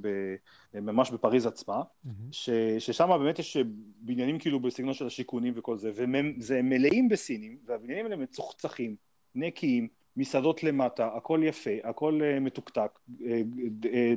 ממש 0.73 1.11
בפריז 1.11 1.45
עצמה, 1.45 1.81
mm-hmm. 1.81 2.09
ש, 2.31 2.49
ששם 2.79 3.09
באמת 3.19 3.39
יש 3.39 3.57
בניינים 4.01 4.39
כאילו 4.39 4.59
בסגנון 4.59 4.93
של 4.93 5.07
השיכונים 5.07 5.53
וכל 5.55 5.77
זה, 5.77 5.91
וזה 5.95 6.61
מלאים 6.61 7.09
בסינים, 7.09 7.57
והבניינים 7.65 8.05
האלה 8.05 8.15
מצוחצחים, 8.15 8.95
נקיים, 9.35 9.87
מסעדות 10.17 10.63
למטה, 10.63 11.09
הכל 11.15 11.41
יפה, 11.43 11.71
הכל 11.83 12.19
אה, 12.23 12.39
מתוקתק, 12.39 12.99
אה, 13.25 13.41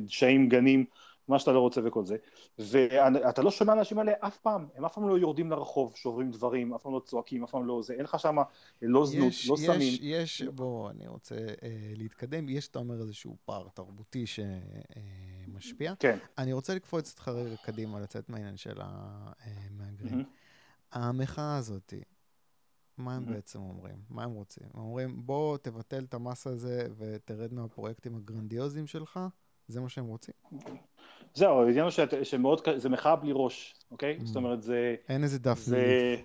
דשאים, 0.01 0.49
גנים, 0.49 0.84
מה 1.28 1.38
שאתה 1.38 1.52
לא 1.52 1.60
רוצה 1.60 1.80
וכל 1.84 2.04
זה, 2.04 2.16
ואתה 2.58 3.42
לא 3.42 3.50
שומע 3.50 3.72
אנשים 3.72 3.98
האלה 3.98 4.12
אף 4.20 4.36
פעם, 4.36 4.66
הם 4.74 4.84
אף 4.84 4.94
פעם 4.94 5.08
לא 5.08 5.18
יורדים 5.18 5.50
לרחוב, 5.50 5.96
שוברים 5.96 6.30
דברים, 6.30 6.74
אף 6.74 6.82
פעם 6.82 6.92
לא 6.94 7.00
צועקים, 7.04 7.44
אף 7.44 7.50
פעם 7.50 7.66
לא 7.66 7.82
זה, 7.82 7.94
אין 7.94 8.02
לך 8.02 8.18
שם 8.18 8.36
לא 8.82 9.06
זנות, 9.06 9.28
יש, 9.28 9.48
לא 9.48 9.56
סמים. 9.56 9.94
יש, 10.00 10.00
יש, 10.02 10.42
בוא, 10.42 10.90
אני 10.90 11.06
רוצה 11.06 11.34
אה, 11.34 11.92
להתקדם, 11.96 12.48
יש, 12.48 12.68
אתה 12.68 12.78
אומר, 12.78 13.00
איזשהו 13.00 13.36
פער 13.44 13.68
תרבותי 13.74 14.24
שמשפיע. 14.26 15.90
אה, 15.90 15.96
כן. 15.96 16.18
אני 16.38 16.52
רוצה 16.52 16.74
לקפוץ 16.74 17.10
אותך 17.10 17.28
רגע 17.28 17.56
קדימה, 17.56 18.00
לצאת 18.00 18.28
מהעניין 18.28 18.56
של 18.56 18.80
המהגרים. 18.80 20.20
Mm-hmm. 20.20 20.98
המחאה 20.98 21.56
הזאת, 21.56 21.94
מה 22.96 23.14
הם 23.14 23.26
בעצם 23.26 23.60
אומרים? 23.60 23.96
מה 24.10 24.24
הם 24.24 24.30
רוצים? 24.30 24.66
הם 24.74 24.80
אומרים, 24.80 25.26
בוא 25.26 25.58
תבטל 25.58 26.04
את 26.04 26.14
המס 26.14 26.46
הזה 26.46 26.88
ותרד 26.96 27.54
מהפרויקטים 27.54 28.16
הגרנדיוזיים 28.16 28.86
שלך? 28.86 29.20
זה 29.68 29.80
מה 29.80 29.88
שהם 29.88 30.06
רוצים? 30.06 30.34
זהו, 31.35 31.62
העניין 31.62 31.85
הוא 31.85 32.24
שמאוד, 32.24 32.61
זה 32.76 32.89
מחאה 32.89 33.16
בלי 33.16 33.32
ראש, 33.35 33.74
אוקיי? 33.91 34.18
זאת 34.24 34.37
אומרת, 34.37 34.62
זה... 34.62 34.95
אין 35.09 35.22
איזה 35.22 35.39
דף 35.39 35.68
מילים. 35.68 36.24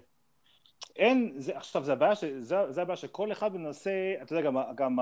אין, 1.00 1.34
זה, 1.38 1.58
עכשיו 1.58 1.84
זה 1.84 1.94
הבעיה, 1.94 2.14
זה, 2.40 2.72
זה 2.72 2.82
הבעיה 2.82 2.98
שכל 2.98 3.32
אחד 3.32 3.56
מנסה, 3.56 4.14
אתה 4.22 4.34
יודע, 4.34 4.46
גם, 4.46 4.58
גם 4.76 4.98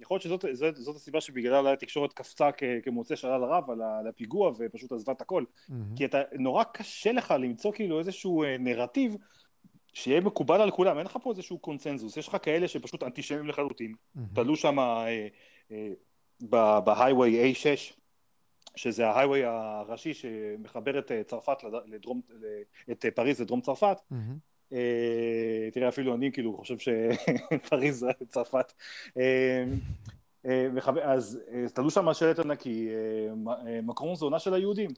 יכול 0.00 0.14
להיות 0.14 0.22
שזאת 0.22 0.44
זאת, 0.52 0.76
זאת 0.76 0.96
הסיבה 0.96 1.20
שבגללה 1.20 1.72
התקשורת 1.72 2.12
קפצה 2.12 2.50
כמוצא 2.82 3.16
שלל 3.16 3.44
רב 3.44 3.70
על 3.70 4.06
הפיגוע 4.08 4.52
ופשוט 4.58 4.92
עזבה 4.92 5.12
את 5.12 5.20
הכל, 5.20 5.44
mm-hmm. 5.44 5.72
כי 5.96 6.04
אתה, 6.04 6.22
נורא 6.32 6.64
קשה 6.64 7.12
לך 7.12 7.34
למצוא 7.38 7.72
כאילו 7.72 7.98
איזשהו 7.98 8.44
אה, 8.44 8.56
נרטיב 8.58 9.16
שיהיה 9.92 10.20
מקובל 10.20 10.60
על 10.60 10.70
כולם, 10.70 10.98
אין 10.98 11.06
לך 11.06 11.18
פה 11.22 11.30
איזשהו 11.30 11.58
קונצנזוס, 11.58 12.16
יש 12.16 12.28
לך 12.28 12.36
כאלה 12.42 12.68
שפשוט 12.68 13.02
אנטישמים 13.02 13.48
לחלוטין, 13.48 13.94
mm-hmm. 13.94 14.20
תלו 14.34 14.56
שם 14.56 14.78
אה, 14.78 15.28
אה, 15.72 15.88
בהיי-ווי 16.80 17.52
A6, 17.52 17.94
שזה 18.76 19.06
ההיי-ווי 19.06 19.44
הראשי 19.44 20.14
שמחבר 20.14 20.98
את 20.98 21.12
אה, 21.12 21.22
צרפת 21.24 21.58
לדרום, 21.86 22.20
את 22.90 23.06
פריז 23.14 23.40
לדרום 23.40 23.60
צרפת, 23.60 23.96
mm-hmm. 24.12 24.16
אה, 24.72 25.70
תראה 25.72 25.88
אפילו 25.88 26.14
אני 26.14 26.32
כאילו 26.32 26.56
חושב 26.56 26.76
שפריז 26.78 27.98
זה 27.98 28.10
צרפת. 28.28 28.72
אה, 29.16 29.64
אה, 30.46 30.68
אז 31.02 31.40
תלו 31.74 31.90
שם 31.90 32.14
שלט 32.14 32.38
ענקי, 32.38 32.88
מקרון 33.82 34.14
זה 34.14 34.24
עונה 34.24 34.38
של 34.38 34.54
היהודים. 34.54 34.90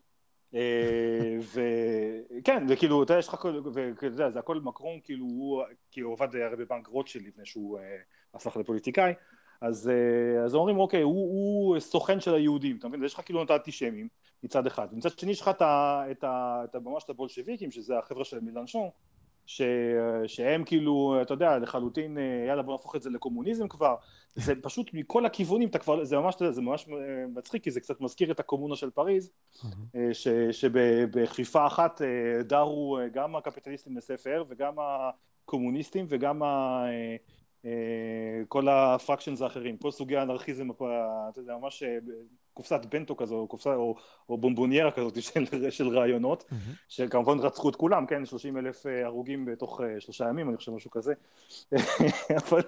וכן, 1.38 2.66
וכאילו, 2.68 3.02
אתה 3.02 3.12
יודע, 3.12 3.18
יש 3.18 3.28
לך, 3.28 3.46
ואתה 3.72 4.06
יודע, 4.06 4.30
זה 4.30 4.38
הכל 4.38 4.60
מקרון, 4.60 5.00
כאילו, 5.04 5.24
הוא, 5.24 5.62
כאילו, 5.90 6.12
עבד 6.12 6.36
הרי 6.36 6.56
בבנק 6.56 6.86
רוטשילד 6.86 7.26
לפני 7.26 7.46
שהוא 7.46 7.78
הפך 8.34 8.56
לפוליטיקאי, 8.56 9.12
אז, 9.66 9.90
אז 10.44 10.54
אומרים, 10.54 10.78
אוקיי, 10.78 11.02
הוא, 11.02 11.14
הוא 11.14 11.80
סוכן 11.80 12.20
של 12.20 12.34
היהודים, 12.34 12.76
אתה 12.76 12.88
מבין? 12.88 13.04
יש 13.04 13.14
לך 13.14 13.20
כאילו 13.24 13.42
את 13.42 13.50
האנטישמים 13.50 14.08
מצד 14.42 14.66
אחד, 14.66 14.88
ומצד 14.92 15.18
שני 15.18 15.30
יש 15.30 15.40
לך 15.40 15.48
את, 15.48 15.62
את, 16.10 16.24
את, 16.24 16.76
ממש 16.76 17.04
את 17.04 17.10
הבולשביקים, 17.10 17.70
שזה 17.70 17.98
החבר'ה 17.98 18.24
של 18.24 18.40
מילנשון, 18.40 18.88
ש... 19.46 19.62
שהם 20.26 20.64
כאילו, 20.64 21.22
אתה 21.22 21.34
יודע, 21.34 21.58
לחלוטין, 21.58 22.18
אה, 22.18 22.44
יאללה 22.48 22.62
בוא 22.62 22.72
נהפוך 22.72 22.96
את 22.96 23.02
זה 23.02 23.10
לקומוניזם 23.10 23.68
כבר, 23.68 23.94
זה 24.34 24.54
פשוט 24.62 24.90
מכל 24.94 25.26
הכיוונים, 25.26 25.68
אתה 25.68 25.78
כבר, 25.78 26.04
זה 26.04 26.16
ממש, 26.16 26.34
זה 26.50 26.62
ממש 26.62 26.86
אה, 26.88 27.26
מצחיק, 27.34 27.64
כי 27.64 27.70
זה 27.70 27.80
קצת 27.80 28.00
מזכיר 28.00 28.30
את 28.30 28.40
הקומונה 28.40 28.76
של 28.76 28.90
פריז, 28.90 29.30
אה, 29.96 30.14
ש... 30.14 30.28
שבכפיפה 30.50 31.66
אחת 31.66 32.02
דרו 32.44 32.98
גם 33.12 33.36
הקפיטליסטים 33.36 33.96
לספר 33.96 34.44
וגם 34.48 34.74
הקומוניסטים 34.78 36.06
וגם 36.08 36.42
ה... 36.42 36.84
כל 38.48 38.68
הפרקשנס 38.68 39.42
האחרים, 39.42 39.76
כל 39.76 39.90
סוגי 39.90 40.16
האנרכיזם, 40.16 40.70
אתה 40.70 41.40
יודע, 41.40 41.56
ממש 41.56 41.82
קופסת 42.54 42.80
בנטו 42.90 43.16
כזו, 43.16 43.46
קופסה, 43.48 43.74
או, 43.74 43.96
או 44.28 44.38
בומבוניירה 44.38 44.90
כזאת 44.90 45.22
של, 45.22 45.44
של 45.70 45.88
רעיונות, 45.88 46.42
mm-hmm. 46.42 46.54
שכמובן 46.88 47.38
רצחו 47.38 47.70
את 47.70 47.76
כולם, 47.76 48.06
כן, 48.06 48.26
30 48.26 48.56
אלף 48.56 48.86
אה, 48.86 49.04
הרוגים 49.06 49.44
בתוך 49.44 49.80
שלושה 49.98 50.28
ימים, 50.28 50.48
אני 50.48 50.56
חושב 50.56 50.72
משהו 50.72 50.90
כזה. 50.90 51.14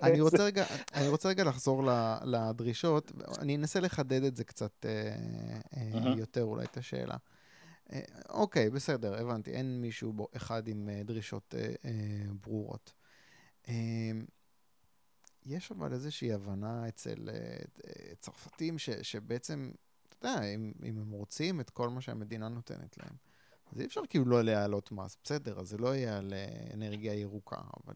אני, 0.02 0.20
רוצה 0.20 0.44
רגע, 0.44 0.64
אני 0.94 1.08
רוצה 1.08 1.28
רגע 1.28 1.44
לחזור 1.44 1.82
לדרישות, 2.24 3.12
אני 3.38 3.56
אנסה 3.56 3.80
לחדד 3.80 4.24
את 4.24 4.36
זה 4.36 4.44
קצת 4.44 4.86
uh, 5.74 6.08
יותר 6.18 6.42
אולי 6.42 6.64
את 6.64 6.76
השאלה. 6.76 7.16
אוקיי, 8.28 8.70
בסדר, 8.70 9.20
הבנתי, 9.20 9.50
אין 9.50 9.80
מישהו 9.80 10.12
בו 10.12 10.28
אחד 10.36 10.68
עם 10.68 10.88
דרישות 11.04 11.54
ברורות. 12.40 12.92
יש 15.46 15.72
אבל 15.72 15.92
איזושהי 15.92 16.32
הבנה 16.32 16.88
אצל 16.88 17.28
uh, 17.28 18.14
צרפתים 18.20 18.78
ש, 18.78 18.90
שבעצם, 18.90 19.70
אתה 20.08 20.26
יודע, 20.26 20.42
אם, 20.42 20.72
אם 20.84 20.98
הם 20.98 21.10
רוצים 21.10 21.60
את 21.60 21.70
כל 21.70 21.88
מה 21.88 22.00
שהמדינה 22.00 22.48
נותנת 22.48 22.98
להם, 22.98 23.16
אז 23.72 23.80
אי 23.80 23.86
אפשר 23.86 24.00
כאילו 24.08 24.24
לא 24.24 24.42
להעלות 24.42 24.92
מס. 24.92 25.16
בסדר, 25.24 25.60
אז 25.60 25.68
זה 25.68 25.78
לא 25.78 25.94
יהיה 25.94 26.18
על 26.18 26.32
uh, 26.32 26.74
אנרגיה 26.74 27.14
ירוקה, 27.14 27.60
אבל 27.84 27.94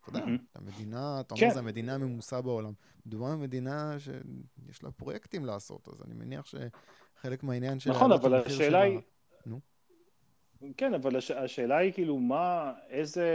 אתה 0.00 0.08
יודע, 0.08 0.24
המדינה, 0.54 1.20
אתה 1.20 1.34
אומר, 1.34 1.46
כן. 1.46 1.54
זו 1.54 1.58
המדינה 1.58 1.94
הממוסה 1.94 2.40
בעולם. 2.40 2.72
מדובר 3.06 3.26
במדינה 3.26 3.96
שיש 3.98 4.82
לה 4.82 4.90
פרויקטים 4.90 5.44
לעשות, 5.44 5.88
אז 5.88 6.02
אני 6.02 6.14
מניח 6.14 6.46
שחלק 6.46 7.42
מהעניין 7.42 7.80
של... 7.80 7.90
נכון, 7.90 8.12
אבל 8.12 8.34
השאלה 8.34 8.80
היא... 8.80 9.00
כן, 10.76 10.94
אבל 10.94 11.16
הש, 11.16 11.30
השאלה 11.30 11.76
היא 11.76 11.92
כאילו 11.92 12.18
מה, 12.18 12.72
איזה, 12.88 13.28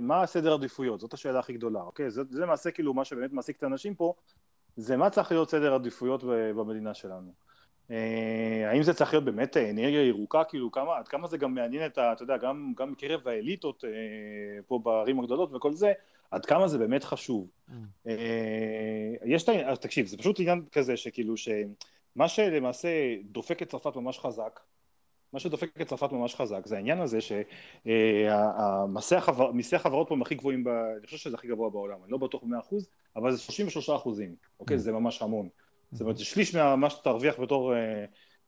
מה 0.00 0.22
הסדר 0.22 0.54
עדיפויות, 0.54 1.00
זאת 1.00 1.12
השאלה 1.12 1.38
הכי 1.38 1.52
גדולה, 1.52 1.80
אוקיי? 1.82 2.10
זה, 2.10 2.22
זה 2.30 2.40
למעשה 2.40 2.70
כאילו 2.70 2.94
מה 2.94 3.04
שבאמת 3.04 3.32
מעסיק 3.32 3.56
את 3.56 3.62
האנשים 3.62 3.94
פה, 3.94 4.14
זה 4.76 4.96
מה 4.96 5.10
צריך 5.10 5.32
להיות 5.32 5.50
סדר 5.50 5.74
עדיפויות 5.74 6.24
במדינה 6.24 6.94
שלנו. 6.94 7.32
אה, 7.90 8.70
האם 8.70 8.82
זה 8.82 8.94
צריך 8.94 9.12
להיות 9.12 9.24
באמת 9.24 9.56
אנרגיה 9.56 10.06
ירוקה, 10.06 10.44
כאילו 10.44 10.70
כמה, 10.70 10.96
עד 10.96 11.08
כמה 11.08 11.28
זה 11.28 11.38
גם 11.38 11.54
מעניין 11.54 11.86
את 11.86 11.98
ה... 11.98 12.12
אתה 12.12 12.22
יודע, 12.22 12.36
גם, 12.36 12.72
גם 12.76 12.92
מקרב 12.92 13.28
האליטות 13.28 13.84
אה, 13.84 14.62
פה 14.66 14.78
בערים 14.78 15.20
הגדולות 15.20 15.52
וכל 15.54 15.72
זה, 15.72 15.92
עד 16.30 16.46
כמה 16.46 16.68
זה 16.68 16.78
באמת 16.78 17.04
חשוב. 17.04 17.50
Mm. 17.68 17.72
אה, 18.06 19.14
יש 19.24 19.42
את 19.42 19.48
העניין, 19.48 19.74
תקשיב, 19.74 20.06
זה 20.06 20.16
פשוט 20.16 20.40
עניין 20.40 20.64
כזה 20.72 20.96
שכאילו, 20.96 21.36
שמה 21.36 22.28
שלמעשה 22.28 22.88
דופק 23.24 23.62
את 23.62 23.68
צרפת 23.68 23.96
ממש 23.96 24.18
חזק, 24.18 24.60
מה 25.32 25.40
שדופק 25.40 25.80
את 25.80 25.88
צרפת 25.88 26.12
ממש 26.12 26.34
חזק 26.34 26.66
זה 26.66 26.76
העניין 26.76 27.00
הזה 27.00 27.18
שמיסי 27.20 29.16
החבר, 29.16 29.50
החברות 29.76 30.08
פה 30.08 30.14
הם 30.14 30.22
הכי 30.22 30.34
גבוהים, 30.34 30.64
ב, 30.64 30.68
אני 30.68 31.06
חושב 31.06 31.16
שזה 31.16 31.36
הכי 31.36 31.48
גבוה 31.48 31.70
בעולם, 31.70 31.98
אני 32.04 32.12
לא 32.12 32.18
בטוח 32.18 32.42
במאה 32.42 32.58
אחוז, 32.58 32.88
אבל 33.16 33.32
זה 33.32 33.38
33 33.38 33.90
אחוזים, 33.90 34.34
אוקיי? 34.60 34.76
Mm. 34.76 34.80
זה 34.80 34.92
ממש 34.92 35.22
המון. 35.22 35.48
זאת 35.92 36.00
אומרת, 36.00 36.18
שליש 36.18 36.54
ממה 36.54 36.90
שאתה 36.90 37.02
תרוויח 37.02 37.40
בתור 37.40 37.74
אה, 37.74 37.78
אה, 37.78 38.04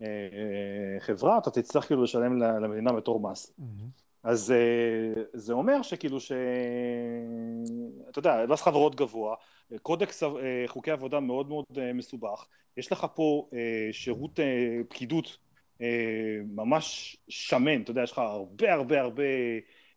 אה, 0.06 1.00
חברה, 1.00 1.38
אתה 1.38 1.50
תצטרך 1.50 1.86
כאילו 1.86 2.02
לשלם 2.02 2.38
למדינה 2.38 2.92
בתור 2.92 3.20
מס. 3.20 3.52
Mm-hmm. 3.58 4.02
אז 4.22 4.52
אה, 4.52 5.22
זה 5.32 5.52
אומר 5.52 5.82
שכאילו 5.82 6.20
ש... 6.20 6.32
אתה 8.10 8.18
יודע, 8.18 8.44
מס 8.48 8.62
חברות 8.62 8.94
גבוה, 8.94 9.34
קודקס 9.82 10.22
אה, 10.22 10.28
חוקי 10.66 10.90
עבודה 10.90 11.20
מאוד 11.20 11.48
מאוד 11.48 11.64
אה, 11.78 11.92
מסובך, 11.92 12.46
יש 12.76 12.92
לך 12.92 13.06
פה 13.14 13.48
שירות 13.92 14.40
פקידות 14.88 15.26
אה, 15.26 15.32
ממש 16.54 17.16
שמן, 17.28 17.82
אתה 17.82 17.90
יודע, 17.90 18.02
יש 18.02 18.12
לך 18.12 18.18
הרבה 18.18 18.72
הרבה 18.72 19.00
הרבה 19.00 19.22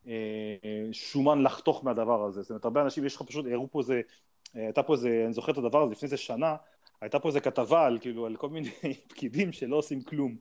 אה, 0.08 0.14
שומן 0.92 1.44
לחתוך 1.44 1.86
מהדבר 1.86 2.26
הזה, 2.26 2.42
זאת 2.42 2.50
אומרת, 2.50 2.66
הרבה 2.66 2.82
אנשים, 2.82 3.06
יש 3.06 3.16
לך 3.16 3.22
פשוט, 3.22 3.46
הראו 3.52 3.72
פה 3.72 3.80
איזה, 3.80 4.02
הייתה 4.54 4.84
פה 4.84 4.94
איזה, 4.94 5.22
אני 5.26 5.34
זוכר 5.34 5.52
את 5.52 5.58
הדבר 5.58 5.84
הזה, 5.84 5.92
לפני 5.92 6.06
איזה 6.06 6.18
שנה, 6.18 6.56
הייתה 7.02 7.20
פה 7.20 7.28
איזה 7.28 7.40
כתבה 7.40 7.86
על 7.86 8.00
כאילו, 8.00 8.26
על 8.26 8.36
כל 8.36 8.50
מיני 8.50 8.70
פקידים 9.10 9.52
שלא 9.52 9.76
עושים 9.76 10.02
כלום. 10.02 10.36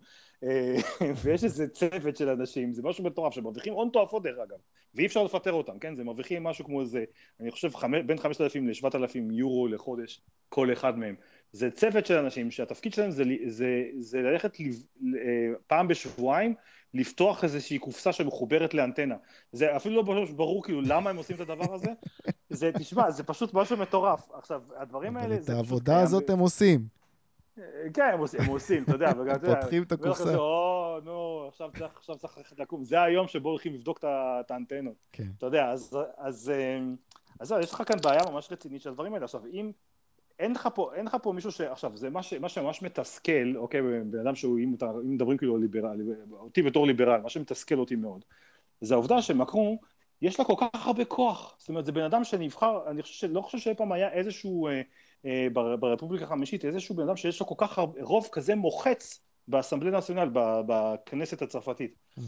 אה, 0.45 0.77
ויש 1.25 1.45
איזה 1.45 1.69
צוות 1.69 2.17
של 2.17 2.29
אנשים, 2.29 2.73
זה 2.73 2.83
משהו 2.83 3.05
מטורף, 3.05 3.35
שמרוויחים 3.35 3.73
הון 3.73 3.91
תועפות 3.93 4.23
דרך 4.23 4.39
אגב, 4.39 4.59
ואי 4.95 5.07
אפשר 5.07 5.25
לפטר 5.25 5.53
אותם, 5.53 5.79
כן? 5.79 5.95
זה 5.97 6.05
מרוויחים 6.05 6.45
משהו 6.45 6.65
כמו 6.65 6.81
איזה, 6.81 7.05
אני 7.41 7.51
חושב, 7.51 7.71
בין 8.07 8.19
5,000 8.19 8.69
ל-7,000 8.69 9.33
יורו 9.33 9.69
לחודש, 9.69 10.21
כל 10.49 10.73
אחד 10.73 10.99
מהם. 10.99 11.15
זה 11.55 11.71
צוות 11.71 12.07
של 12.07 12.19
אנשים 12.19 12.51
שהתפקיד 12.51 12.95
שלהם 12.95 13.11
זה, 13.11 13.25
זה, 13.47 13.85
זה 13.99 14.23
ללכת 14.23 14.61
לב, 14.61 14.75
אה, 15.17 15.53
פעם 15.67 15.89
בשבועיים 15.89 16.55
לפתוח 16.95 17.45
איזושהי 17.45 17.79
קופסה 17.79 18.13
שמחוברת 18.13 18.75
לאנטנה. 18.75 19.15
זה 19.53 19.77
אפילו 19.77 19.97
לא 19.97 20.03
ברור, 20.03 20.27
ברור 20.37 20.65
כאילו 20.65 20.81
למה 20.81 21.11
הם 21.11 21.17
עושים 21.17 21.37
את 21.37 21.41
הדבר 21.41 21.75
הזה. 21.75 21.91
זה, 22.51 22.71
תשמע, 22.79 23.11
זה 23.11 23.25
פשוט 23.25 23.55
משהו 23.55 23.77
מטורף. 23.77 24.31
עכשיו, 24.33 24.63
הדברים 24.77 25.17
האלה... 25.17 25.35
את 25.35 25.49
העבודה 25.49 26.01
הזאת 26.01 26.31
הם 26.31 26.39
עושים. 26.39 26.87
כן, 27.95 28.11
הם 28.13 28.19
עושים, 28.19 28.41
הם 28.41 28.47
עושים, 28.47 28.83
אתה 28.83 28.93
יודע. 28.93 29.13
פותחים 29.45 29.83
את 29.83 29.93
הקופסה. 29.93 30.37
או, 30.37 30.99
נו, 31.05 31.45
עכשיו 31.49 31.71
צריך, 31.79 31.97
עכשיו 31.97 32.17
צריך 32.17 32.39
ללכת 32.39 32.59
לקום. 32.59 32.85
זה 32.85 33.03
היום 33.03 33.29
שבו 33.29 33.49
הולכים 33.49 33.75
לבדוק 33.75 34.05
את 34.05 34.51
האנטנות. 34.51 35.07
כן. 35.13 35.27
אתה 35.39 35.47
יודע, 35.47 35.71
אז, 35.71 35.99
אז, 36.17 36.51
אה, 36.51 36.79
אז, 37.41 37.53
אז 37.53 37.61
יש 37.63 37.73
לך 37.73 37.83
כאן 37.87 37.97
בעיה 38.03 38.21
ממש 38.31 38.49
רצינית 38.53 38.83
של 38.83 38.91
הדברים 38.91 39.15
האלה. 39.15 39.25
עכשיו, 39.25 39.41
אם... 39.47 39.73
אין 40.39 40.53
לך 40.53 40.69
פה, 40.75 40.95
אין 40.95 41.07
לך 41.07 41.17
פה 41.23 41.33
מישהו 41.33 41.51
ש... 41.51 41.61
עכשיו, 41.61 41.97
זה 41.97 42.11
מה, 42.11 42.23
ש, 42.23 42.33
מה 42.33 42.49
שממש 42.49 42.83
מתסכל, 42.83 43.57
אוקיי, 43.57 43.81
בן 44.05 44.19
אדם 44.19 44.35
שהוא, 44.35 44.59
אם, 44.59 44.75
אם 44.83 45.15
מדברים 45.15 45.39
כאילו 45.39 45.57
ליברל, 45.57 46.01
אותי 46.33 46.63
בתור 46.63 46.87
ליברל, 46.87 47.21
מה 47.21 47.29
שמתסכל 47.29 47.79
אותי 47.79 47.97
מאוד, 47.97 48.25
זה 48.81 48.95
העובדה 48.95 49.23
שמקרון, 49.23 49.77
יש 50.23 50.39
לה 50.39 50.45
כל 50.45 50.55
כך 50.59 50.87
הרבה 50.87 51.05
כוח. 51.05 51.57
זאת 51.59 51.69
אומרת, 51.69 51.87
זה 51.87 51.93
בן 51.93 52.05
אדם 52.05 52.25
שנבחר, 52.25 52.91
אני 52.91 53.03
חושב 53.03 53.15
שלא 53.15 53.41
חושב 53.41 53.59
שאי 53.59 53.75
פעם 53.75 53.93
היה 53.93 54.13
איזשהו, 54.13 54.69
אה, 54.69 54.83
אה, 55.27 55.47
ברפובליקה 55.81 56.25
החמישית, 56.25 56.65
איזשהו 56.65 56.95
בן 56.95 57.03
אדם 57.03 57.17
שיש 57.17 57.41
לו 57.41 57.47
כל 57.47 57.55
כך 57.59 57.79
הרבה, 57.79 58.03
רוב 58.03 58.29
כזה 58.33 58.55
מוחץ 58.55 59.21
באסמבלי 59.49 59.91
נציונל, 59.91 60.29
בכנסת 60.67 61.43
הצרפתית. 61.43 61.95
Mm-hmm. 62.19 62.23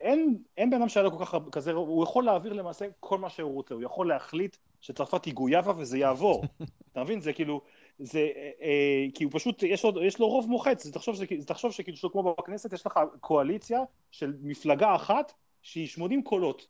אין, 0.00 0.38
אין 0.56 0.70
בן 0.70 0.76
אדם 0.76 0.88
שהיה 0.88 1.04
לו 1.04 1.18
כל 1.18 1.24
כך 1.24 1.34
כזה, 1.52 1.72
הוא 1.72 2.04
יכול 2.04 2.24
להעביר 2.24 2.52
למעשה 2.52 2.86
כל 3.00 3.18
מה 3.18 3.30
שהוא 3.30 3.52
רוצה, 3.52 3.74
הוא 3.74 3.82
יכול 3.82 4.08
להחליט 4.08 4.56
שצרפת 4.80 5.24
היא 5.24 5.34
גויאבה 5.34 5.72
וזה 5.76 5.98
יעבור. 5.98 6.44
אתה 6.92 7.04
מבין? 7.04 7.20
זה 7.20 7.32
כאילו, 7.32 7.60
זה, 7.98 8.18
אה, 8.18 8.50
אה, 8.62 9.06
כי 9.14 9.24
הוא 9.24 9.32
פשוט, 9.34 9.62
יש 9.62 9.84
לו, 9.84 10.04
יש 10.04 10.18
לו 10.18 10.28
רוב 10.28 10.48
מוחץ, 10.48 10.84
זה 10.84 10.92
תחשוב, 10.92 11.14
זה 11.14 11.24
תחשוב 11.46 11.72
שכאילו, 11.72 12.12
כמו 12.12 12.34
בכנסת, 12.38 12.72
יש 12.72 12.86
לך 12.86 13.00
קואליציה 13.20 13.80
של 14.10 14.34
מפלגה 14.42 14.94
אחת 14.94 15.32
שהיא 15.62 15.86
80 15.86 16.22
קולות. 16.22 16.66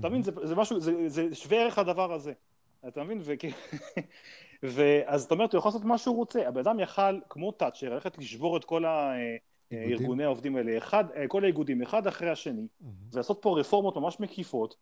אתה 0.00 0.08
מבין, 0.08 0.22
זה, 0.22 0.32
זה 0.42 0.54
משהו, 0.54 0.80
זה, 0.80 1.08
זה 1.08 1.34
שווה 1.34 1.58
ערך 1.58 1.78
הדבר 1.78 2.12
הזה. 2.12 2.32
אתה 2.88 3.04
מבין? 3.04 3.22
ואז 4.62 5.24
אתה 5.26 5.34
אומר, 5.34 5.44
הוא 5.52 5.58
יכול 5.58 5.68
לעשות 5.68 5.84
מה 5.84 5.98
שהוא 5.98 6.16
רוצה. 6.16 6.48
הבן 6.48 6.60
אדם 6.60 6.80
יכל, 6.80 7.20
כמו 7.28 7.52
תאצ'ר, 7.52 7.94
ללכת 7.94 8.18
לשבור 8.18 8.56
את 8.56 8.64
כל 8.64 8.84
הארגוני 8.84 10.24
העובדים 10.24 10.56
האלה, 10.56 10.78
אחד, 10.78 11.04
כל 11.28 11.44
האיגודים, 11.44 11.82
אחד 11.82 12.06
אחרי 12.06 12.30
השני, 12.30 12.66
ולעשות 13.12 13.38
פה 13.42 13.58
רפורמות 13.58 13.96
ממש 13.96 14.20
מקיפות, 14.20 14.76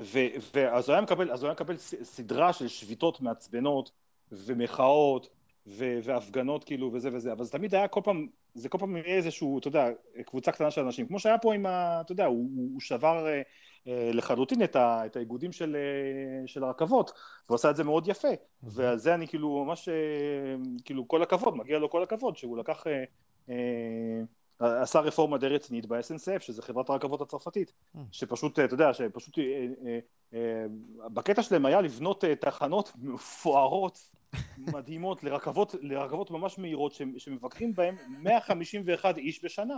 ואז 0.00 0.88
הוא 0.88 0.94
היה 0.94 1.02
מקבל, 1.02 1.32
אז 1.32 1.42
הוא 1.42 1.48
היה 1.48 1.54
מקבל 1.54 1.76
סדרה 1.76 2.52
של 2.52 2.68
שביתות 2.68 3.20
מעצבנות, 3.20 3.90
ומחאות, 4.32 5.28
והפגנות 5.66 6.64
כאילו, 6.64 6.90
וזה 6.92 7.08
וזה, 7.12 7.32
אבל 7.32 7.44
זה 7.44 7.52
תמיד 7.52 7.74
היה 7.74 7.88
כל 7.88 8.00
פעם, 8.04 8.26
זה 8.54 8.68
כל 8.68 8.78
פעם 8.78 8.96
יהיה 8.96 9.16
איזשהו, 9.16 9.58
אתה 9.58 9.68
יודע, 9.68 9.88
קבוצה 10.26 10.52
קטנה 10.52 10.70
של 10.70 10.80
אנשים, 10.80 11.06
כמו 11.06 11.18
שהיה 11.18 11.38
פה 11.38 11.54
עם 11.54 11.66
ה... 11.66 12.00
אתה 12.00 12.12
יודע, 12.12 12.24
הוא, 12.24 12.48
הוא 12.72 12.80
שבר 12.80 13.26
אה, 13.26 13.42
אה, 13.86 14.10
לחלוטין 14.12 14.62
את, 14.62 14.76
ה, 14.76 15.06
את 15.06 15.16
האיגודים 15.16 15.52
של, 15.52 15.76
אה, 15.76 16.46
של 16.46 16.64
הרכבות, 16.64 17.12
והוא 17.46 17.54
עשה 17.54 17.70
את 17.70 17.76
זה 17.76 17.84
מאוד 17.84 18.08
יפה, 18.08 18.28
ועל 18.62 18.98
זה 18.98 19.14
אני 19.14 19.28
כאילו 19.28 19.64
ממש, 19.64 19.88
כאילו 20.84 21.08
כל 21.08 21.22
הכבוד, 21.22 21.56
מגיע 21.56 21.78
לו 21.78 21.90
כל 21.90 22.02
הכבוד, 22.02 22.36
שהוא 22.36 22.58
לקח, 22.58 22.84
עשה 24.60 25.00
רפורמה 25.00 25.38
די 25.38 25.46
רצינית 25.46 25.86
ב-SNCF, 25.86 26.40
שזה 26.40 26.62
חברת 26.62 26.90
הרכבות 26.90 27.20
הצרפתית, 27.20 27.72
שפשוט, 28.12 28.58
אתה 28.58 28.74
יודע, 28.74 28.94
שפשוט, 28.94 29.38
בקטע 31.12 31.42
שלהם 31.42 31.66
היה 31.66 31.80
לבנות 31.80 32.24
תחנות 32.40 32.92
מפוארות, 32.98 34.10
מדהימות, 34.74 35.24
לרכבות, 35.24 35.74
לרכבות 35.80 36.30
ממש 36.30 36.58
מהירות, 36.58 36.94
שמבקרים 37.18 37.74
בהם 37.74 37.96
151 38.08 39.18
איש 39.18 39.44
בשנה. 39.44 39.76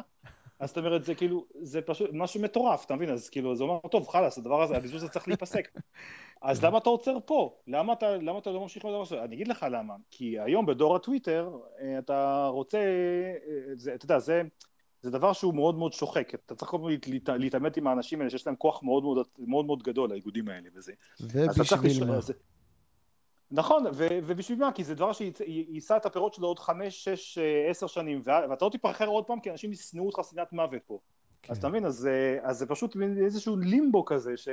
אז 0.62 0.68
זאת 0.68 0.78
אומרת, 0.78 1.04
זה 1.04 1.14
כאילו, 1.14 1.46
זה 1.60 1.82
פשוט 1.82 2.10
משהו 2.12 2.40
מטורף, 2.40 2.84
אתה 2.84 2.96
מבין? 2.96 3.10
אז 3.10 3.28
כאילו, 3.28 3.56
זה 3.56 3.64
אומר, 3.64 3.78
טוב, 3.90 4.08
חלאס, 4.08 4.38
הדבר 4.38 4.62
הזה, 4.62 4.76
הבזבוז 4.76 5.02
הזה 5.02 5.12
צריך 5.12 5.28
להיפסק. 5.28 5.68
אז 6.42 6.64
למה 6.64 6.78
אתה 6.78 6.88
עוצר 6.88 7.18
פה? 7.24 7.58
למה 7.66 7.92
אתה, 7.92 8.16
למה 8.16 8.38
אתה 8.38 8.50
לא 8.50 8.60
ממשיך 8.60 8.84
בדבר 8.84 9.02
הזה? 9.02 9.22
אני 9.22 9.34
אגיד 9.34 9.48
לך 9.48 9.66
למה. 9.70 9.94
כי 10.10 10.40
היום 10.40 10.66
בדור 10.66 10.96
הטוויטר, 10.96 11.50
אה, 11.80 11.98
אתה 11.98 12.46
רוצה, 12.46 12.78
אה, 12.78 13.74
זה, 13.74 13.94
אתה 13.94 14.04
יודע, 14.04 14.18
זה, 14.18 14.42
זה 15.02 15.10
דבר 15.10 15.32
שהוא 15.32 15.54
מאוד 15.54 15.74
מאוד 15.74 15.92
שוחק. 15.92 16.34
אתה 16.34 16.54
צריך 16.54 16.70
כל 16.70 16.76
הזמן 16.76 17.38
להתעמת 17.38 17.76
עם 17.76 17.86
האנשים 17.86 18.20
האלה 18.20 18.30
שיש 18.30 18.46
להם 18.46 18.56
כוח 18.56 18.82
מאוד 18.82 19.02
מאוד, 19.02 19.26
מאוד, 19.38 19.66
מאוד 19.66 19.82
גדול, 19.82 20.12
האיגודים 20.12 20.48
האלה 20.48 20.68
וזה. 20.74 20.92
ובשביל 21.20 22.04
מה? 22.04 22.18
נכון, 23.50 23.86
ו- 23.94 24.18
ובשביל 24.26 24.58
מה? 24.58 24.72
כי 24.72 24.84
זה 24.84 24.94
דבר 24.94 25.12
שיישא 25.12 25.96
את 25.96 26.06
הפירות 26.06 26.34
שלו 26.34 26.48
עוד 26.48 26.58
חמש, 26.58 27.04
שש, 27.04 27.38
אה, 27.38 27.70
עשר 27.70 27.86
שנים, 27.86 28.22
ואתה 28.24 28.64
לא 28.64 28.70
תיפחר 28.70 29.06
עוד 29.06 29.24
פעם 29.24 29.40
כי 29.40 29.50
אנשים 29.50 29.72
ישנאו 29.72 30.06
אותך 30.06 30.20
שנאת 30.30 30.52
מוות 30.52 30.82
פה. 30.86 30.98
כן. 31.42 31.52
אז 31.52 31.58
אתה 31.58 31.68
מבין, 31.68 31.86
אז, 31.86 32.06
אה, 32.06 32.38
אז 32.42 32.58
זה 32.58 32.66
פשוט 32.66 32.96
איזשהו 33.24 33.56
לימבו 33.56 34.04
כזה 34.04 34.36
ש, 34.36 34.48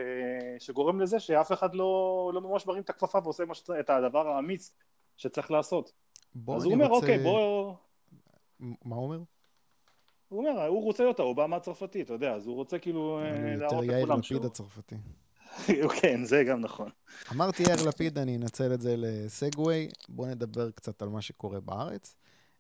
שגורם 0.60 1.00
לזה 1.00 1.20
שאף 1.20 1.52
אחד 1.52 1.76
לא, 1.76 2.32
לא 2.34 2.42
ממש 2.42 2.68
מרים 2.68 2.82
את 2.82 2.90
הכפפה 2.90 3.20
ועושה 3.24 3.44
את 3.80 3.90
הדבר 3.90 4.28
האמיץ 4.28 4.72
שצריך 5.18 5.52
לעשות. 5.52 5.92
אז 6.56 6.64
הוא 6.64 6.74
אומר, 6.74 6.88
רוצה... 6.88 7.06
אוקיי, 7.06 7.24
בוא... 7.24 7.74
מה 8.60 8.96
הוא 8.96 9.04
אומר? 9.04 9.20
הוא 10.30 10.48
אומר, 10.48 10.66
הוא 10.66 10.84
רוצה 10.84 11.06
אותה, 11.06 11.24
אובמה 11.24 11.56
הצרפתי, 11.56 12.02
אתה 12.02 12.14
יודע, 12.14 12.34
אז 12.34 12.48
הוא 12.48 12.56
רוצה 12.56 12.80
כאילו 12.80 13.20
אה, 13.20 13.56
להראות 13.56 13.86
לכולם 13.86 14.24
שהוא... 14.24 14.36
יותר 14.36 14.46
יאיר 14.46 14.46
לפיד 14.46 14.46
הצרפתי. 14.46 14.96
כן, 16.02 16.24
זה 16.24 16.44
גם 16.44 16.62
נכון. 16.62 16.90
אמרתי 17.32 17.64
יאיר 17.64 17.88
לפיד, 17.88 18.18
אני 18.18 18.36
אנצל 18.36 18.74
את 18.74 18.82
זה 18.82 18.96
לסגווי. 18.98 19.90
בואו 20.10 20.28
נדבר 20.28 20.72
קצת 20.72 21.02
על 21.02 21.10
מה 21.10 21.22
שקורה 21.22 21.60
בארץ. 21.60 22.16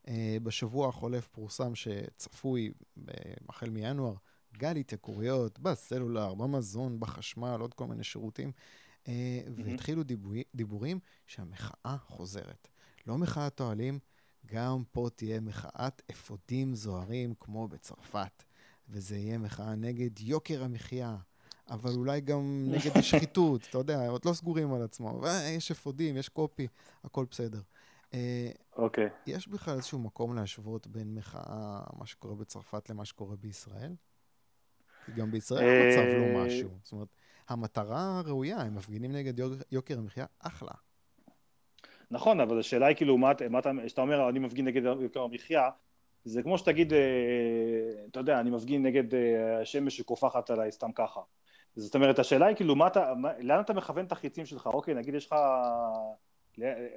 אה, 0.07 0.38
בשבוע 0.43 0.89
החולף 0.89 1.28
פורסם 1.28 1.76
שצפוי, 1.76 2.72
החל 3.49 3.70
מינואר, 3.70 4.13
גל 4.57 4.76
התייקרויות 4.76 5.59
בסלולר, 5.59 6.34
במזון, 6.34 6.99
בחשמל, 6.99 7.57
עוד 7.59 7.74
כל 7.74 7.88
מיני 7.88 8.03
שירותים, 8.03 8.51
אה, 9.07 9.41
והתחילו 9.55 10.03
דיבורים 10.55 10.99
שהמחאה 11.28 11.97
חוזרת. 12.07 12.67
לא 13.07 13.17
מחאת 13.17 13.61
אוהלים, 13.61 13.99
גם 14.45 14.83
פה 14.91 15.07
תהיה 15.15 15.39
מחאת 15.39 16.01
אפודים 16.11 16.75
זוהרים 16.75 17.33
כמו 17.39 17.67
בצרפת. 17.67 18.43
וזה 18.89 19.17
יהיה 19.17 19.37
מחאה 19.37 19.75
נגד 19.75 20.19
יוקר 20.19 20.63
המחיה, 20.63 21.17
אבל 21.69 21.91
אולי 21.95 22.21
גם 22.21 22.65
נגד 22.67 22.97
השחיתות, 22.99 23.67
אתה 23.69 23.77
יודע, 23.77 24.07
עוד 24.07 24.25
לא 24.25 24.33
סגורים 24.33 24.73
על 24.73 24.83
עצמו. 24.83 25.21
יש 25.57 25.71
אפודים, 25.71 26.17
יש 26.17 26.29
קופי, 26.29 26.67
הכל 27.03 27.25
בסדר. 27.31 27.61
אה, 28.13 28.51
אוקיי. 28.75 29.07
Okay. 29.07 29.09
יש 29.27 29.47
בכלל 29.47 29.75
איזשהו 29.75 29.99
מקום 29.99 30.35
להשוות 30.35 30.87
בין 30.87 31.15
מחאה, 31.15 31.81
מה 31.97 32.05
שקורה 32.05 32.35
בצרפת 32.35 32.89
למה 32.89 33.05
שקורה 33.05 33.35
בישראל? 33.35 33.95
כי 35.05 35.11
גם 35.11 35.31
בישראל 35.31 35.63
המצב 35.63 36.17
לא 36.17 36.39
אה, 36.39 36.45
משהו. 36.45 36.69
זאת 36.83 36.91
אומרת, 36.91 37.07
המטרה 37.47 38.21
ראויה, 38.25 38.57
הם 38.57 38.75
מפגינים 38.75 39.11
נגד 39.11 39.33
יוקר 39.71 39.97
המחיה, 39.97 40.25
אחלה. 40.39 40.71
נכון, 42.12 42.39
אבל 42.39 42.60
השאלה 42.60 42.88
היא 42.88 42.95
כאילו, 42.95 43.18
מה 43.18 43.32
אתה, 43.32 43.72
כשאתה 43.86 44.01
אומר, 44.01 44.30
אני 44.30 44.39
מפגין 44.39 44.66
נגד 44.66 44.84
יוקר 44.84 45.22
המחיה, 45.22 45.70
זה 46.26 46.43
כמו 46.43 46.57
שתגיד, 46.57 46.93
אה, 46.93 46.99
אתה 48.12 48.20
יודע, 48.20 48.39
אני 48.39 48.49
מפגין 48.49 48.84
נגד 48.84 49.03
השמש 49.62 49.97
שקופחת 49.97 50.49
עליי 50.49 50.72
סתם 50.72 50.91
ככה. 50.91 51.22
זאת 51.76 51.95
אומרת, 51.95 52.20
השאלה 52.20 52.45
היא 52.45 52.55
כאילו, 52.55 52.76
מה 52.76 52.88
אתה, 52.88 53.14
מה, 53.18 53.32
לאן 53.39 53.60
אתה 53.60 53.74
מכוון 53.74 54.05
את 54.05 54.12
החיצים 54.12 54.45
שלך? 54.45 54.68
אוקיי, 54.68 54.93
נגיד 54.93 55.16
יש 55.16 55.26
לך... 55.26 55.36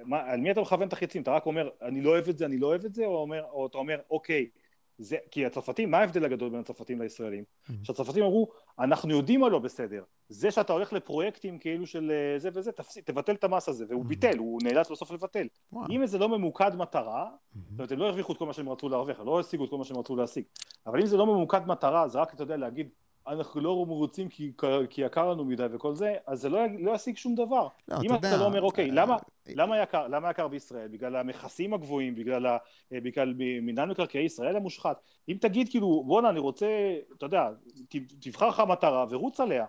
מה, 0.05 0.31
על 0.31 0.41
מי 0.41 0.51
אתה 0.51 0.61
מכוון 0.61 0.89
את 0.89 0.93
החיצים? 0.93 1.23
אתה 1.23 1.31
רק 1.31 1.47
אומר, 1.47 1.71
אני 1.83 2.01
לא 2.01 2.11
אוהב 2.11 2.29
את 2.29 2.39
זה, 2.39 2.47
אני 2.47 2.59
לא 2.59 2.67
אוהב 2.67 2.85
את 2.85 2.95
זה, 2.95 3.07
או, 3.07 3.17
אומר, 3.17 3.45
או 3.45 3.67
אתה 3.67 3.79
אומר, 3.79 4.01
אוקיי, 4.11 4.47
זה, 5.03 5.17
כי 5.31 5.47
הצרפתים, 5.47 5.91
מה 5.91 5.99
ההבדל 5.99 6.25
הגדול 6.25 6.51
בין 6.51 6.61
הצרפתים 6.61 7.03
לישראלים? 7.03 7.45
Mm-hmm. 7.45 7.73
שהצרפתים 7.83 8.25
אמרו, 8.25 8.49
אנחנו 8.79 9.11
יודעים 9.11 9.41
מה 9.41 9.49
לא 9.49 9.59
בסדר. 9.59 10.03
זה 10.29 10.51
שאתה 10.51 10.73
הולך 10.73 10.93
לפרויקטים 10.93 11.59
כאילו 11.59 11.87
של 11.87 12.13
אה, 12.15 12.39
זה 12.39 12.49
וזה, 12.55 12.73
תפסיק, 12.73 13.05
תבטל 13.07 13.33
את 13.33 13.45
המס 13.45 13.69
הזה, 13.69 13.85
והוא 13.89 14.05
mm-hmm. 14.05 14.09
ביטל, 14.09 14.39
הוא 14.39 14.61
נאלץ 14.65 14.91
בסוף 14.91 15.11
לבטל. 15.11 15.47
Wow. 15.75 15.79
אם 15.91 16.07
זה 16.07 16.19
לא 16.19 16.29
ממוקד 16.29 16.75
מטרה, 16.77 17.27
mm-hmm. 17.27 17.59
זאת 17.71 17.79
אומרת, 17.79 17.93
הם 17.93 17.99
לא 17.99 18.07
הרוויחו 18.07 18.33
את 18.33 18.39
כל 18.39 18.47
מה 18.47 18.53
שהם 18.53 18.69
רצו 18.69 18.89
להרוויח, 18.89 19.21
לא 19.21 19.41
השיגו 19.41 19.65
את 19.65 19.71
כל 19.71 19.79
מה 19.79 19.85
שהם 19.85 19.97
רצו 19.97 20.17
להשיג. 20.17 20.45
אבל 20.87 21.01
אם 21.01 21.07
זה 21.07 21.17
לא 21.17 21.27
ממוקד 21.27 21.67
מטרה, 21.67 22.09
זה 22.09 22.21
רק, 22.21 22.35
אתה 22.35 22.43
יודע, 22.43 22.57
להגיד, 22.57 22.89
אנחנו 23.27 23.61
לא 23.61 23.87
מרוצים 23.87 24.29
כי, 24.29 24.53
כי 24.91 25.03
יקר 25.03 25.31
לנו 25.31 25.45
מדי 25.45 25.67
וכל 25.73 25.95
זה, 25.95 26.15
אז 26.27 26.41
זה 26.41 26.49
לא, 26.49 26.61
לא 26.79 26.93
ישיג 26.93 27.17
שום 27.17 27.35
דבר. 27.35 27.69
לא, 27.89 27.97
אם 28.03 28.15
אתה, 28.15 28.29
אתה 28.29 28.37
לא 28.37 28.45
אומר, 28.45 28.63
אוקיי, 28.63 28.91
למה, 28.91 29.17
למה, 29.47 29.83
יקר, 29.83 30.09
למה 30.09 30.31
יקר 30.31 30.49
בישראל? 30.49 30.89
בגלל 30.89 31.17
המכסים 31.17 31.75
הגבוהים, 31.75 32.15
בגלל, 32.15 32.47
ה, 32.47 32.59
בגלל 32.91 33.35
מינהל 33.63 33.89
מקרקעי 33.89 34.25
ישראל 34.25 34.57
המושחת. 34.57 35.01
אם 35.29 35.37
תגיד 35.41 35.69
כאילו, 35.69 36.05
בואנה, 36.07 36.31
אני 36.31 36.39
רוצה, 36.39 36.67
אתה 37.17 37.27
יודע, 37.27 37.49
תבחר 38.21 38.49
לך 38.49 38.63
מטרה 38.69 39.07
ורוץ 39.11 39.41
עליה. 39.41 39.67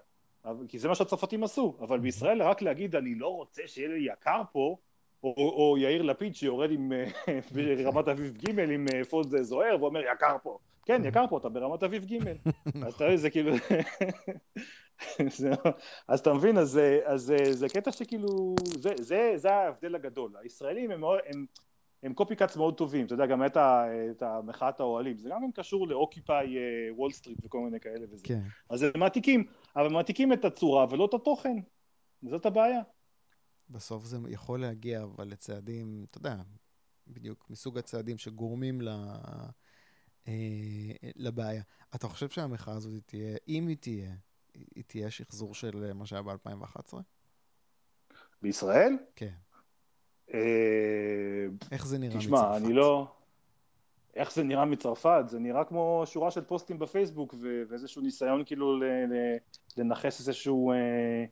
כי 0.68 0.80
זה 0.80 0.88
מה 0.88 0.96
שהצרפתים 0.96 1.44
עשו, 1.44 1.78
אבל 1.80 2.00
בישראל 2.00 2.42
רק 2.42 2.62
להגיד, 2.62 2.96
אני 2.96 3.16
לא 3.16 3.28
רוצה 3.28 3.62
שיהיה 3.66 3.90
לי 3.90 4.12
יקר 4.14 4.42
פה, 4.52 4.78
או, 5.24 5.34
או, 5.38 5.78
יאיר 5.78 6.02
לפיד 6.02 6.36
שיורד 6.36 6.72
עם, 6.72 6.92
ברמת 7.54 8.08
אביב 8.08 8.38
ג' 8.38 8.60
עם 8.60 8.86
פונד 9.10 9.42
זוהר 9.42 9.78
ואומר, 9.82 10.02
יקר 10.14 10.38
פה. 10.44 10.58
כן, 10.86 11.02
יקר 11.08 11.26
פה, 11.30 11.38
אתה 11.38 11.50
ברמת 11.50 11.84
אביב 11.84 12.06
ג', 12.06 12.28
אז 12.86 12.94
אתה 12.96 13.06
רואה, 13.06 13.18
זה 13.18 13.30
כאילו... 13.30 13.52
אז 16.08 16.20
אתה 16.20 16.34
מבין, 16.34 16.58
אז, 16.58 16.80
אז 17.04 17.34
זה 17.52 17.70
קטע 17.70 17.92
שכאילו, 17.92 18.56
זה, 18.66 18.90
זה, 19.00 19.34
זה 19.36 19.54
ההבדל 19.54 19.96
הגדול. 19.96 20.32
הישראלים 20.42 20.92
הם, 20.92 21.04
הם, 21.04 21.46
הם 22.04 22.14
copycats 22.14 22.58
מאוד 22.58 22.78
טובים, 22.78 23.06
אתה 23.06 23.14
יודע, 23.14 23.26
גם 23.26 23.46
את, 23.46 23.58
את 24.12 24.24
המחאת 24.24 24.80
האוהלים, 24.80 25.18
זה 25.18 25.30
גם 25.30 25.52
קשור 25.52 25.88
לאוקיפאי 25.88 26.56
וול 26.92 27.12
סטריט 27.12 27.38
וכל 27.46 27.60
מיני 27.60 27.80
כאלה 27.80 28.06
וזה. 28.12 28.26
כן. 28.28 28.40
אז 28.70 28.84
הם 28.84 28.92
מעתיקים, 28.96 29.44
אבל 29.76 29.90
מעתיקים 29.90 30.34
את 30.34 30.46
הצורה 30.46 30.86
ולא 30.90 31.06
את 31.06 31.14
התוכן, 31.14 31.58
זאת 32.24 32.46
הבעיה. 32.46 32.82
בסוף 33.70 34.06
זה 34.06 34.18
יכול 34.28 34.62
להגיע, 34.62 35.04
אבל 35.04 35.28
לצעדים, 35.28 36.06
אתה 36.10 36.18
יודע, 36.18 36.36
בדיוק 37.08 37.50
מסוג 37.50 37.78
הצעדים 37.78 38.18
שגורמים 38.18 38.82
ל... 38.82 38.90
אה, 40.28 41.10
לבעיה. 41.16 41.64
אתה 41.96 42.08
חושב 42.08 42.30
שהמחאה 42.30 42.74
הזאת 42.74 43.04
תהיה, 43.06 43.38
אם 43.48 43.68
היא 43.68 43.78
תהיה, 43.78 44.12
היא 44.54 44.84
תהיה 44.88 45.10
שחזור 45.10 45.56
של 45.56 45.84
אה, 45.84 45.94
מה 45.94 46.06
שהיה 46.06 46.22
ב-2011? 46.22 46.94
בישראל? 48.42 48.98
כן. 49.16 49.34
אה, 50.34 51.46
איך 51.72 51.86
זה 51.86 51.98
נראה 51.98 52.18
תשמע, 52.18 52.38
מצרפת? 52.38 52.56
תשמע, 52.56 52.68
אני 52.68 52.74
לא... 52.74 53.08
איך 54.16 54.34
זה 54.34 54.44
נראה 54.44 54.66
מצרפת? 54.66 55.24
זה 55.28 55.40
נראה 55.40 55.64
כמו 55.64 56.04
שורה 56.06 56.32
של 56.32 56.42
פוסטים 56.42 56.80
בפייסבוק 56.80 57.36
ואיזשהו 57.70 58.02
ניסיון 58.02 58.44
כאילו 58.46 58.80
לנכס 59.78 60.20
איזשהו... 60.20 60.72
אה, 60.72 61.26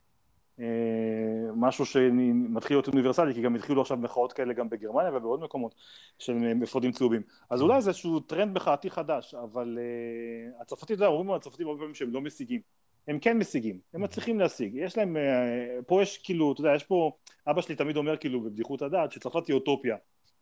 משהו 1.56 1.86
שמתחיל 1.86 2.78
להיות 2.78 2.88
אוניברסלי, 2.88 3.34
כי 3.34 3.42
גם 3.42 3.56
התחילו 3.56 3.82
עכשיו 3.82 3.98
מחאות 3.98 4.34
כאלה 4.34 4.54
גם 4.54 4.70
בגרמניה 4.70 5.12
ובעוד 5.14 5.42
מקומות 5.42 5.76
של 6.20 6.34
אפודים 6.34 6.92
צהובים. 6.92 7.22
אז 7.50 7.62
אולי 7.62 7.82
זה 7.82 7.90
איזשהו 7.90 8.20
טרנד 8.20 8.56
מחאתי 8.56 8.90
חדש, 8.90 9.36
אבל 9.36 9.78
uh, 9.78 10.62
הצרפתים, 10.62 10.96
אתה 10.96 11.04
יודע, 11.04 11.08
אומרים 11.08 11.30
על 11.30 11.36
הצרפתים 11.36 11.68
הרבה 11.68 11.80
פעמים 11.80 11.96
שהם 11.96 12.14
לא 12.14 12.22
משיגים. 12.22 12.62
הם 13.08 13.20
כן 13.20 13.38
משיגים, 13.38 13.80
הם 13.94 14.02
מצליחים 14.02 14.40
להשיג. 14.40 14.76
יש 14.76 14.98
להם, 14.98 15.18
uh, 15.18 15.84
פה 15.88 16.02
יש 16.02 16.18
כאילו, 16.18 16.52
אתה 16.52 16.62
יודע, 16.62 16.76
יש 16.76 16.84
פה, 16.84 17.12
אבא 17.48 17.62
שלי 17.62 17.76
תמיד 17.76 17.98
אומר 17.98 18.18
כאילו 18.18 18.42
בבדיחות 18.42 18.82
הדעת, 18.82 19.12
שצרפת 19.12 19.48
היא 19.48 19.54
אוטופיה. 19.54 19.96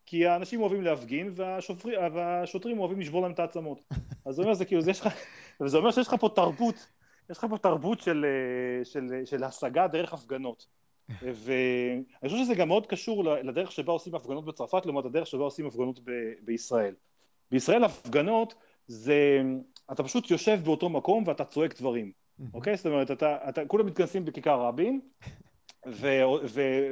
כי 0.05 0.25
האנשים 0.25 0.61
אוהבים 0.61 0.81
להפגין 0.81 1.31
והשופרי, 1.35 1.93
והשוטרים 2.13 2.79
אוהבים 2.79 2.99
לשבור 2.99 3.21
להם 3.21 3.31
את 3.31 3.39
העצמות. 3.39 3.81
אז 4.25 4.35
זה 4.35 4.41
אומר, 4.41 4.53
זה 4.53 4.65
כאילו, 4.65 4.81
זה, 4.81 4.91
יש 4.91 5.01
לך, 5.01 5.07
וזה 5.61 5.77
אומר 5.77 5.91
שיש 5.91 6.07
לך 6.07 6.15
פה 6.19 6.29
תרבות 6.35 6.87
יש 7.29 7.37
לך 7.37 7.45
פה 7.49 7.57
תרבות 7.57 8.01
של, 8.01 8.25
אה, 8.25 8.85
של, 8.85 9.21
של 9.25 9.43
השגה 9.43 9.87
דרך 9.87 10.13
הפגנות. 10.13 10.67
ואני 11.21 12.29
חושב 12.29 12.43
שזה 12.43 12.55
גם 12.55 12.67
מאוד 12.67 12.87
קשור 12.87 13.23
לדרך 13.23 13.71
שבה 13.71 13.93
עושים 13.93 14.15
הפגנות 14.15 14.45
בצרפת 14.45 14.85
לעומת 14.85 15.05
הדרך 15.05 15.27
שבה 15.27 15.43
עושים 15.43 15.65
הפגנות 15.65 15.99
ב- 15.99 16.33
בישראל. 16.41 16.95
בישראל 17.51 17.83
הפגנות 17.83 18.53
זה, 18.87 19.41
אתה 19.91 20.03
פשוט 20.03 20.31
יושב 20.31 20.59
באותו 20.63 20.89
מקום 20.89 21.23
ואתה 21.27 21.45
צועק 21.45 21.79
דברים, 21.79 22.11
אוקיי? 22.53 22.77
זאת 22.77 22.85
אומרת, 22.85 23.11
אתה, 23.11 23.49
אתה, 23.49 23.65
כולם 23.67 23.85
מתכנסים 23.85 24.25
בכיכר 24.25 24.61
רבין, 24.61 24.99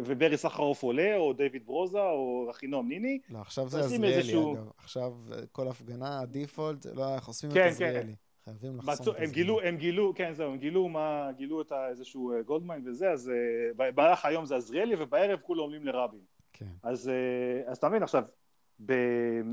וברי 0.06 0.38
סחרוף 0.38 0.84
עולה, 0.84 1.18
או 1.18 1.34
דיוויד 1.34 1.66
ברוזה, 1.66 2.02
או 2.02 2.48
אחינועם 2.52 2.88
ניני. 2.88 3.20
לא, 3.30 3.40
עכשיו 3.40 3.70
זה 3.70 3.80
עזריאלי, 3.80 4.16
איזשהו... 4.16 4.56
אגב. 4.56 4.70
עכשיו 4.78 5.14
כל 5.52 5.68
הפגנה, 5.68 6.20
הדיפולט, 6.20 6.86
לא, 6.86 7.20
חושפים 7.20 7.52
כן, 7.52 7.68
את 7.68 7.72
עזריאלי. 7.72 8.00
כן. 8.04 8.27
חייבים 8.48 8.78
לחסום 8.78 8.93
מצו, 8.93 9.12
את 9.12 9.18
הם 9.20 9.32
גילו, 9.32 9.62
הם 9.62 9.78
גילו, 9.78 10.14
כן 10.16 10.34
זהו, 10.34 10.52
הם 10.52 10.58
גילו 10.58 10.89
מה, 10.89 11.30
גילו 11.38 11.62
את 11.62 11.72
איזשהו 11.89 12.34
גולדמיין 12.45 12.82
וזה, 12.86 13.12
אז 13.12 13.32
uh, 13.32 13.76
במהלך 13.78 14.26
היום 14.26 14.45
זה 14.45 14.56
עזריאלי 14.56 14.95
ובערב 15.00 15.39
כולם 15.39 15.62
עולים 15.62 15.86
לרבין. 15.86 16.22
כן. 16.54 16.66
אז, 16.84 17.08
uh, 17.08 17.70
אז 17.70 17.78
אתה 17.78 17.89
מבין, 17.89 18.04
עכשיו, 18.04 18.24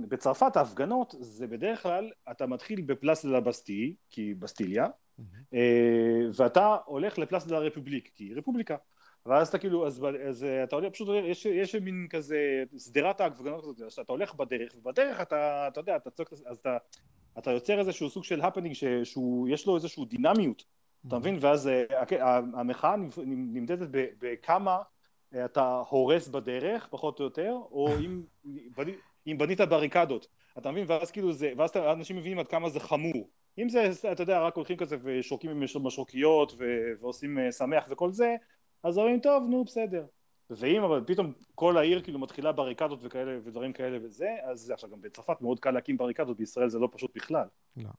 בצרפת 0.08 0.56
ההפגנות 0.56 1.14
זה 1.20 1.46
בדרך 1.46 1.82
כלל, 1.82 2.10
אתה 2.30 2.46
מתחיל 2.46 2.80
ב 2.80 2.88
Place 2.88 3.24
de 3.24 3.30
la 3.30 3.40
Bastille, 3.40 3.94
כי 4.10 4.34
בסטיליה, 4.34 4.86
mm-hmm. 4.86 5.56
ואתה 6.36 6.76
הולך 6.84 7.18
ל 7.18 7.23
Place 7.23 7.46
de 7.46 7.58
République, 7.58 8.10
כי 8.14 8.34
רפובליקה. 8.34 8.76
ואז 9.26 9.48
אתה 9.48 9.58
כאילו, 9.58 9.86
אז, 9.86 10.04
אז 10.28 10.46
אתה 10.64 10.76
עולה, 10.76 10.90
פשוט 10.90 11.08
יש, 11.24 11.46
יש 11.46 11.74
מין 11.74 12.06
כזה, 12.10 12.64
שדרת 12.78 13.20
ההפגנות 13.20 13.64
הזאת, 13.64 13.80
אז 13.80 13.92
אתה 13.92 14.12
הולך 14.12 14.34
בדרך, 14.34 14.72
ובדרך 14.76 15.20
אתה, 15.20 15.68
אתה 15.68 15.80
יודע, 15.80 15.96
אתה 15.96 16.10
צועק, 16.10 16.32
אז 16.32 16.56
אתה, 16.60 16.76
אתה 17.38 17.50
יוצר 17.50 17.78
איזשהו 17.78 18.10
סוג 18.10 18.24
של 18.24 18.40
הפנינג 18.40 18.74
שיש 18.74 19.66
לו 19.66 19.76
איזשהו 19.76 20.04
דינמיות, 20.04 20.60
mm-hmm. 20.60 21.08
אתה 21.08 21.18
מבין? 21.18 21.38
ואז 21.40 21.68
אה, 21.68 22.38
המחאה 22.54 22.96
נמדדת 23.26 23.88
בכמה 23.92 24.78
אה, 25.34 25.44
אתה 25.44 25.82
הורס 25.88 26.28
בדרך, 26.28 26.88
פחות 26.90 27.20
או 27.20 27.24
יותר, 27.24 27.52
או 27.70 27.88
אם, 28.04 28.22
אם 29.26 29.38
בנית 29.38 29.60
בריקדות, 29.60 30.26
אתה 30.58 30.70
מבין? 30.70 30.84
ואז 30.88 31.10
כאילו 31.10 31.32
זה, 31.32 31.52
ואז 31.56 31.76
אנשים 31.76 32.16
מבינים 32.16 32.38
עד 32.38 32.48
כמה 32.48 32.68
זה 32.68 32.80
חמור. 32.80 33.28
אם 33.58 33.68
זה, 33.68 33.90
אתה 34.12 34.22
יודע, 34.22 34.40
רק 34.40 34.56
הולכים 34.56 34.76
כזה 34.76 34.96
ושורקים 35.02 35.50
עם 35.50 35.62
משרוקיות 35.62 36.54
ועושים 37.00 37.38
אה, 37.38 37.52
שמח 37.52 37.84
וכל 37.90 38.12
זה, 38.12 38.36
אז 38.82 38.98
אומרים, 38.98 39.20
טוב, 39.20 39.44
נו, 39.50 39.64
בסדר. 39.64 40.04
ואם 40.56 40.82
אבל 40.82 41.02
פתאום 41.06 41.32
כל 41.54 41.78
העיר 41.78 42.02
כאילו 42.02 42.18
מתחילה 42.18 42.52
בריקדות 42.52 42.98
וכאלה 43.02 43.38
ודברים 43.44 43.72
כאלה 43.72 43.98
וזה, 44.02 44.28
אז 44.44 44.70
עכשיו 44.70 44.90
גם 44.90 45.00
בצרפת 45.00 45.40
מאוד 45.40 45.60
קל 45.60 45.70
להקים 45.70 45.96
בריקדות, 45.96 46.36
בישראל 46.36 46.68
זה 46.68 46.78
לא 46.78 46.88
פשוט 46.92 47.10
בכלל. 47.14 47.46
לא. 47.76 47.90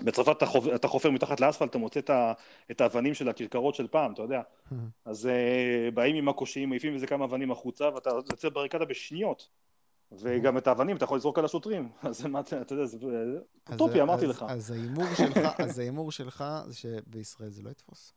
בצרפת 0.00 0.36
אתה, 0.36 0.46
חופ... 0.46 0.64
אתה 0.74 0.88
חופר 0.88 1.10
מתחת 1.10 1.40
לאספלט, 1.40 1.70
אתה 1.70 1.78
מוצא 1.78 2.00
את, 2.00 2.10
ה... 2.10 2.32
את 2.70 2.80
האבנים 2.80 3.14
של 3.14 3.28
הכרכרות 3.28 3.74
של 3.74 3.86
פעם, 3.86 4.12
אתה 4.12 4.22
יודע. 4.22 4.42
אז 5.04 5.28
uh, 5.28 5.94
באים 5.94 6.16
עם 6.16 6.28
הקושיים, 6.28 6.68
מעיפים 6.68 6.94
איזה 6.94 7.06
כמה 7.06 7.24
אבנים 7.24 7.50
החוצה, 7.50 7.88
ואתה 7.94 8.10
יוצא 8.10 8.48
בריקדה 8.48 8.84
בשניות. 8.84 9.48
וגם 10.12 10.58
את 10.58 10.66
האבנים 10.66 10.96
אתה 10.96 11.04
יכול 11.04 11.16
לזרוק 11.16 11.38
על 11.38 11.44
השוטרים, 11.44 11.88
אז 12.02 12.26
מה 12.26 12.40
אתה 12.40 12.74
יודע, 12.74 12.84
זה 12.84 12.98
אוטופי, 13.72 14.02
אמרתי 14.02 14.26
לך. 14.26 14.44
אז 15.58 15.78
ההימור 15.78 16.12
שלך 16.12 16.44
זה 16.66 16.74
שבישראל 16.76 17.50
זה 17.50 17.62
לא 17.62 17.70
יתפוס. 17.70 18.12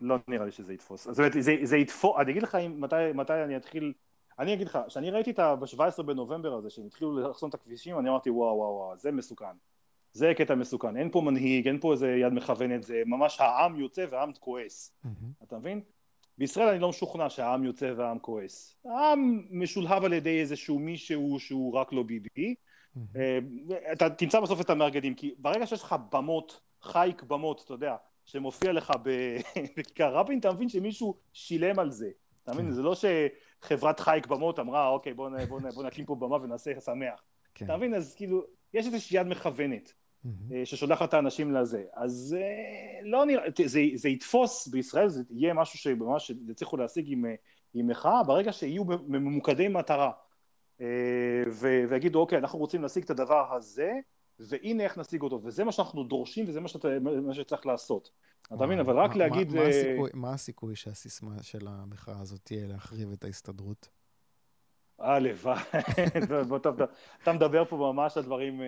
לא 0.00 0.16
נראה 0.28 0.44
לי 0.44 0.52
שזה 0.52 0.72
יתפוס. 0.72 1.04
זאת 1.04 1.18
אומרת, 1.18 1.32
זה, 1.40 1.56
זה 1.62 1.76
יתפוס, 1.76 2.16
אני 2.18 2.30
אגיד 2.30 2.42
לך 2.42 2.54
מתי, 2.54 2.96
מתי 3.14 3.32
אני 3.44 3.56
אתחיל, 3.56 3.92
אני 4.38 4.54
אגיד 4.54 4.66
לך, 4.66 4.78
כשאני 4.88 5.10
ראיתי 5.10 5.30
את 5.30 5.38
ה-17 5.38 6.02
בנובמבר 6.02 6.54
הזה, 6.54 6.70
שהם 6.70 6.86
התחילו 6.86 7.30
לחסום 7.30 7.48
את 7.48 7.54
הכבישים, 7.54 7.98
אני 7.98 8.08
אמרתי 8.08 8.30
וואו 8.30 8.56
וואו 8.56 8.74
וואו, 8.74 8.96
זה 8.96 9.12
מסוכן. 9.12 9.56
זה 10.12 10.32
קטע 10.36 10.54
מסוכן, 10.54 10.96
אין 10.96 11.10
פה 11.10 11.20
מנהיג, 11.20 11.68
אין 11.68 11.80
פה 11.80 11.92
איזה 11.92 12.08
יד 12.08 12.32
מכוונת, 12.32 12.82
זה 12.82 13.02
ממש 13.06 13.40
העם 13.40 13.80
יוצא 13.80 14.06
והעם 14.10 14.32
כועס, 14.40 14.92
mm-hmm. 15.04 15.44
אתה 15.44 15.58
מבין? 15.58 15.80
בישראל 16.38 16.68
אני 16.68 16.78
לא 16.78 16.88
משוכנע 16.88 17.30
שהעם 17.30 17.64
יוצא 17.64 17.92
והעם 17.96 18.18
כועס. 18.18 18.76
העם 18.84 19.46
משולהב 19.50 20.04
על 20.04 20.12
ידי 20.12 20.40
איזשהו 20.40 20.78
מישהו 20.78 21.36
שהוא 21.40 21.74
רק 21.74 21.92
לא 21.92 22.02
ביבי. 22.02 22.54
Mm-hmm. 22.96 23.72
אתה 23.92 24.10
תמצא 24.10 24.40
בסוף 24.40 24.60
את 24.60 24.70
המארגנים, 24.70 25.14
כי 25.14 25.34
ברגע 25.38 25.66
שיש 25.66 25.82
לך 25.82 25.96
במות, 26.12 26.60
חייק 26.82 27.22
במות, 27.22 27.62
אתה 27.64 27.74
יודע, 27.74 27.96
שמופיע 28.28 28.72
לך 28.72 28.92
בכיכר 29.76 30.14
רבין, 30.14 30.38
אתה 30.38 30.52
מבין 30.52 30.68
שמישהו 30.68 31.14
שילם 31.32 31.78
על 31.78 31.90
זה. 31.90 32.10
אתה 32.44 32.52
מבין? 32.52 32.66
כן. 32.66 32.72
זה 32.72 32.82
לא 32.82 32.94
שחברת 32.94 34.00
חייק 34.00 34.26
במות 34.26 34.58
אמרה, 34.58 34.88
אוקיי, 34.88 35.14
בוא, 35.14 35.30
בוא, 35.48 35.60
בוא 35.74 35.84
נקים 35.84 36.04
פה 36.04 36.14
במה 36.14 36.36
ונעשה 36.36 36.80
שמח. 36.80 37.22
כן. 37.54 37.64
אתה 37.64 37.76
מבין? 37.76 37.94
אז 37.94 38.14
כאילו, 38.14 38.44
יש 38.74 38.86
איזושהי 38.86 39.20
יד 39.20 39.26
מכוונת. 39.26 39.92
Mm-hmm. 40.26 40.52
ששולחת 40.64 41.08
את 41.08 41.14
האנשים 41.14 41.54
לזה. 41.54 41.84
אז 41.94 42.36
אה, 42.40 43.00
לא 43.02 43.26
נראה, 43.26 43.44
זה, 43.64 43.80
זה 43.94 44.08
יתפוס 44.08 44.68
בישראל, 44.68 45.08
זה 45.08 45.22
יהיה 45.30 45.54
משהו 45.54 45.78
שממש 45.78 46.32
יצליחו 46.48 46.76
להשיג 46.76 47.12
עם, 47.12 47.24
עם 47.74 47.86
מחאה, 47.86 48.22
ברגע 48.22 48.52
שיהיו 48.52 48.84
ממוקדי 48.84 49.68
מטרה. 49.68 50.10
ויגידו, 51.60 52.20
אוקיי, 52.20 52.38
אנחנו 52.38 52.58
רוצים 52.58 52.82
להשיג 52.82 53.04
את 53.04 53.10
הדבר 53.10 53.54
הזה, 53.54 53.92
והנה 54.38 54.84
איך 54.84 54.98
נשיג 54.98 55.22
אותו, 55.22 55.40
וזה 55.42 55.64
מה 55.64 55.72
שאנחנו 55.72 56.04
דורשים 56.04 56.44
וזה 56.48 56.60
מה, 56.60 56.68
שאתה, 56.68 56.88
מה 57.00 57.34
שצריך 57.34 57.66
לעשות. 57.66 58.10
אתה 58.42 58.66
מבין? 58.66 58.80
אבל 58.80 58.98
רק 58.98 59.16
להגיד... 59.16 59.52
מה, 59.52 59.60
מה, 59.62 59.68
הסיכוי, 59.68 60.10
מה 60.14 60.32
הסיכוי 60.32 60.76
שהסיסמה 60.76 61.42
של 61.42 61.68
המחאה 61.68 62.20
הזאת 62.20 62.40
תהיה 62.44 62.66
להחריב 62.66 63.12
את 63.12 63.24
ההסתדרות? 63.24 63.88
הלוואי, 64.98 65.58
אתה 67.22 67.32
מדבר 67.32 67.64
פה 67.64 67.76
ממש 67.76 68.16
על 68.16 68.22
דברים, 68.22 68.62
אה, 68.62 68.66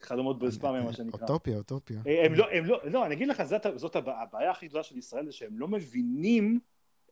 חלומות 0.00 0.38
בספאם, 0.38 0.84
מה 0.84 0.92
שנקרא. 0.92 1.20
אוטופיה, 1.22 1.56
אוטופיה. 1.56 2.00
אה, 2.06 2.26
הם 2.26 2.34
לא, 2.34 2.50
הם 2.52 2.64
לא, 2.64 2.80
לא, 2.84 3.06
אני 3.06 3.14
אגיד 3.14 3.28
לך, 3.28 3.42
זאת 3.76 3.96
הבעיה 3.96 4.50
הכי 4.50 4.68
גדולה 4.68 4.82
של 4.82 4.98
ישראל, 4.98 5.26
זה 5.26 5.32
שהם 5.32 5.58
לא 5.58 5.68
מבינים 5.68 6.60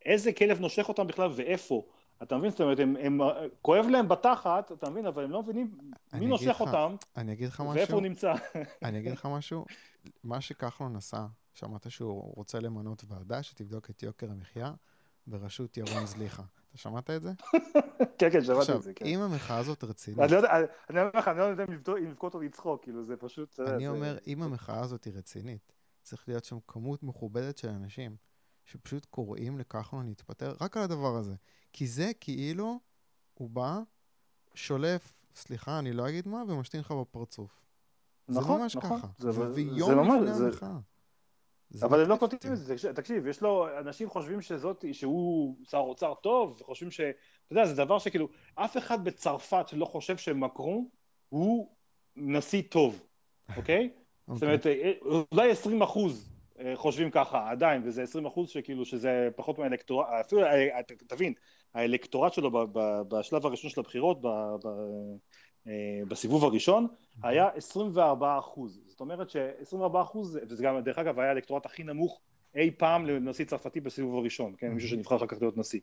איזה 0.05 0.33
כלב 0.33 0.61
נושך 0.61 0.89
אותם 0.89 1.07
בכלל 1.07 1.31
ואיפה. 1.35 1.87
אתה 2.25 2.37
מבין? 2.37 2.51
זאת 2.51 2.61
אומרת, 2.61 2.79
הם, 2.79 2.97
הם, 3.01 3.21
כואב 3.63 3.87
להם 3.87 4.09
בתחת, 4.09 4.73
אתה 4.73 4.91
מבין? 4.91 5.07
אבל 5.07 5.25
הם 5.25 5.31
לא 5.31 5.43
מבינים 5.43 5.79
מי 6.13 6.27
נושך 6.27 6.49
לך, 6.49 6.61
אותם, 6.61 6.95
אני 7.17 7.33
אגיד 7.33 7.49
לך 7.49 7.61
משהו, 7.61 7.75
ואיפה 7.75 7.93
הוא 7.93 8.03
נמצא. 8.03 8.35
אני 8.83 8.99
אגיד 8.99 9.13
לך 9.13 9.27
משהו, 9.27 9.65
מה 10.25 10.41
שכחלון 10.41 10.97
עשה, 10.97 11.27
שמעת 11.55 11.91
שהוא 11.91 12.33
רוצה 12.37 12.61
למנות 12.61 13.05
ועדה 13.09 13.43
שתבדוק 13.43 13.91
את 13.91 14.03
יוקר 14.03 14.31
המחיה 14.31 14.73
בראשות 15.27 15.77
ירון 15.77 16.07
זליכה. 16.07 16.43
אתה 16.69 16.79
שמעת 16.79 17.11
את 17.11 17.23
זה? 17.23 17.33
כן, 18.19 18.31
כן, 18.31 18.45
שמעתי 18.45 18.73
את 18.73 18.83
זה, 18.83 18.95
כן. 18.95 19.07
אם 19.07 19.21
המחאה 19.21 19.59
הזאת 19.59 19.85
רצינית... 19.85 20.21
אני 20.21 20.33
לא 20.33 20.39
אני 20.91 21.01
אומר 21.01 21.11
לך, 21.15 21.29
אני 21.29 21.39
לא 21.39 21.43
יודע 21.43 21.65
אם 21.65 22.05
לבכות 22.09 22.35
או 22.35 22.41
לצחוק, 22.41 22.83
כאילו, 22.83 23.03
זה 23.03 23.17
פשוט... 23.17 23.61
אני 23.61 23.89
אומר, 23.89 24.19
אם 24.27 24.43
המחאה 24.43 24.81
הזאת 24.81 25.05
היא 25.05 25.13
רצינית, 25.17 25.73
צריך 26.03 26.29
להיות 26.29 26.45
שם 26.45 26.59
כמות 26.67 27.03
מכובדת 27.03 27.59
של 27.59 27.69
אנשים 27.69 28.17
שפשוט 28.65 29.05
קוראים 29.05 29.59
לכחלון 29.59 30.07
להתפטר 30.07 30.55
רק 30.61 30.77
על 30.77 30.83
הדבר 30.83 31.17
הזה. 31.17 31.35
כי 31.75 31.87
זה 31.87 32.13
כאילו, 32.21 32.81
הוא 33.35 33.51
בא, 33.51 33.79
שולף, 34.55 35.13
סליחה, 35.35 35.79
אני 35.79 35.93
לא 35.93 36.09
אגיד 36.09 36.29
מה, 36.29 36.43
ומשתין 36.49 36.81
לך 36.81 36.91
בפרצוף. 36.91 37.65
נכון, 38.29 38.57
זה 38.57 38.63
ממש 38.63 38.77
נכון. 38.77 38.99
ככה. 38.99 39.09
זה, 39.19 39.31
ויום 39.31 39.91
זה 39.91 39.95
לפני 39.95 40.35
זה... 40.35 40.47
המחאה. 40.47 40.79
אבל 41.83 42.03
הם 42.03 42.09
לא 42.09 42.17
קוטעים 42.17 42.53
את 42.53 42.59
זה, 42.59 42.93
תקשיב, 42.95 43.27
יש 43.27 43.41
לו, 43.41 43.79
אנשים 43.79 44.11
חושבים 44.11 44.43
שזאת, 44.43 44.85
שהוא 44.93 45.57
שר 45.65 45.79
אוצר 45.79 46.15
טוב, 46.15 46.61
וחושבים 46.61 46.91
ש... 46.91 47.01
אתה 47.01 47.15
יודע, 47.51 47.67
זה 47.67 47.75
דבר 47.75 47.99
שכאילו, 47.99 48.29
אף 48.55 48.77
אחד 48.77 49.05
בצרפת 49.05 49.73
לא 49.73 49.85
חושב 49.85 50.17
שמקרון 50.17 50.89
הוא 51.29 51.75
נשיא 52.17 52.63
טוב, 52.71 53.03
אוקיי? 53.57 53.91
זאת 54.27 54.35
אוקיי. 54.35 54.49
אומרת, 54.49 54.67
אה, 54.67 54.93
אולי 55.33 55.51
20 55.51 55.83
אחוז 55.83 56.35
אה, 56.59 56.73
חושבים 56.77 57.11
ככה, 57.11 57.51
עדיין, 57.51 57.83
וזה 57.85 58.03
20 58.03 58.27
אחוז 58.27 58.49
שכאילו, 58.49 58.85
שזה 58.85 59.29
פחות 59.37 59.59
מהאלקטורט, 59.59 60.07
אפילו, 60.21 60.45
אה, 60.45 60.83
תבין, 61.07 61.33
האלקטורט 61.75 62.33
שלו 62.33 62.51
בשלב 63.09 63.47
הראשון 63.47 63.71
של 63.71 63.81
הבחירות, 63.81 64.19
אה, 65.67 65.73
בסיבוב 66.09 66.45
הראשון, 66.45 66.87
היה 67.23 67.49
24 67.49 68.39
אחוז. 68.39 68.81
זאת 68.87 69.01
אומרת 69.01 69.31
ש-24 69.31 70.03
אחוז, 70.03 70.39
וזה 70.49 70.65
גם, 70.65 70.81
דרך 70.81 70.99
אגב, 70.99 71.19
היה 71.19 71.29
האלקטורט 71.29 71.67
הכי 71.67 71.83
נמוך 71.83 72.21
אי 72.57 72.71
פעם 72.71 73.07
לנשיא 73.07 73.45
צרפתי 73.45 73.81
בסיבוב 73.81 74.17
הראשון, 74.17 74.55
כן, 74.59 74.69
מישהו 74.69 74.89
שנבחר 74.89 75.17
אחר 75.17 75.27
כך 75.27 75.37
להיות 75.41 75.57
נשיא. 75.57 75.81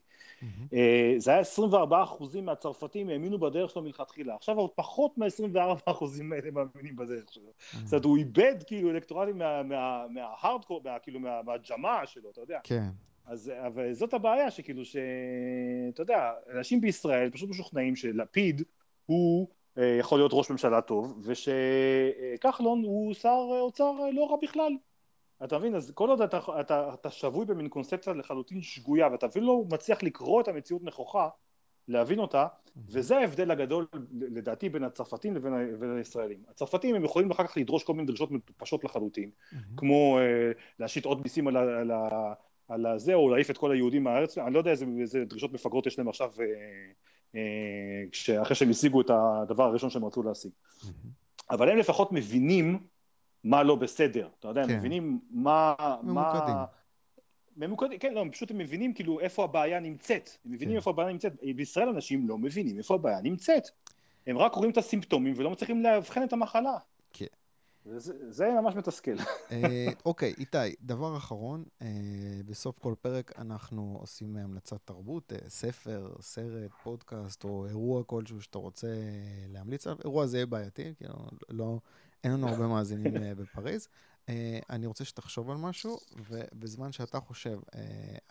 אה, 0.73 1.13
זה 1.17 1.31
היה 1.31 1.39
24 1.39 2.03
אחוזים 2.03 2.45
מהצרפתים 2.45 3.09
האמינו 3.09 3.39
בדרך 3.39 3.69
שלו 3.69 3.81
מלכתחילה. 3.81 4.35
עכשיו 4.35 4.57
עוד 4.57 4.69
פחות 4.75 5.17
מה-24 5.17 5.59
אחוזים 5.85 6.33
האלה 6.33 6.51
מאמינים 6.51 6.95
בדרך 6.95 7.33
שלו. 7.33 7.51
זאת 7.71 7.93
אומרת, 7.93 8.05
הוא 8.05 8.17
איבד 8.17 8.55
כאילו 8.67 8.91
אלקטורטים 8.91 9.41
מההארדקור, 10.09 10.81
כאילו 11.03 11.19
מהג'מאעה 11.19 12.07
שלו, 12.07 12.29
אתה 12.29 12.41
יודע. 12.41 12.59
כן. 12.63 12.89
אז 13.26 13.51
אבל 13.67 13.93
זאת 13.93 14.13
הבעיה 14.13 14.51
שכאילו 14.51 14.86
שאתה 14.86 16.01
יודע 16.01 16.32
אנשים 16.53 16.82
בישראל 16.82 17.30
פשוט 17.30 17.49
משוכנעים 17.49 17.95
שלפיד 17.95 18.61
הוא 19.05 19.47
אה, 19.78 19.97
יכול 19.99 20.19
להיות 20.19 20.32
ראש 20.34 20.49
ממשלה 20.49 20.82
טוב 20.82 21.22
ושכחלון 21.24 22.84
הוא 22.84 23.13
שר 23.13 23.47
אוצר 23.49 23.91
לא 24.13 24.32
רע 24.32 24.38
בכלל. 24.41 24.74
אתה 25.43 25.57
מבין? 25.57 25.76
אז 25.76 25.91
כל 25.95 26.09
עוד 26.09 26.22
אתה, 26.22 26.39
אתה, 26.59 26.93
אתה 26.93 27.09
שבוי 27.09 27.45
במין 27.45 27.69
קונספציה 27.69 28.13
לחלוטין 28.13 28.61
שגויה 28.61 29.07
ואתה 29.11 29.26
אפילו 29.26 29.47
לא 29.47 29.63
מצליח 29.72 30.03
לקרוא 30.03 30.41
את 30.41 30.47
המציאות 30.47 30.84
נכוחה 30.84 31.30
להבין 31.88 32.19
אותה, 32.19 32.47
וזה 32.88 33.17
ההבדל 33.17 33.51
הגדול 33.51 33.88
לדעתי 34.11 34.69
בין 34.69 34.84
הצרפתים 34.84 35.36
לבין, 35.36 35.53
לבין 35.53 35.97
הישראלים. 35.97 36.43
הצרפתים 36.47 36.95
הם 36.95 37.03
יכולים 37.03 37.32
אחר 37.32 37.47
כך 37.47 37.57
לדרוש 37.57 37.84
כל 37.84 37.93
מיני 37.93 38.07
דרישות 38.07 38.32
מטופשות 38.32 38.84
לחלוטין, 38.84 39.30
כמו 39.78 40.19
uh, 40.19 40.57
להשית 40.80 41.05
עוד 41.05 41.22
מיסים 41.22 41.47
על, 41.47 41.57
על, 41.57 41.91
על 42.72 42.86
הזה, 42.86 43.13
או 43.13 43.30
להעיף 43.30 43.49
את 43.49 43.57
כל 43.57 43.72
היהודים 43.72 44.03
מהארץ, 44.03 44.38
אני 44.38 44.53
לא 44.53 44.59
יודע 44.59 44.72
איזה, 44.72 44.86
איזה 44.99 45.26
דרישות 45.26 45.53
מפגרות 45.53 45.88
יש 45.88 45.97
להם 45.99 46.09
עכשיו, 46.09 46.32
uh, 46.36 47.36
uh, 47.36 48.41
אחרי 48.41 48.55
שהם 48.55 48.69
השיגו 48.69 49.01
את 49.01 49.09
הדבר 49.09 49.63
הראשון 49.63 49.89
שהם 49.89 50.05
רצו 50.05 50.24
להשיג. 50.24 50.51
אבל 51.49 51.69
הם 51.69 51.78
לפחות 51.78 52.11
מבינים 52.11 52.80
מה 53.43 53.63
לא 53.63 53.76
בסדר, 53.76 54.28
אתה 54.39 54.47
יודע, 54.47 54.63
כן. 54.63 54.69
הם 54.69 54.78
מבינים 54.78 55.19
מה... 55.32 55.74
ממוקדים. 56.03 56.55
מה... 56.55 56.65
ממוקדים, 57.57 57.99
כן, 57.99 58.13
לא, 58.13 58.19
הם 58.19 58.32
פשוט 58.32 58.51
הם 58.51 58.57
מבינים 58.57 58.93
כאילו 58.93 59.19
איפה 59.19 59.43
הבעיה 59.43 59.80
נמצאת. 59.80 60.30
הם 60.45 60.51
מבינים 60.51 60.74
כן. 60.74 60.78
איפה 60.78 60.89
הבעיה 60.89 61.09
נמצאת. 61.09 61.34
בישראל 61.55 61.89
אנשים 61.89 62.30
לא 62.30 62.38
מבינים 62.38 62.78
איפה 62.78 62.95
הבעיה 62.95 63.22
נמצאת. 63.22 63.63
הם 64.28 64.38
רק 64.38 64.53
רואים 64.53 64.72
את 64.72 64.78
הסימפטומים 64.78 65.34
ולא 65.38 65.51
מצליחים 65.51 65.84
לאבחן 65.84 66.24
את 66.24 66.34
המחלה. 66.34 66.78
זה, 67.86 68.32
זה 68.32 68.51
ממש 68.61 68.75
מתסכל. 68.75 69.15
אה, 69.51 69.88
אוקיי, 70.05 70.34
איתי, 70.38 70.75
דבר 70.82 71.17
אחרון, 71.17 71.63
אה, 71.82 71.88
בסוף 72.45 72.79
כל 72.79 72.93
פרק 73.01 73.39
אנחנו 73.39 73.97
עושים 73.99 74.38
המלצת 74.38 74.77
תרבות, 74.86 75.34
אה, 75.34 75.49
ספר, 75.49 76.13
סרט, 76.21 76.71
פודקאסט 76.84 77.43
או 77.43 77.65
אירוע 77.67 78.03
כלשהו 78.03 78.41
שאתה 78.41 78.57
רוצה 78.57 78.88
להמליץ 79.47 79.88
עליו. 79.88 79.99
אירוע 80.03 80.25
זה 80.25 80.38
יהיה 80.38 80.45
בעייתי, 80.45 80.93
כי 80.97 81.03
לא, 81.07 81.15
לא, 81.49 81.79
אין 82.23 82.32
לנו 82.32 82.47
הרבה 82.47 82.67
מאזינים 82.67 83.13
בפריז. 83.38 83.88
אני 84.69 84.86
רוצה 84.86 85.05
שתחשוב 85.05 85.49
על 85.49 85.57
משהו, 85.57 85.97
ובזמן 86.29 86.91
שאתה 86.91 87.19
חושב, 87.19 87.59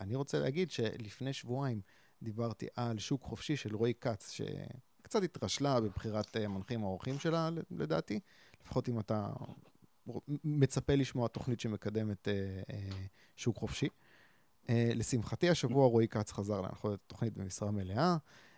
אני 0.00 0.14
רוצה 0.14 0.38
להגיד 0.38 0.70
שלפני 0.70 1.32
שבועיים 1.32 1.80
דיברתי 2.22 2.66
על 2.76 2.98
שוק 2.98 3.22
חופשי 3.22 3.56
של 3.56 3.76
רועי 3.76 3.94
כץ, 4.00 4.30
שקצת 4.30 5.22
התרשלה 5.22 5.80
בבחירת 5.80 6.36
מנחים 6.36 6.84
האורחים 6.84 7.18
שלה, 7.18 7.50
לדעתי. 7.70 8.20
לפחות 8.62 8.88
אם 8.88 9.00
אתה 9.00 9.28
מצפה 10.44 10.94
לשמוע 10.94 11.28
תוכנית 11.28 11.60
שמקדמת 11.60 12.28
אה, 12.28 12.32
אה, 12.72 12.78
שוק 13.36 13.56
חופשי. 13.56 13.88
אה, 14.68 14.90
לשמחתי, 14.94 15.50
השבוע 15.50 15.86
רועי 15.86 16.08
כץ 16.08 16.32
חזר 16.32 16.60
להנחות 16.60 16.94
את 16.94 16.98
התוכנית 17.06 17.36
במשרה 17.36 17.70
מלאה. 17.70 18.16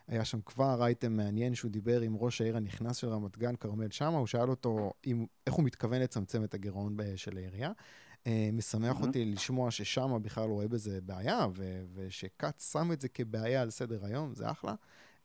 היה 0.09 0.25
שם 0.25 0.41
כבר 0.41 0.85
אייטם 0.85 1.13
מעניין 1.13 1.55
שהוא 1.55 1.71
דיבר 1.71 2.01
עם 2.01 2.17
ראש 2.17 2.41
העיר 2.41 2.57
הנכנס 2.57 2.97
של 2.97 3.09
רמת 3.09 3.39
גן, 3.39 3.57
כרמל 3.57 3.91
שאמה, 3.91 4.19
הוא 4.19 4.27
שאל 4.27 4.51
אותו 4.51 4.93
אם, 5.07 5.27
איך 5.47 5.55
הוא 5.55 5.65
מתכוון 5.65 6.01
לצמצם 6.01 6.45
את 6.45 6.55
הגירעון 6.55 6.97
של 7.17 7.37
העירייה. 7.37 7.73
Uh, 8.25 8.29
משמח 8.53 8.97
mm-hmm. 8.97 9.07
אותי 9.07 9.25
לשמוע 9.25 9.71
ששמה 9.71 10.19
בכלל 10.19 10.49
רואה 10.49 10.69
בזה 10.69 11.01
בעיה, 11.01 11.47
ו- 11.55 11.85
ושכץ 11.95 12.73
שם 12.73 12.93
את 12.93 13.01
זה 13.01 13.09
כבעיה 13.09 13.63
על 13.63 13.71
סדר 13.71 14.05
היום, 14.05 14.35
זה 14.35 14.51
אחלה. 14.51 14.75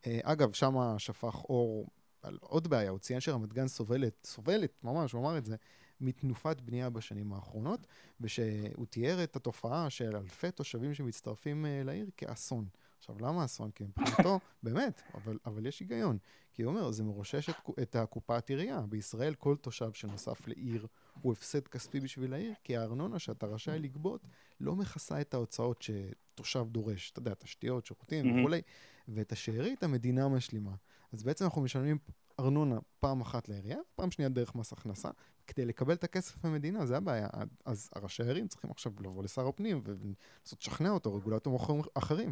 Uh, 0.02 0.08
אגב, 0.24 0.54
שמה 0.54 1.00
שפך 1.00 1.36
אור 1.36 1.88
על 2.22 2.38
עוד 2.42 2.68
בעיה, 2.68 2.90
הוא 2.90 3.00
ציין 3.00 3.20
שרמת 3.20 3.54
גן 3.54 3.68
סובלת, 3.68 4.14
סובלת, 4.26 4.84
ממש, 4.84 5.12
הוא 5.12 5.22
אמר 5.22 5.38
את 5.38 5.46
זה, 5.46 5.56
מתנופת 6.02 6.62
בנייה 6.62 6.90
בשנים 6.90 7.34
האחרונות, 7.34 7.88
ושהוא 8.22 8.86
תיאר 8.90 9.24
את 9.24 9.36
התופעה 9.36 9.90
של 9.90 10.16
אלפי 10.16 10.52
תושבים 10.52 10.94
שמצטרפים 10.94 11.66
uh, 11.66 11.86
לעיר 11.86 12.10
כאסון. 12.18 12.66
עכשיו, 12.98 13.16
למה 13.20 13.46
אסון? 13.46 13.72
כי 13.72 13.84
מבחינתו, 13.84 14.40
באמת, 14.64 15.02
אבל, 15.14 15.38
אבל 15.46 15.66
יש 15.66 15.80
היגיון. 15.80 16.18
כי 16.54 16.64
הוא 16.64 16.74
אומר, 16.74 16.92
זה 16.92 17.04
מרושש 17.04 17.50
את, 17.50 17.56
את 17.82 17.96
הקופת 17.96 18.50
עירייה. 18.50 18.82
בישראל 18.82 19.34
כל 19.34 19.56
תושב 19.62 19.94
שנוסף 19.94 20.48
לעיר 20.48 20.88
הוא 21.22 21.34
הפסד 21.34 21.68
כספי 21.68 22.00
בשביל 22.00 22.34
העיר, 22.34 22.54
כי 22.64 22.78
הארנונה 22.78 23.20
שאתה 23.20 23.46
רשאי 23.46 23.80
לגבות 23.80 24.22
לא 24.60 24.76
מכסה 24.76 25.22
את 25.22 25.34
ההוצאות 25.34 25.82
שתושב 25.82 26.66
דורש. 26.72 27.12
אתה 27.12 27.20
יודע, 27.20 27.34
תשתיות, 27.34 27.86
שירותים 27.86 28.26
mm-hmm. 28.26 28.40
וכולי, 28.40 28.62
ואת 29.08 29.32
השארית 29.32 29.84
המדינה 29.84 30.28
משלימה. 30.28 30.76
אז 31.14 31.24
בעצם 31.24 31.46
אנחנו 31.46 31.62
משלמים 31.62 31.98
ארנונה 32.40 32.80
פעם 33.00 33.22
אחת 33.22 33.50
לעירייה, 33.50 33.78
פעם 33.96 34.12
שנייה 34.12 34.30
דרך 34.30 34.56
מס 34.56 34.74
הכנסה, 34.74 35.10
כדי 35.48 35.66
לקבל 35.66 35.94
את 35.94 36.04
הכסף 36.04 36.44
מהמדינה, 36.44 36.86
זה 36.86 36.98
הבעיה. 36.98 37.28
אז 37.66 37.90
הראשי 37.96 38.24
הערים 38.24 38.48
צריכים 38.48 38.72
עכשיו 38.72 38.92
לבוא 39.00 39.24
לשר 39.24 39.48
הפנים 39.48 39.82
ולנסות 39.84 40.60
לשכנע 40.62 40.90
אותו, 40.90 41.16
רגולטורים 41.16 41.82
אחרים. 41.94 42.32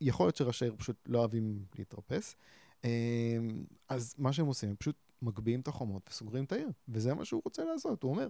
יכול 0.00 0.26
להיות 0.26 0.36
שראשי 0.36 0.64
העיר 0.64 0.76
פשוט 0.78 0.96
לא 1.06 1.18
אוהבים 1.18 1.64
להתרפס. 1.78 2.36
אמ, 2.84 3.64
אז 3.88 4.14
מה 4.18 4.32
שהם 4.32 4.46
עושים, 4.46 4.68
הם 4.68 4.76
פשוט 4.76 4.96
מגביהים 5.22 5.60
את 5.60 5.68
החומות 5.68 6.08
וסוגרים 6.10 6.44
את 6.44 6.52
העיר, 6.52 6.70
וזה 6.88 7.14
מה 7.14 7.24
שהוא 7.24 7.42
רוצה 7.44 7.64
לעשות. 7.64 8.02
הוא 8.02 8.10
אומר, 8.10 8.28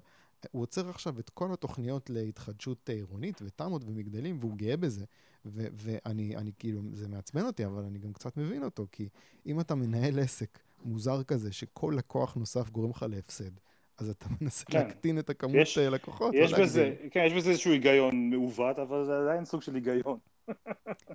הוא 0.50 0.62
עוצר 0.62 0.88
עכשיו 0.88 1.20
את 1.20 1.30
כל 1.30 1.52
התוכניות 1.52 2.10
להתחדשות 2.10 2.88
עירונית 2.88 3.40
ותמ"ות 3.42 3.82
ומגדלים, 3.84 4.36
והוא 4.40 4.56
גאה 4.56 4.76
בזה. 4.76 5.04
ו- 5.46 5.66
ואני 5.72 6.36
אני, 6.36 6.52
כאילו, 6.58 6.82
זה 6.92 7.08
מעצבן 7.08 7.46
אותי, 7.46 7.66
אבל 7.66 7.82
אני 7.82 7.98
גם 7.98 8.12
קצת 8.12 8.36
מבין 8.36 8.64
אותו, 8.64 8.86
כי 8.92 9.08
אם 9.46 9.60
אתה 9.60 9.74
מנהל 9.74 10.18
עסק 10.18 10.58
מוזר 10.84 11.22
כזה, 11.22 11.52
שכל 11.52 11.94
לקוח 11.96 12.34
נוסף 12.34 12.70
גורם 12.70 12.90
לך 12.90 13.06
להפסד, 13.08 13.50
אז 13.98 14.08
אתה 14.10 14.26
מנסה 14.40 14.64
כן. 14.64 14.78
להקטין 14.78 15.18
את 15.18 15.30
הכמות 15.30 15.56
יש, 15.56 15.78
לקוחות. 15.78 16.34
יש 16.34 16.52
בזה, 16.52 16.94
כן, 17.10 17.24
יש 17.26 17.32
בזה 17.32 17.50
איזשהו 17.50 17.72
היגיון 17.72 18.30
מעוות, 18.30 18.78
אבל 18.78 19.04
זה 19.04 19.18
עדיין 19.18 19.44
סוג 19.44 19.62
של 19.62 19.74
היגיון. 19.74 20.18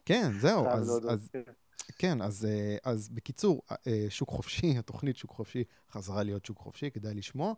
כן, 0.05 0.31
זהו, 0.39 0.67
אז, 0.69 1.01
אז, 1.09 1.29
כן. 1.33 1.41
כן, 1.97 2.21
אז, 2.21 2.45
אה, 2.45 2.77
אז 2.83 3.09
בקיצור, 3.09 3.61
אה, 3.87 4.05
שוק 4.09 4.29
חופשי, 4.29 4.73
התוכנית 4.79 5.17
שוק 5.17 5.31
חופשי 5.31 5.63
חזרה 5.91 6.23
להיות 6.23 6.45
שוק 6.45 6.57
חופשי, 6.57 6.91
כדאי 6.91 7.13
לשמוע. 7.13 7.53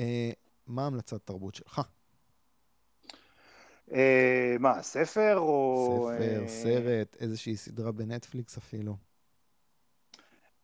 אה, 0.00 0.30
מה 0.66 0.86
המלצת 0.86 1.26
תרבות 1.26 1.54
שלך? 1.54 1.80
אה, 3.92 4.56
מה, 4.60 4.82
ספר 4.82 5.38
או... 5.38 6.10
ספר, 6.14 6.42
אה, 6.42 6.48
סרט, 6.48 7.16
איזושהי 7.20 7.56
סדרה 7.56 7.92
בנטפליקס 7.92 8.58
אפילו. 8.58 8.96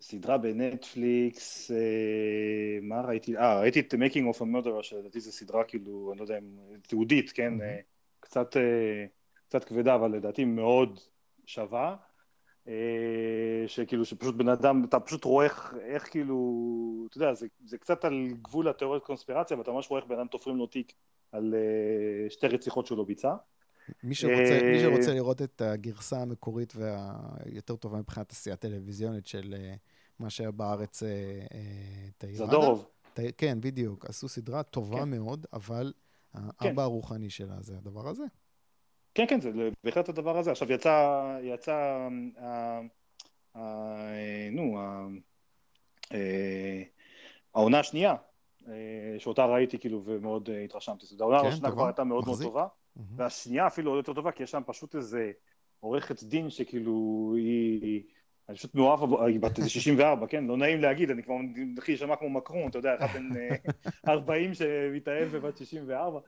סדרה 0.00 0.38
בנטפליקס, 0.38 1.70
אה, 1.70 2.78
מה 2.82 3.00
ראיתי? 3.00 3.36
אה, 3.36 3.60
ראיתי 3.60 3.80
את 3.80 3.94
Making 3.94 4.36
of 4.36 4.40
a 4.40 4.44
Murderer, 4.44 4.82
שלדעתי 4.82 5.20
זו 5.20 5.32
סדרה 5.32 5.64
כאילו, 5.64 6.12
אני 6.12 6.18
לא 6.18 6.24
יודע, 6.24 6.38
תיעודית, 6.88 7.32
כן? 7.32 7.54
קצת, 8.20 8.56
קצת 9.48 9.64
כבדה, 9.64 9.94
אבל 9.94 10.10
לדעתי 10.10 10.44
מאוד 10.44 11.00
שווה. 11.46 11.96
שכאילו, 13.66 14.04
שפשוט 14.04 14.34
בן 14.34 14.48
אדם, 14.48 14.84
אתה 14.84 15.00
פשוט 15.00 15.24
רואה 15.24 15.44
איך, 15.44 15.74
איך 15.80 16.10
כאילו, 16.10 17.06
אתה 17.08 17.16
יודע, 17.16 17.34
זה, 17.34 17.46
זה 17.64 17.78
קצת 17.78 18.04
על 18.04 18.28
גבול 18.42 18.68
התיאוריית 18.68 19.02
קונספירציה, 19.02 19.58
ואתה 19.58 19.70
ממש 19.70 19.90
רואה 19.90 20.00
איך 20.00 20.08
בן 20.08 20.14
אדם 20.18 20.26
תופרים 20.26 20.56
לו 20.56 20.66
תיק 20.66 20.92
על 21.32 21.54
אה, 21.54 22.30
שתי 22.30 22.46
רציחות 22.46 22.86
שהוא 22.86 22.98
לא 22.98 23.04
ביצע. 23.04 23.34
מי 24.04 24.14
שרוצה, 24.14 24.60
מי 24.62 24.74
אה, 24.74 24.80
שרוצה 24.80 25.14
לראות 25.14 25.42
את 25.42 25.60
הגרסה 25.60 26.22
המקורית 26.22 26.72
והיותר 26.76 27.76
טובה 27.76 27.98
מבחינת 27.98 28.32
עשייה 28.32 28.56
טלוויזיונית 28.56 29.26
של 29.26 29.54
אה, 29.58 29.74
מה 30.18 30.30
שהיה 30.30 30.50
בארץ 30.50 31.02
תאירדה. 32.18 32.46
זדורוב. 32.46 32.86
כן, 33.36 33.58
בדיוק. 33.60 34.06
עשו 34.06 34.28
סדרה 34.28 34.62
טובה 34.62 35.00
כן. 35.00 35.10
מאוד, 35.10 35.46
אבל 35.52 35.92
כן. 36.32 36.40
האבא 36.58 36.82
הרוחני 36.82 37.30
שלה 37.30 37.56
זה 37.60 37.76
הדבר 37.76 38.08
הזה. 38.08 38.24
כן, 39.16 39.26
כן, 39.28 39.40
זה 39.40 39.50
בהחלט 39.84 40.08
הדבר 40.08 40.38
הזה. 40.38 40.50
עכשיו 40.50 40.72
יצא, 40.72 41.38
יצא, 41.42 42.08
נו, 44.52 44.78
העונה 47.54 47.80
השנייה 47.80 48.14
אה, 48.68 49.18
שאותה 49.18 49.46
ראיתי 49.46 49.78
כאילו 49.78 50.02
ומאוד 50.04 50.50
אה, 50.50 50.64
התרשמתי. 50.64 51.06
העונה 51.20 51.38
כן, 51.38 51.46
הראשונה 51.46 51.70
כבר 51.70 51.86
הייתה 51.86 52.04
מאוד 52.04 52.24
מאוד 52.26 52.42
טובה, 52.42 52.66
והשנייה 53.16 53.66
אפילו 53.66 53.90
עוד 53.90 53.98
יותר 53.98 54.12
טובה, 54.12 54.32
כי 54.32 54.42
יש 54.42 54.50
שם 54.50 54.62
פשוט 54.66 54.94
איזה 54.94 55.32
עורכת 55.80 56.22
דין 56.22 56.50
שכאילו 56.50 57.34
היא... 57.36 58.02
אני 58.48 58.56
פשוט 58.56 58.74
מאוהב, 58.74 59.14
היא 59.22 59.40
בת 59.40 59.58
איזה 59.58 59.68
64, 59.68 60.26
כן? 60.26 60.44
לא 60.44 60.56
נעים 60.56 60.80
להגיד, 60.80 61.10
אני 61.10 61.22
כבר 61.22 61.34
מתחיל 61.56 61.94
להישמע 61.94 62.16
כמו 62.16 62.30
מקרון, 62.30 62.68
אתה 62.68 62.78
יודע, 62.78 62.94
אחד 62.94 63.18
בן 63.18 63.30
40 64.08 64.50
אה, 64.50 64.54
שמתאהב 64.58 65.28
בבת 65.36 65.56
64, 65.56 66.20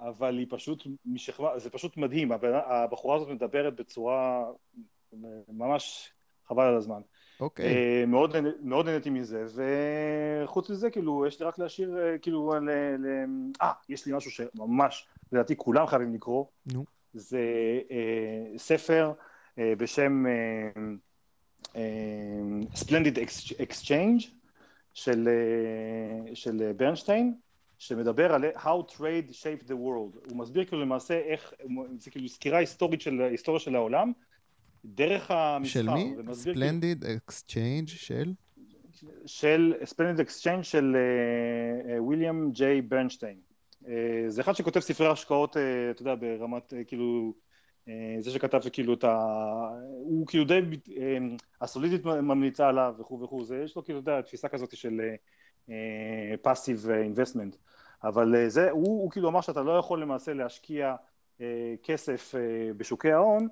אבל 0.00 0.38
היא 0.38 0.46
פשוט 0.50 0.86
משכבה, 1.06 1.58
זה 1.58 1.70
פשוט 1.70 1.96
מדהים, 1.96 2.32
הבחורה 2.66 3.16
הזאת 3.16 3.28
מדברת 3.28 3.76
בצורה 3.76 4.44
ממש 5.48 6.12
חבל 6.48 6.64
על 6.64 6.76
הזמן. 6.76 7.00
אוקיי. 7.40 7.66
Uh, 8.04 8.06
מאוד, 8.06 8.36
נהניתי 8.62 9.10
מזה, 9.10 9.44
וחוץ 10.44 10.70
מזה, 10.70 10.90
כאילו, 10.90 11.26
יש 11.26 11.40
לי 11.40 11.46
רק 11.46 11.58
להשאיר, 11.58 11.96
uh, 11.96 12.18
כאילו, 12.18 12.54
ל... 12.54 12.70
ל... 12.98 13.06
אה, 13.62 13.72
יש 13.88 14.06
לי 14.06 14.16
משהו 14.16 14.30
שממש, 14.30 15.06
לדעתי, 15.32 15.56
כולם 15.56 15.86
חייבים 15.86 16.14
לקרוא. 16.14 16.44
זה 17.14 17.40
ספר 18.56 19.12
בשם 19.58 20.26
uh, 20.26 20.78
uh, 21.66 21.76
Splendid 22.74 23.16
Exchange 23.60 24.28
של, 24.94 25.28
של 26.34 26.72
ברנשטיין, 26.76 27.34
שמדבר 27.78 28.32
על 28.34 28.44
How 28.56 28.92
Trade 28.96 29.30
Shaped 29.30 29.66
the 29.66 29.72
World. 29.72 30.30
הוא 30.30 30.36
מסביר 30.36 30.64
כאילו 30.64 30.82
למעשה 30.82 31.18
איך, 31.18 31.52
זה 31.98 32.10
כאילו 32.10 32.28
סקירה 32.28 32.58
היסטורית 32.58 33.00
של 33.00 33.20
ההיסטוריה 33.20 33.60
של 33.60 33.76
העולם, 33.76 34.12
דרך 34.84 35.30
המסחר. 35.30 35.80
של 35.80 35.90
מי? 35.90 36.14
ספלנדיד 36.32 37.04
אקסצ'יינג' 37.04 37.88
של? 37.88 38.32
של 39.26 39.74
ספלנדיד 39.84 40.20
אקסצ'יינג' 40.20 40.62
של 40.62 40.96
וויליאם 41.98 42.50
ג'יי 42.50 42.82
ברנשטיין. 42.82 43.36
זה 44.28 44.40
אחד 44.40 44.52
שכותב 44.52 44.80
ספרי 44.80 45.06
השקעות, 45.06 45.56
אתה 45.90 46.02
יודע, 46.02 46.14
ברמת, 46.14 46.74
כאילו, 46.86 47.34
זה 48.18 48.30
שכתב 48.30 48.60
כאילו 48.72 48.94
את 48.94 49.04
ה... 49.04 49.18
הוא 49.88 50.26
כאילו 50.26 50.44
די... 50.44 50.60
הסולידית 51.60 52.04
ממליצה 52.04 52.68
עליו 52.68 52.94
וכו' 52.98 53.20
וכו', 53.20 53.44
זה 53.44 53.62
יש 53.64 53.76
לו 53.76 53.84
כאילו, 53.84 53.98
אתה 53.98 54.10
יודע, 54.10 54.22
תפיסה 54.22 54.48
כזאת 54.48 54.76
של 54.76 55.00
פאסיב 56.42 56.90
אינבסטמנט. 56.90 57.56
אבל 58.04 58.48
זה, 58.48 58.70
הוא, 58.70 59.02
הוא 59.02 59.10
כאילו 59.10 59.28
אמר 59.28 59.40
שאתה 59.40 59.62
לא 59.62 59.78
יכול 59.78 60.02
למעשה 60.02 60.34
להשקיע 60.34 60.94
כסף 61.82 62.34
בשוקי 62.76 63.12
ההון 63.12 63.48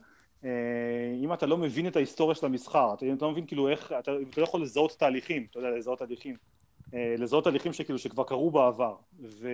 אם 1.22 1.32
אתה 1.32 1.46
לא 1.46 1.56
מבין 1.56 1.86
את 1.86 1.96
ההיסטוריה 1.96 2.34
של 2.34 2.46
המסחר, 2.46 2.94
אתה, 2.94 3.06
אתה 3.12 3.24
לא 3.24 3.30
מבין 3.30 3.46
כאילו 3.46 3.68
איך, 3.68 3.86
אתה, 3.86 4.12
אתה 4.30 4.40
לא 4.40 4.44
יכול 4.44 4.62
לזהות 4.62 4.96
תהליכים, 4.98 5.46
אתה 5.50 5.58
יודע, 5.58 5.70
לזהות 5.70 5.98
תהליכים, 5.98 6.36
לזהות 6.92 7.44
תהליכים 7.44 7.72
שכאילו 7.72 7.98
שכבר 7.98 8.24
קרו 8.24 8.50
בעבר, 8.50 8.96
ו, 9.20 9.48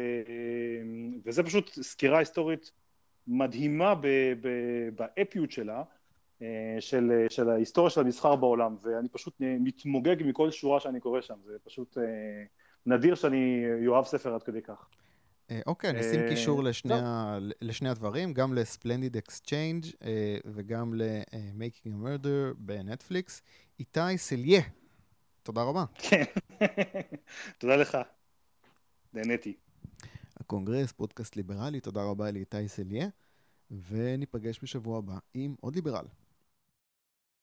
וזה 1.24 1.42
פשוט 1.42 1.70
סקירה 1.70 2.18
היסטורית 2.18 2.70
מדהימה 3.28 3.94
באפיות 4.96 5.50
שלה, 5.50 5.82
של, 6.80 7.26
של 7.28 7.50
ההיסטוריה 7.50 7.90
של 7.90 8.00
המסחר 8.00 8.36
בעולם, 8.36 8.76
ואני 8.82 9.08
פשוט 9.08 9.36
מתמוגג 9.40 10.16
מכל 10.20 10.50
שורה 10.50 10.80
שאני 10.80 11.00
קורא 11.00 11.20
שם, 11.20 11.34
זה 11.44 11.52
פשוט 11.64 11.98
נדיר 12.86 13.14
שאני 13.14 13.64
אוהב 13.86 14.04
ספר 14.04 14.34
עד 14.34 14.42
כדי 14.42 14.62
כך. 14.62 14.86
אה, 15.50 15.60
אוקיי, 15.66 15.90
אני 15.90 16.00
אשים 16.00 16.20
קישור 16.28 16.62
לשני, 16.62 16.94
ה... 16.94 17.38
לשני 17.60 17.88
הדברים, 17.88 18.32
גם 18.32 18.54
ל-Splendid 18.54 19.16
Exchange 19.16 19.96
אה, 20.02 20.38
וגם 20.44 20.94
ל-Making 20.94 21.86
a 21.86 22.04
Murder 22.04 22.54
בנטפליקס. 22.58 23.42
איתי 23.80 24.18
סליה, 24.18 24.60
תודה 25.42 25.62
רבה. 25.62 25.84
כן, 25.94 26.24
תודה 27.58 27.76
לך, 27.76 27.98
נהניתי. 29.14 29.56
הקונגרס, 30.48 30.92
פודקאסט 30.92 31.36
ליברלי, 31.36 31.80
תודה 31.80 32.02
רבה 32.02 32.30
לאיתי 32.30 32.68
סליה, 32.68 33.08
וניפגש 33.70 34.58
בשבוע 34.62 34.98
הבא 34.98 35.18
עם 35.34 35.54
עוד 35.60 35.74
ליברל. 35.74 36.04